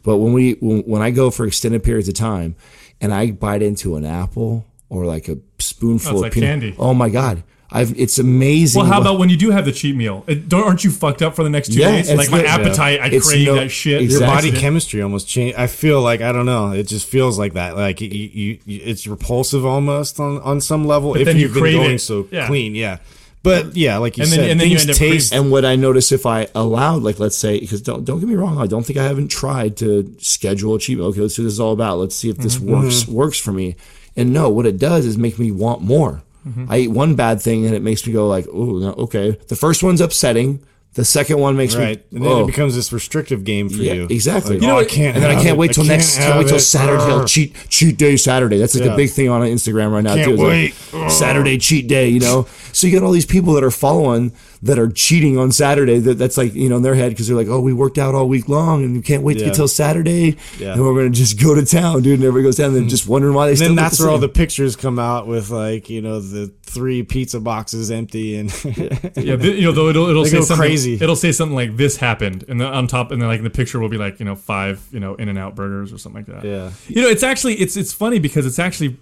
but 0.02 0.16
when 0.16 0.32
we 0.32 0.52
when, 0.54 0.80
when 0.80 1.02
I 1.02 1.10
go 1.10 1.30
for 1.30 1.46
extended 1.46 1.84
periods 1.84 2.08
of 2.08 2.14
time 2.14 2.56
and 3.00 3.12
I 3.12 3.30
bite 3.30 3.62
into 3.62 3.96
an 3.96 4.04
apple 4.04 4.64
or 4.94 5.04
like 5.04 5.28
a 5.28 5.38
spoonful 5.58 6.12
That's 6.12 6.16
of 6.18 6.22
like 6.22 6.32
peanut, 6.32 6.48
candy. 6.48 6.74
oh 6.78 6.94
my 6.94 7.08
god, 7.08 7.42
I've 7.70 7.98
it's 7.98 8.18
amazing. 8.18 8.80
Well, 8.82 8.90
how 8.90 9.00
about 9.00 9.18
when 9.18 9.28
you 9.28 9.36
do 9.36 9.50
have 9.50 9.64
the 9.64 9.72
cheat 9.72 9.96
meal? 9.96 10.22
It, 10.26 10.48
don't, 10.48 10.62
aren't 10.64 10.84
you 10.84 10.90
fucked 10.90 11.22
up 11.22 11.34
for 11.34 11.42
the 11.42 11.50
next 11.50 11.72
two 11.72 11.80
Yeah, 11.80 11.90
days? 11.92 12.12
Like 12.14 12.30
my 12.30 12.42
the- 12.42 12.48
appetite, 12.48 13.00
I 13.00 13.08
crave 13.18 13.46
no- 13.46 13.54
that 13.56 13.70
shit. 13.70 14.02
your 14.02 14.20
body 14.20 14.52
chemistry 14.52 15.02
almost 15.02 15.26
changed 15.28 15.56
i 15.58 15.66
feel 15.66 16.00
like 16.00 16.20
i 16.20 16.30
don't 16.32 16.46
know 16.46 16.72
it 16.72 16.84
just 16.84 17.06
feels 17.08 17.38
like 17.38 17.54
that 17.54 17.76
like 17.76 18.00
you, 18.00 18.08
you, 18.08 18.58
you 18.64 18.80
it's 18.84 19.06
repulsive 19.06 19.64
almost 19.66 20.20
on 20.20 20.40
on 20.42 20.60
some 20.60 20.86
level 20.86 21.16
if 21.16 21.24
then 21.24 21.36
you 21.36 21.42
you've 21.42 21.54
been 21.54 21.72
going 21.72 21.94
it. 21.96 21.98
so 22.00 22.28
Yeah. 22.30 22.46
clean 22.46 22.74
yeah 22.74 22.98
but 23.42 23.76
yeah 23.76 23.98
like 23.98 24.16
you 24.16 24.22
And 24.22 24.32
then- 24.32 24.38
said 24.40 24.50
and 24.50 24.60
then 24.60 24.68
you 24.70 24.76
things 24.78 24.82
end 24.82 24.90
up 24.90 24.96
craving- 24.98 25.14
taste 25.18 25.32
And 25.34 25.50
what 25.50 25.64
I 25.64 25.76
notice 25.76 26.12
if 26.12 26.24
I 26.26 26.46
allowed, 26.54 27.02
like, 27.02 27.18
let's 27.18 27.36
say, 27.36 27.60
because 27.60 27.82
don't 27.82 28.02
don't 28.04 28.18
get 28.20 28.28
me 28.28 28.36
wrong, 28.36 28.56
I 28.58 28.66
don't 28.66 28.84
think 28.86 28.98
I 28.98 29.04
haven't 29.04 29.28
tried 29.28 29.76
to 29.78 30.14
schedule 30.18 30.74
a 30.76 30.78
cheat 30.78 30.96
meal. 30.98 31.08
Okay, 31.08 31.20
let's 31.20 31.34
see 31.34 31.42
what 31.42 31.46
this 31.48 31.52
is 31.54 31.60
all 31.60 31.72
about. 31.74 31.98
Let's 31.98 32.16
see 32.16 32.30
if 32.30 32.38
this 32.38 32.56
Mm-hmm. 32.56 32.72
works 32.72 33.06
works 33.08 33.38
for 33.38 33.52
me. 33.52 33.76
And 34.16 34.32
no, 34.32 34.48
what 34.50 34.66
it 34.66 34.78
does 34.78 35.06
is 35.06 35.18
make 35.18 35.38
me 35.38 35.50
want 35.50 35.82
more. 35.82 36.22
Mm-hmm. 36.46 36.66
I 36.70 36.78
eat 36.78 36.88
one 36.88 37.14
bad 37.14 37.40
thing 37.40 37.64
and 37.66 37.74
it 37.74 37.82
makes 37.82 38.06
me 38.06 38.12
go 38.12 38.28
like, 38.28 38.46
oh, 38.52 38.78
no, 38.78 38.92
okay. 38.92 39.32
The 39.48 39.56
first 39.56 39.82
one's 39.82 40.00
upsetting. 40.00 40.64
The 40.92 41.04
second 41.04 41.40
one 41.40 41.56
makes 41.56 41.74
right 41.74 41.96
me, 42.12 42.18
and 42.18 42.24
then 42.24 42.32
oh, 42.32 42.44
it 42.44 42.46
becomes 42.46 42.76
this 42.76 42.92
restrictive 42.92 43.42
game 43.42 43.68
for 43.68 43.78
yeah, 43.82 43.94
you 43.94 44.06
exactly. 44.08 44.54
Like, 44.54 44.62
You 44.62 44.68
oh, 44.68 44.74
know 44.74 44.78
i 44.78 44.84
can't 44.84 45.16
and 45.16 45.24
then 45.24 45.30
I 45.32 45.34
can't 45.34 45.48
it. 45.48 45.56
wait 45.56 45.72
till 45.72 45.82
next. 45.82 46.18
can't 46.18 46.28
Can't 46.28 46.38
wait 46.38 46.48
till. 46.48 46.60
Saturday. 46.60 47.04
Till 47.04 47.24
cheat 47.24 47.56
cheat 47.68 47.98
day 47.98 48.16
Saturday. 48.16 48.58
That's 48.58 48.76
like 48.76 48.84
Yeah. 48.84 48.90
the 48.90 48.96
big 48.96 49.10
thing 49.10 49.28
on 49.28 49.40
Instagram 49.40 49.90
right 49.90 50.04
now 50.04 50.14
Can't 50.14 50.24
too. 50.24 50.34
It's 50.34 50.84
like 50.92 51.02
wait. 51.02 51.10
Saturday 51.10 51.58
cheat 51.58 51.88
day. 51.88 52.08
You 52.10 52.20
know, 52.20 52.46
so 52.72 52.86
you 52.86 52.96
got 52.96 53.04
all 53.04 53.10
these 53.10 53.26
people 53.26 53.54
that 53.54 53.64
are 53.64 53.72
following 53.72 54.30
that 54.64 54.78
are 54.78 54.88
cheating 54.88 55.36
on 55.36 55.52
Saturday. 55.52 55.98
That, 55.98 56.14
that's 56.14 56.36
like 56.36 56.54
you 56.54 56.68
know 56.68 56.76
in 56.76 56.82
their 56.82 56.94
head 56.94 57.10
because 57.10 57.28
they're 57.28 57.36
like, 57.36 57.48
oh, 57.48 57.60
we 57.60 57.72
worked 57.72 57.98
out 57.98 58.14
all 58.14 58.28
week 58.28 58.48
long 58.48 58.82
and 58.82 58.96
we 58.96 59.02
can't 59.02 59.22
wait 59.22 59.38
to 59.38 59.44
get 59.44 59.54
till 59.54 59.68
Saturday, 59.68 60.36
Yeah. 60.58 60.72
and 60.72 60.82
we're 60.82 60.94
gonna 60.94 61.10
just 61.10 61.40
go 61.40 61.54
to 61.54 61.64
town, 61.64 62.02
dude. 62.02 62.14
And 62.18 62.24
everybody 62.24 62.44
goes 62.44 62.56
down 62.56 62.66
and 62.66 62.74
they're 62.74 62.82
mm-hmm. 62.82 62.88
just 62.88 63.06
wondering 63.06 63.34
why 63.34 63.46
they. 63.46 63.52
And 63.52 63.58
still 63.58 63.68
then 63.68 63.76
look 63.76 63.84
that's 63.84 64.00
where 64.00 64.10
all 64.10 64.18
the 64.18 64.28
pictures 64.28 64.74
come 64.74 64.98
out 64.98 65.26
with 65.26 65.50
like 65.50 65.90
you 65.90 66.00
know 66.00 66.20
the 66.20 66.52
three 66.62 67.02
pizza 67.02 67.40
boxes 67.40 67.90
empty 67.90 68.36
and 68.36 68.50
yeah, 68.64 69.36
th- 69.36 69.44
you 69.44 69.62
know, 69.62 69.72
though 69.72 69.88
it'll, 69.88 70.08
it'll 70.08 70.24
They 70.24 70.30
say 70.30 70.38
go 70.38 70.44
something, 70.44 70.66
crazy. 70.66 70.94
It'll 70.94 71.14
say 71.14 71.30
something 71.30 71.54
like 71.54 71.76
this 71.76 71.98
happened, 71.98 72.44
and 72.48 72.60
then 72.60 72.66
on 72.66 72.86
top, 72.86 73.10
and 73.10 73.20
then 73.20 73.28
like 73.28 73.42
the 73.42 73.50
picture 73.50 73.78
will 73.78 73.90
be 73.90 73.98
like 73.98 74.18
you 74.18 74.24
know 74.24 74.34
five 74.34 74.86
you 74.90 75.00
know 75.00 75.14
In-N-Out 75.14 75.54
burgers 75.54 75.92
or 75.92 75.98
something 75.98 76.24
like 76.24 76.34
that. 76.34 76.44
Yeah. 76.44 76.70
You 76.88 77.02
know, 77.02 77.08
it's 77.08 77.22
actually 77.22 77.56
it's 77.56 77.76
it's 77.76 77.92
funny 77.92 78.18
because 78.18 78.46
it's 78.46 78.58
actually 78.58 78.96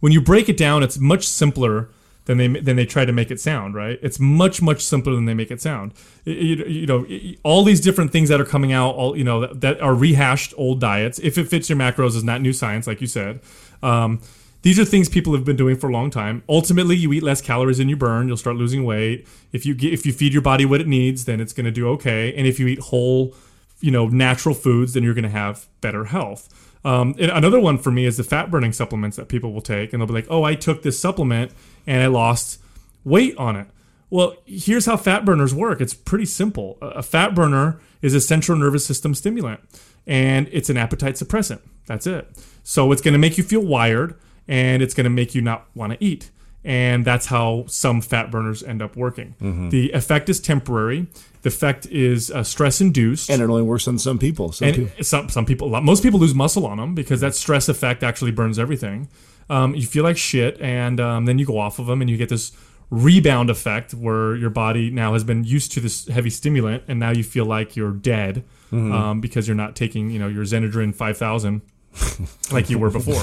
when 0.00 0.12
you 0.12 0.20
break 0.20 0.48
it 0.48 0.56
down, 0.56 0.82
it's 0.82 0.98
much 0.98 1.26
simpler 1.26 1.88
than 2.26 2.38
they 2.38 2.48
than 2.48 2.76
they 2.76 2.86
try 2.86 3.04
to 3.04 3.12
make 3.12 3.30
it 3.30 3.40
sound. 3.40 3.74
Right? 3.74 3.98
It's 4.02 4.20
much 4.20 4.60
much 4.60 4.82
simpler 4.82 5.14
than 5.14 5.24
they 5.24 5.34
make 5.34 5.50
it 5.50 5.60
sound. 5.60 5.94
You, 6.24 6.56
you 6.66 6.86
know, 6.86 7.06
all 7.42 7.64
these 7.64 7.80
different 7.80 8.12
things 8.12 8.28
that 8.28 8.40
are 8.40 8.44
coming 8.44 8.72
out, 8.72 8.94
all 8.94 9.16
you 9.16 9.24
know 9.24 9.40
that, 9.40 9.60
that 9.62 9.80
are 9.80 9.94
rehashed 9.94 10.52
old 10.56 10.80
diets. 10.80 11.18
If 11.18 11.38
it 11.38 11.48
fits 11.48 11.68
your 11.70 11.78
macros, 11.78 12.14
is 12.14 12.24
not 12.24 12.40
new 12.40 12.52
science, 12.52 12.86
like 12.86 13.00
you 13.00 13.06
said. 13.06 13.40
Um, 13.82 14.20
these 14.62 14.80
are 14.80 14.84
things 14.84 15.08
people 15.08 15.32
have 15.34 15.44
been 15.44 15.56
doing 15.56 15.76
for 15.76 15.88
a 15.88 15.92
long 15.92 16.10
time. 16.10 16.42
Ultimately, 16.48 16.96
you 16.96 17.12
eat 17.12 17.22
less 17.22 17.40
calories 17.40 17.78
than 17.78 17.88
you 17.88 17.96
burn, 17.96 18.26
you'll 18.26 18.36
start 18.36 18.56
losing 18.56 18.84
weight. 18.84 19.24
If 19.52 19.64
you 19.64 19.74
get, 19.74 19.92
if 19.92 20.04
you 20.04 20.12
feed 20.12 20.32
your 20.32 20.42
body 20.42 20.64
what 20.64 20.80
it 20.80 20.88
needs, 20.88 21.24
then 21.24 21.40
it's 21.40 21.52
going 21.52 21.66
to 21.66 21.70
do 21.70 21.88
okay. 21.90 22.34
And 22.34 22.48
if 22.48 22.58
you 22.58 22.66
eat 22.66 22.80
whole, 22.80 23.32
you 23.80 23.90
know, 23.90 24.08
natural 24.08 24.54
foods, 24.54 24.94
then 24.94 25.02
you're 25.02 25.14
going 25.14 25.24
to 25.24 25.28
have 25.28 25.66
better 25.80 26.06
health. 26.06 26.48
Um, 26.84 27.14
and 27.18 27.30
another 27.30 27.58
one 27.58 27.78
for 27.78 27.90
me 27.90 28.06
is 28.06 28.16
the 28.16 28.24
fat 28.24 28.50
burning 28.50 28.72
supplements 28.72 29.16
that 29.16 29.28
people 29.28 29.52
will 29.52 29.60
take, 29.60 29.92
and 29.92 30.00
they'll 30.00 30.06
be 30.06 30.14
like, 30.14 30.28
"Oh, 30.30 30.44
I 30.44 30.54
took 30.54 30.82
this 30.82 30.98
supplement 30.98 31.50
and 31.86 32.02
I 32.02 32.06
lost 32.06 32.60
weight 33.04 33.36
on 33.36 33.56
it." 33.56 33.66
Well, 34.08 34.36
here's 34.44 34.86
how 34.86 34.96
fat 34.96 35.24
burners 35.24 35.52
work. 35.52 35.80
It's 35.80 35.94
pretty 35.94 36.26
simple. 36.26 36.78
A 36.80 37.02
fat 37.02 37.34
burner 37.34 37.80
is 38.02 38.14
a 38.14 38.20
central 38.20 38.56
nervous 38.56 38.86
system 38.86 39.14
stimulant, 39.14 39.60
and 40.06 40.48
it's 40.52 40.70
an 40.70 40.76
appetite 40.76 41.14
suppressant. 41.16 41.60
That's 41.86 42.06
it. 42.06 42.30
So 42.62 42.92
it's 42.92 43.02
going 43.02 43.14
to 43.14 43.18
make 43.18 43.36
you 43.36 43.42
feel 43.42 43.64
wired, 43.64 44.14
and 44.46 44.80
it's 44.80 44.94
going 44.94 45.04
to 45.04 45.10
make 45.10 45.34
you 45.34 45.42
not 45.42 45.66
want 45.74 45.92
to 45.92 46.04
eat. 46.04 46.30
And 46.66 47.04
that's 47.04 47.26
how 47.26 47.64
some 47.68 48.00
fat 48.00 48.32
burners 48.32 48.64
end 48.64 48.82
up 48.82 48.96
working. 48.96 49.36
The 49.70 49.92
effect 49.92 50.28
is 50.28 50.40
temporary. 50.40 51.06
The 51.42 51.48
effect 51.48 51.86
is 51.86 52.28
uh, 52.32 52.42
stress 52.42 52.80
induced. 52.80 53.30
And 53.30 53.40
it 53.40 53.48
only 53.48 53.62
works 53.62 53.86
on 53.86 53.98
some 54.00 54.18
people. 54.18 54.50
Some 54.50 54.68
people. 54.74 55.04
Some 55.04 55.28
some 55.28 55.46
people, 55.46 55.68
most 55.80 56.02
people 56.02 56.18
lose 56.18 56.34
muscle 56.34 56.66
on 56.66 56.78
them 56.78 56.94
because 56.96 57.20
that 57.20 57.36
stress 57.36 57.68
effect 57.68 58.02
actually 58.02 58.32
burns 58.32 58.58
everything. 58.58 59.08
Um, 59.48 59.76
you 59.76 59.86
feel 59.86 60.02
like 60.02 60.16
shit, 60.16 60.60
and 60.60 60.98
um, 61.00 61.24
then 61.26 61.38
you 61.38 61.46
go 61.46 61.56
off 61.56 61.78
of 61.78 61.86
them, 61.86 62.00
and 62.00 62.10
you 62.10 62.16
get 62.16 62.28
this 62.30 62.50
rebound 62.90 63.48
effect 63.48 63.94
where 63.94 64.34
your 64.34 64.50
body 64.50 64.90
now 64.90 65.12
has 65.12 65.22
been 65.22 65.44
used 65.44 65.70
to 65.72 65.80
this 65.80 66.08
heavy 66.08 66.30
stimulant, 66.30 66.82
and 66.88 66.98
now 66.98 67.10
you 67.12 67.22
feel 67.22 67.44
like 67.44 67.76
you're 67.76 67.92
dead 67.92 68.42
um, 68.72 69.20
because 69.20 69.46
you're 69.46 69.56
not 69.56 69.76
taking, 69.76 70.10
you 70.10 70.18
know, 70.18 70.26
your 70.26 70.44
Xenadrine 70.44 70.92
five 70.92 71.16
thousand 71.16 71.62
like 72.52 72.70
you 72.70 72.78
were 72.78 72.90
before. 72.90 73.14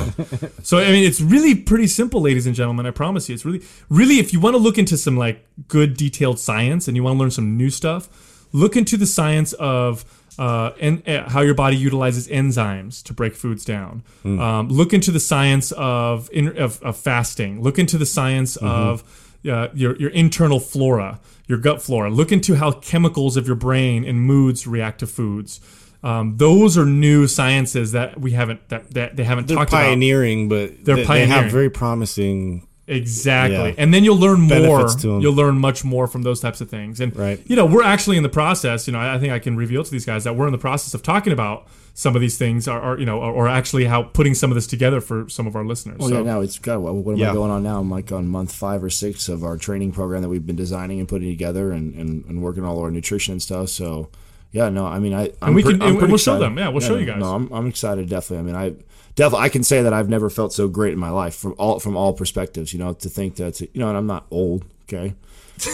so 0.63 0.79
I 0.79 0.91
mean, 0.91 1.03
it's 1.03 1.21
really 1.21 1.55
pretty 1.55 1.87
simple, 1.87 2.21
ladies 2.21 2.45
and 2.45 2.55
gentlemen. 2.55 2.85
I 2.85 2.91
promise 2.91 3.29
you, 3.29 3.35
it's 3.35 3.45
really, 3.45 3.61
really. 3.89 4.19
If 4.19 4.33
you 4.33 4.39
want 4.39 4.55
to 4.55 4.57
look 4.57 4.77
into 4.77 4.97
some 4.97 5.17
like 5.17 5.45
good 5.67 5.95
detailed 5.97 6.39
science 6.39 6.87
and 6.87 6.97
you 6.97 7.03
want 7.03 7.15
to 7.15 7.19
learn 7.19 7.31
some 7.31 7.57
new 7.57 7.69
stuff, 7.69 8.47
look 8.51 8.75
into 8.75 8.97
the 8.97 9.05
science 9.05 9.53
of 9.53 10.05
uh, 10.39 10.71
and 10.79 11.07
uh, 11.07 11.29
how 11.29 11.41
your 11.41 11.53
body 11.53 11.77
utilizes 11.77 12.27
enzymes 12.27 13.03
to 13.03 13.13
break 13.13 13.35
foods 13.35 13.63
down. 13.63 14.03
Um, 14.39 14.69
look 14.69 14.93
into 14.93 15.11
the 15.11 15.19
science 15.19 15.71
of, 15.73 16.29
in, 16.31 16.57
of 16.57 16.81
of 16.81 16.97
fasting. 16.97 17.61
Look 17.61 17.77
into 17.77 17.97
the 17.97 18.05
science 18.05 18.55
of 18.57 19.03
uh, 19.47 19.67
your 19.73 19.95
your 19.97 20.09
internal 20.09 20.59
flora, 20.59 21.19
your 21.47 21.57
gut 21.59 21.81
flora. 21.81 22.09
Look 22.09 22.31
into 22.31 22.55
how 22.55 22.71
chemicals 22.71 23.37
of 23.37 23.45
your 23.45 23.55
brain 23.55 24.03
and 24.05 24.21
moods 24.21 24.65
react 24.65 24.99
to 24.99 25.07
foods. 25.07 25.59
Um, 26.03 26.35
those 26.37 26.77
are 26.77 26.85
new 26.85 27.27
sciences 27.27 27.93
that 27.93 28.19
we 28.19 28.31
haven't 28.31 28.67
that, 28.69 28.91
that 28.91 29.15
they 29.15 29.23
haven't 29.23 29.47
They're 29.47 29.55
talked 29.57 29.71
about. 29.71 29.83
pioneering, 29.83 30.49
but 30.49 30.83
They're 30.83 30.97
they, 30.97 31.03
they 31.05 31.25
have 31.27 31.51
very 31.51 31.69
promising. 31.69 32.67
Exactly. 32.85 33.69
Yeah. 33.69 33.75
And 33.77 33.93
then 33.93 34.03
you'll 34.03 34.17
learn 34.19 34.41
more. 34.41 34.49
Benefits 34.79 34.95
to 35.03 35.15
'em. 35.15 35.21
You'll 35.21 35.33
learn 35.33 35.57
much 35.57 35.85
more 35.85 36.05
from 36.05 36.23
those 36.23 36.41
types 36.41 36.59
of 36.59 36.69
things. 36.69 36.99
And, 36.99 37.15
Right. 37.15 37.39
you 37.45 37.55
know, 37.55 37.65
we're 37.65 37.83
actually 37.83 38.17
in 38.17 38.23
the 38.23 38.29
process, 38.29 38.85
you 38.87 38.91
know, 38.93 38.99
I 38.99 39.15
I 39.15 39.19
think 39.19 39.31
I 39.31 39.39
can 39.39 39.55
reveal 39.55 39.85
to 39.85 39.89
these 39.91 40.05
guys 40.05 40.25
that 40.25 40.35
we're 40.35 40.47
in 40.47 40.51
the 40.51 40.57
process 40.57 40.93
of 40.93 41.01
talking 41.01 41.31
about 41.31 41.65
some 41.93 42.13
of 42.15 42.21
these 42.21 42.37
things 42.37 42.67
are, 42.67 42.81
are 42.81 42.99
you 42.99 43.05
know, 43.05 43.19
or, 43.21 43.31
or 43.31 43.47
actually 43.47 43.85
how 43.85 44.03
putting 44.03 44.33
some 44.33 44.51
of 44.51 44.55
this 44.55 44.67
together 44.67 44.99
for 44.99 45.29
some 45.29 45.47
of 45.47 45.55
our 45.55 45.63
listeners. 45.63 45.97
Well, 45.99 46.09
so, 46.09 46.17
yeah, 46.17 46.23
now 46.23 46.41
it's 46.41 46.59
got 46.59 46.81
what, 46.81 46.93
what 46.95 47.13
am 47.13 47.19
Yeah. 47.19 47.31
I 47.31 47.33
going 47.33 47.51
on 47.51 47.63
now? 47.63 47.79
I'm 47.79 47.89
like 47.89 48.11
on 48.11 48.27
month 48.27 48.51
five 48.53 48.83
or 48.83 48.89
six 48.89 49.29
of 49.29 49.43
our 49.45 49.55
training 49.57 49.93
program 49.93 50.21
that 50.21 50.29
we've 50.29 50.45
been 50.45 50.57
designing 50.57 50.99
and 50.99 51.07
putting 51.07 51.29
together 51.29 51.71
and, 51.71 51.93
and, 51.95 52.25
and 52.25 52.41
working 52.41 52.65
all 52.65 52.79
our 52.81 52.91
nutrition 52.91 53.31
and 53.33 53.41
stuff. 53.41 53.69
So, 53.69 54.09
yeah, 54.53 54.69
no, 54.69 54.85
I 54.85 54.99
mean, 54.99 55.13
I 55.13 55.31
I'm 55.41 55.53
we 55.53 55.63
pre- 55.63 55.73
can- 55.73 55.81
I'm 55.81 55.97
and 55.99 56.07
we'll 56.07 56.17
show 56.17 56.39
them. 56.39 56.57
Yeah, 56.57 56.69
we'll 56.69 56.79
show 56.79 56.95
you 56.95 57.05
guys. 57.05 57.19
No, 57.19 57.33
I'm, 57.35 57.51
I'm 57.51 57.67
excited. 57.67 58.07
Definitely. 58.07 58.37
I 58.37 58.41
mean, 58.53 58.55
I 58.55 58.83
definitely 59.15 59.45
I 59.45 59.49
can 59.49 59.63
say 59.63 59.81
that 59.81 59.91
I've 59.93 60.07
never 60.07 60.29
felt 60.29 60.53
so 60.53 60.67
great 60.69 60.93
in 60.93 60.99
my 60.99 61.09
life 61.09 61.35
from 61.35 61.53
all 61.57 61.79
from 61.79 61.97
all 61.97 62.13
perspectives. 62.13 62.71
You 62.71 62.79
know, 62.79 62.93
to 62.93 63.09
think 63.09 63.35
that 63.35 63.59
you 63.59 63.67
know, 63.75 63.89
and 63.89 63.97
I'm 63.97 64.07
not 64.07 64.25
old. 64.31 64.63
Okay. 64.87 65.13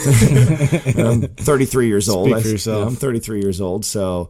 I'm 0.98 1.22
33 1.38 1.88
years 1.88 2.10
old. 2.10 2.30
Speak 2.32 2.46
I- 2.46 2.50
yourself. 2.50 2.80
yeah, 2.82 2.88
I'm 2.88 2.96
33 2.96 3.42
years 3.42 3.62
old, 3.62 3.86
so 3.86 4.30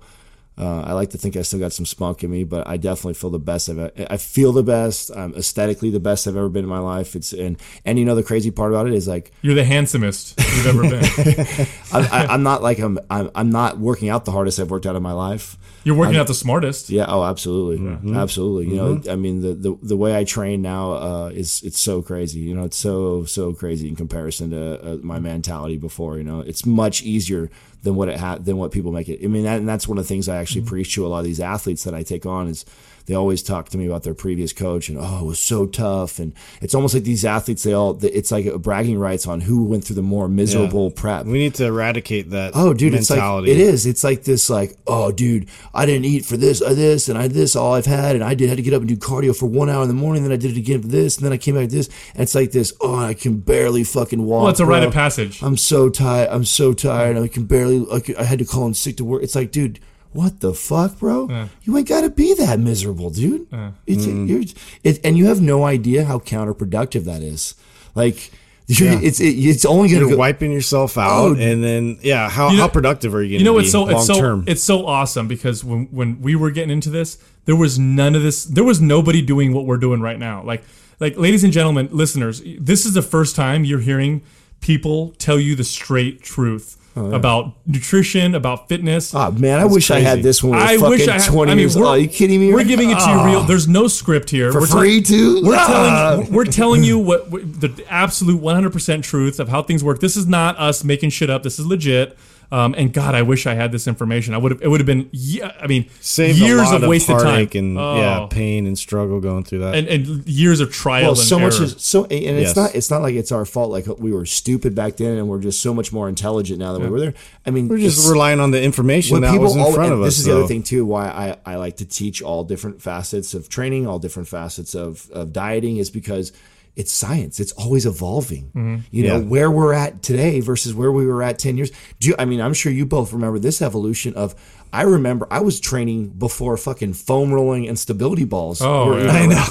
uh, 0.60 0.82
I 0.82 0.93
like 0.93 1.12
to 1.12 1.17
think 1.17 1.38
I 1.38 1.41
still 1.43 1.60
got 1.60 1.72
some 1.74 1.86
spunk 1.86 2.24
in 2.24 2.30
me, 2.32 2.43
but 2.43 2.67
I 2.67 2.78
definitely 2.78 3.13
feel 3.13 3.30
the 3.30 3.39
best 3.39 3.69
I've. 3.69 3.91
I 4.10 4.17
feel 4.17 4.52
the 4.52 4.63
best. 4.63 5.10
I'm 5.15 5.34
aesthetically 5.36 5.89
the 5.89 6.00
best 6.00 6.28
I've 6.28 6.36
ever 6.36 6.50
been 6.50 6.63
in 6.65 6.69
my 6.69 6.80
life. 6.80 7.15
It's 7.15 7.32
and 7.34 7.58
and 7.86 7.98
you 7.98 8.06
know 8.06 8.15
the 8.15 8.24
crazy 8.24 8.52
part 8.52 8.72
about 8.72 8.86
it 8.88 8.93
is 8.93 9.08
like 9.08 9.32
you're 9.41 9.56
the 9.56 9.63
handsomest 9.63 10.38
you've 10.39 10.67
ever 10.67 10.82
been. 10.82 11.04
I, 11.93 12.08
I, 12.12 12.34
I'm 12.34 12.43
not 12.43 12.62
like 12.62 12.80
I'm, 12.80 13.00
I'm 13.10 13.30
I'm 13.36 13.50
not 13.50 13.80
working 13.80 14.10
out 14.10 14.26
the 14.26 14.32
hardest 14.32 14.60
I've 14.60 14.69
worked 14.72 14.86
out 14.86 14.95
in 14.95 15.04
my 15.04 15.13
life. 15.13 15.58
You're 15.86 15.95
working 15.95 16.17
out 16.17 16.28
the 16.28 16.34
smartest. 16.34 16.89
Yeah. 16.89 17.06
Oh, 17.08 17.24
absolutely, 17.24 17.78
Mm-hmm. 17.80 18.15
absolutely. 18.17 18.67
You 18.67 18.76
know, 18.76 19.02
I 19.10 19.15
mean, 19.15 19.41
the, 19.41 19.54
the 19.54 19.78
the 19.82 19.95
way 19.98 20.15
I 20.17 20.26
train 20.26 20.62
now 20.62 20.91
uh, 20.93 21.32
is 21.34 21.63
it's 21.63 21.80
so 21.80 22.02
crazy. 22.02 22.39
You 22.39 22.54
know, 22.54 22.65
it's 22.65 22.78
so 22.78 23.24
so 23.24 23.54
crazy 23.54 23.88
in 23.88 23.95
comparison 23.95 24.50
to 24.52 24.82
uh, 24.93 24.98
my 25.02 25.19
mentality 25.19 25.78
before. 25.78 26.17
You 26.17 26.26
know, 26.26 26.41
it's 26.41 26.65
much 26.65 27.02
easier 27.02 27.50
than 27.84 27.96
what 27.96 28.10
it 28.10 28.20
had 28.20 28.46
than 28.46 28.58
what 28.58 28.72
people 28.72 28.92
make 28.92 29.08
it. 29.10 29.24
I 29.24 29.28
mean, 29.28 29.44
that, 29.44 29.60
and 29.60 29.70
that's 29.70 29.88
one 29.88 29.98
of 29.98 30.04
the 30.04 30.08
things 30.08 30.28
I 30.28 30.38
actually 30.38 30.62
Mm-hmm. 30.62 30.70
preach 30.70 30.96
to 30.96 31.06
a 31.06 31.10
lot 31.10 31.20
of 31.20 31.26
these 31.26 31.39
athletes 31.39 31.84
that 31.86 31.94
I 31.94 32.04
take 32.04 32.26
on 32.26 32.48
is 32.48 32.65
they 33.10 33.15
always 33.15 33.41
talk 33.41 33.69
to 33.69 33.78
me 33.80 33.88
about 33.88 34.04
their 34.04 34.13
previous 34.13 34.54
coach 34.54 34.88
and 34.88 34.95
oh, 35.02 35.22
it 35.22 35.26
was 35.26 35.39
so 35.39 35.65
tough. 35.65 36.19
And 36.19 36.32
it's 36.62 36.76
almost 36.76 36.93
like 36.93 37.04
these 37.04 37.26
athletes, 37.26 37.63
they 37.63 37.74
all 37.74 37.98
it's 38.06 38.32
like 38.32 38.54
bragging 38.62 39.00
rights 39.00 39.26
on 39.26 39.41
who 39.41 39.63
went 39.63 39.84
through 39.84 39.95
the 39.95 40.04
more 40.04 40.28
miserable 40.28 40.91
prep. 40.91 41.26
We 41.26 41.39
need 41.39 41.56
to 41.56 41.65
eradicate 41.65 42.30
that. 42.30 42.52
Oh, 42.54 42.72
dude, 42.72 42.93
mentality. 42.93 43.50
it's 43.50 43.58
like 43.60 43.67
it 43.67 43.74
is. 43.74 43.86
It's 43.88 44.04
like 44.04 44.24
this, 44.26 44.48
like, 44.48 44.78
oh, 44.86 45.12
dude, 45.12 45.50
I 45.74 45.88
didn't 45.88 46.06
eat 46.06 46.24
for 46.24 46.38
this, 46.38 46.62
uh, 46.62 46.76
this, 46.76 47.10
and 47.10 47.17
I 47.17 47.28
this 47.28 47.56
all 47.56 47.74
I've 47.74 47.88
had, 47.88 48.13
and 48.13 48.24
I 48.24 48.36
did 48.36 48.48
had 48.48 48.58
to 48.58 48.62
get 48.62 48.76
up 48.76 48.82
and 48.82 48.88
do 48.88 48.95
cardio 48.95 49.36
for 49.36 49.48
one 49.48 49.72
hour 49.72 49.82
in 49.82 49.88
the 49.88 49.95
morning, 49.95 50.22
then 50.22 50.32
I 50.32 50.36
did 50.36 50.52
it 50.52 50.58
again 50.58 50.84
for 50.84 50.88
this, 50.88 51.17
and 51.17 51.26
then 51.26 51.34
I 51.34 51.38
came 51.38 51.56
back 51.56 51.69
to 51.69 51.76
this, 51.76 51.89
and 52.13 52.22
it's 52.22 52.36
like 52.36 52.52
this. 52.52 52.74
Oh, 52.80 52.93
I 52.93 53.15
can 53.15 53.39
barely 53.39 53.84
fucking 53.84 54.24
walk. 54.24 54.43
Well, 54.43 54.52
it's 54.52 54.60
a 54.60 54.67
rite 54.67 54.82
bro. 54.82 54.89
of 54.89 54.93
passage. 54.93 55.41
I'm 55.41 55.58
so 55.58 55.89
tired. 55.89 56.30
I'm 56.30 56.45
so 56.45 56.74
tired. 56.74 57.17
I 57.17 57.28
can 57.28 57.45
barely. 57.45 57.84
I, 57.91 58.02
could- 58.02 58.17
I 58.17 58.24
had 58.24 58.38
to 58.38 58.45
call 58.45 58.67
in 58.67 58.76
sick 58.76 58.98
to 58.98 59.04
work. 59.04 59.24
It's 59.24 59.34
like, 59.34 59.52
dude. 59.52 59.80
What 60.12 60.39
the 60.39 60.54
fuck, 60.54 61.00
bro? 61.00 61.48
You 61.63 61.78
ain't 61.78 61.88
got 61.88 62.02
to 62.02 62.10
be 62.10 62.34
that 62.36 62.60
miserable, 62.60 63.10
dude. 63.12 63.48
It's 63.86 64.06
mm-hmm. 64.06 64.26
you're, 64.26 64.41
it, 64.84 65.00
and 65.04 65.17
you 65.17 65.28
have 65.28 65.39
no 65.41 65.65
idea 65.65 66.06
how 66.06 66.19
counterproductive 66.19 67.06
that 67.06 67.22
is. 67.22 67.54
Like, 67.93 68.32
you're, 68.67 68.91
it's 69.04 69.19
it, 69.19 69.36
it's 69.36 69.65
only 69.65 69.89
gonna 69.89 70.02
You're 70.02 70.12
go, 70.12 70.17
wiping 70.17 70.52
yourself 70.52 70.98
out, 70.98 71.10
Oh. 71.10 71.36
and 71.36 71.63
then 71.63 71.98
yeah, 72.02 72.30
how, 72.30 72.50
You 72.50 72.58
know- 72.58 72.63
how 72.63 72.67
productive 72.69 73.15
are 73.15 73.24
you 73.24 73.30
going 73.30 73.39
to 73.39 73.43
You 73.43 73.45
know 73.45 73.58
be 73.58 73.63
it's 73.63 73.72
so 73.72 73.89
it's 73.89 74.06
so 74.08 74.19
term? 74.19 74.43
it's 74.48 74.63
so 74.63 74.86
awesome 74.86 75.28
because 75.28 75.63
when 75.63 75.88
when 75.88 76.22
we 76.22 76.36
were 76.36 76.52
getting 76.52 76.69
into 76.72 76.89
this, 76.89 77.17
there 77.45 77.56
was 77.56 77.80
none 77.80 78.15
of 78.15 78.22
this. 78.22 78.45
There 78.45 78.63
was 78.63 78.80
nobody 78.80 79.22
doing 79.24 79.54
what 79.54 79.65
we're 79.65 79.78
doing 79.78 80.02
right 80.02 80.19
now. 80.19 80.43
Like 80.43 80.63
like 81.00 81.17
ladies 81.17 81.43
and 81.43 81.52
gentlemen, 81.54 81.89
listeners, 81.91 82.43
this 82.60 82.86
is 82.86 82.93
the 82.93 83.02
first 83.02 83.36
time 83.36 83.63
you're 83.63 83.80
hearing 83.80 84.22
people 84.62 85.12
tell 85.17 85.39
you 85.39 85.56
the 85.56 85.63
straight 85.63 86.22
truth 86.22 86.78
about 86.95 87.54
nutrition, 87.65 88.36
about 88.36 88.67
fitness. 88.67 89.13
Oh 89.15 89.32
man, 89.32 89.60
I 89.60 89.65
wish 89.65 89.89
I 89.89 89.99
had 89.99 90.21
this 90.21 90.43
one. 90.43 90.58
I 90.60 90.75
fucking 90.78 90.89
wish 90.89 91.08
I 91.08 91.19
had. 91.19 91.32
twenty 91.32 91.52
I 91.52 91.56
mean, 91.56 91.62
years 91.62 91.78
old. 91.78 91.86
Are 91.88 91.97
you 91.97 92.08
kidding 92.10 92.39
me? 92.39 92.54
We're 92.54 92.63
giving 92.65 92.89
it 92.91 92.99
to 92.99 93.10
you 93.10 93.25
real. 93.25 93.43
There's 93.43 93.67
no 93.67 93.88
script 93.88 94.30
here. 94.30 94.52
For 94.52 94.62
we're 94.62 94.67
free, 94.67 95.02
too? 95.02 95.41
We're 95.45 95.56
Ah. 95.56 95.67
telling 95.67 96.34
we're 96.34 96.45
telling 96.45 96.84
you 96.84 96.99
what, 96.99 97.30
what 97.30 97.62
the 97.62 97.71
absolute 97.89 98.41
100 98.41 98.73
percent 98.73 99.04
truth 99.06 99.39
of 99.39 99.47
how 99.49 99.62
things 99.63 99.84
work. 99.84 99.99
This 100.02 100.17
is 100.17 100.28
not 100.28 100.58
us 100.60 100.84
making 100.84 101.12
shit 101.12 101.30
up. 101.30 101.43
This 101.43 101.58
is 101.60 101.65
legit. 101.65 102.17
Um, 102.52 102.74
and 102.76 102.92
God, 102.92 103.14
I 103.14 103.22
wish 103.22 103.46
I 103.46 103.54
had 103.54 103.72
this 103.72 103.88
information. 103.88 104.34
I 104.34 104.38
would 104.40 104.52
have. 104.52 104.62
It 104.64 104.70
would 104.70 104.80
have 104.80 104.88
been. 104.88 105.08
Yeah, 105.12 105.52
I 105.62 105.68
mean, 105.68 105.88
Saved 106.02 106.40
years 106.40 106.62
a 106.62 106.64
lot 106.64 106.84
of 106.84 106.90
wasted 106.90 107.18
time 107.18 107.26
heartache 107.26 107.54
and 107.54 107.76
yeah, 107.76 108.22
Oh. 108.22 108.28
pain 108.28 108.66
and 108.66 108.76
struggle 108.76 109.20
going 109.20 109.44
through 109.44 109.60
that. 109.60 109.76
and, 109.76 109.88
and 109.88 110.28
years 110.28 110.60
of 110.60 110.72
trial 110.72 111.04
Well, 111.04 111.12
and 111.12 111.20
so 111.20 111.38
much 111.38 111.56
error. 111.56 111.66
is 111.66 111.76
so, 111.78 112.06
and 112.06 112.12
it's 112.14 112.50
Yes. 112.50 112.56
not. 112.56 112.74
It's 112.74 112.90
not 112.90 113.04
like 113.04 113.14
it's 113.14 113.32
our 113.32 113.46
fault. 113.46 113.70
Like 113.70 113.86
we 114.00 114.12
were 114.12 114.26
stupid 114.26 114.74
back 114.74 114.98
then, 114.98 115.18
and 115.18 115.28
we're 115.28 115.40
just 115.42 115.62
so 115.62 115.76
much 115.76 115.94
more 115.94 116.10
intelligent 116.10 116.58
now 116.58 116.74
that 116.74 116.80
we 116.82 116.90
were 116.90 117.00
there. 117.00 117.14
I 117.46 117.52
mean, 117.52 117.68
We're 117.68 117.78
just 117.78 118.10
relying 118.10 118.40
on 118.40 118.50
the 118.50 118.62
information 118.64 119.14
when 119.14 119.22
that 119.22 119.40
was 119.40 119.56
in 119.56 119.62
all- 119.62 119.72
front 119.74 119.94
of 119.94 120.02
us. 120.02 120.08
This 120.08 120.20
is 120.20 120.26
the 120.26 120.36
other 120.36 120.48
thing 120.48 120.64
too. 120.64 120.86
Why 120.86 121.08
I, 121.46 121.54
I 121.54 121.56
like 121.58 121.78
to 121.78 121.86
teach 121.86 122.22
all 122.24 122.44
different 122.44 122.82
facets 122.82 123.36
of 123.36 123.48
training, 123.50 123.86
all 123.86 124.00
different 124.00 124.28
facets 124.28 124.74
of, 124.74 125.08
of 125.12 125.34
dieting, 125.34 125.78
is 125.78 125.92
because 125.92 126.32
it's 126.76 126.92
science. 126.92 127.40
It's 127.40 127.52
always 127.54 127.86
evolving. 127.86 128.46
Mm-hmm. 128.56 128.76
You 128.92 129.08
know 129.08 129.18
Yeah. 129.18 129.24
where 129.26 129.52
we're 129.52 129.74
at 129.74 130.02
today 130.04 130.40
versus 130.40 130.74
where 130.74 130.92
we 130.92 131.06
were 131.06 131.22
at 131.24 131.40
ten 131.40 131.58
years. 131.58 131.72
Do 132.00 132.10
you, 132.10 132.16
I 132.18 132.26
mean 132.26 132.42
I'm 132.42 132.54
sure 132.54 132.72
you 132.72 132.86
both 132.86 133.14
remember 133.14 133.40
this 133.40 133.62
evolution 133.62 134.14
of. 134.16 134.36
I 134.72 134.84
remember 134.84 135.28
I 135.32 135.40
was 135.40 135.60
training 135.60 136.10
before 136.10 136.56
fucking 136.56 136.94
foam 136.94 137.34
rolling 137.34 137.68
and 137.68 137.78
stability 137.80 138.24
balls. 138.26 138.62
Oh, 138.62 138.88
were- 138.90 139.04
yeah. 139.04 139.12
I 139.14 139.26
know. 139.26 139.46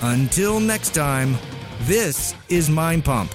Until 0.00 0.60
next 0.60 0.94
time, 0.94 1.36
this 1.82 2.34
is 2.48 2.70
Mind 2.70 3.04
Pump. 3.04 3.34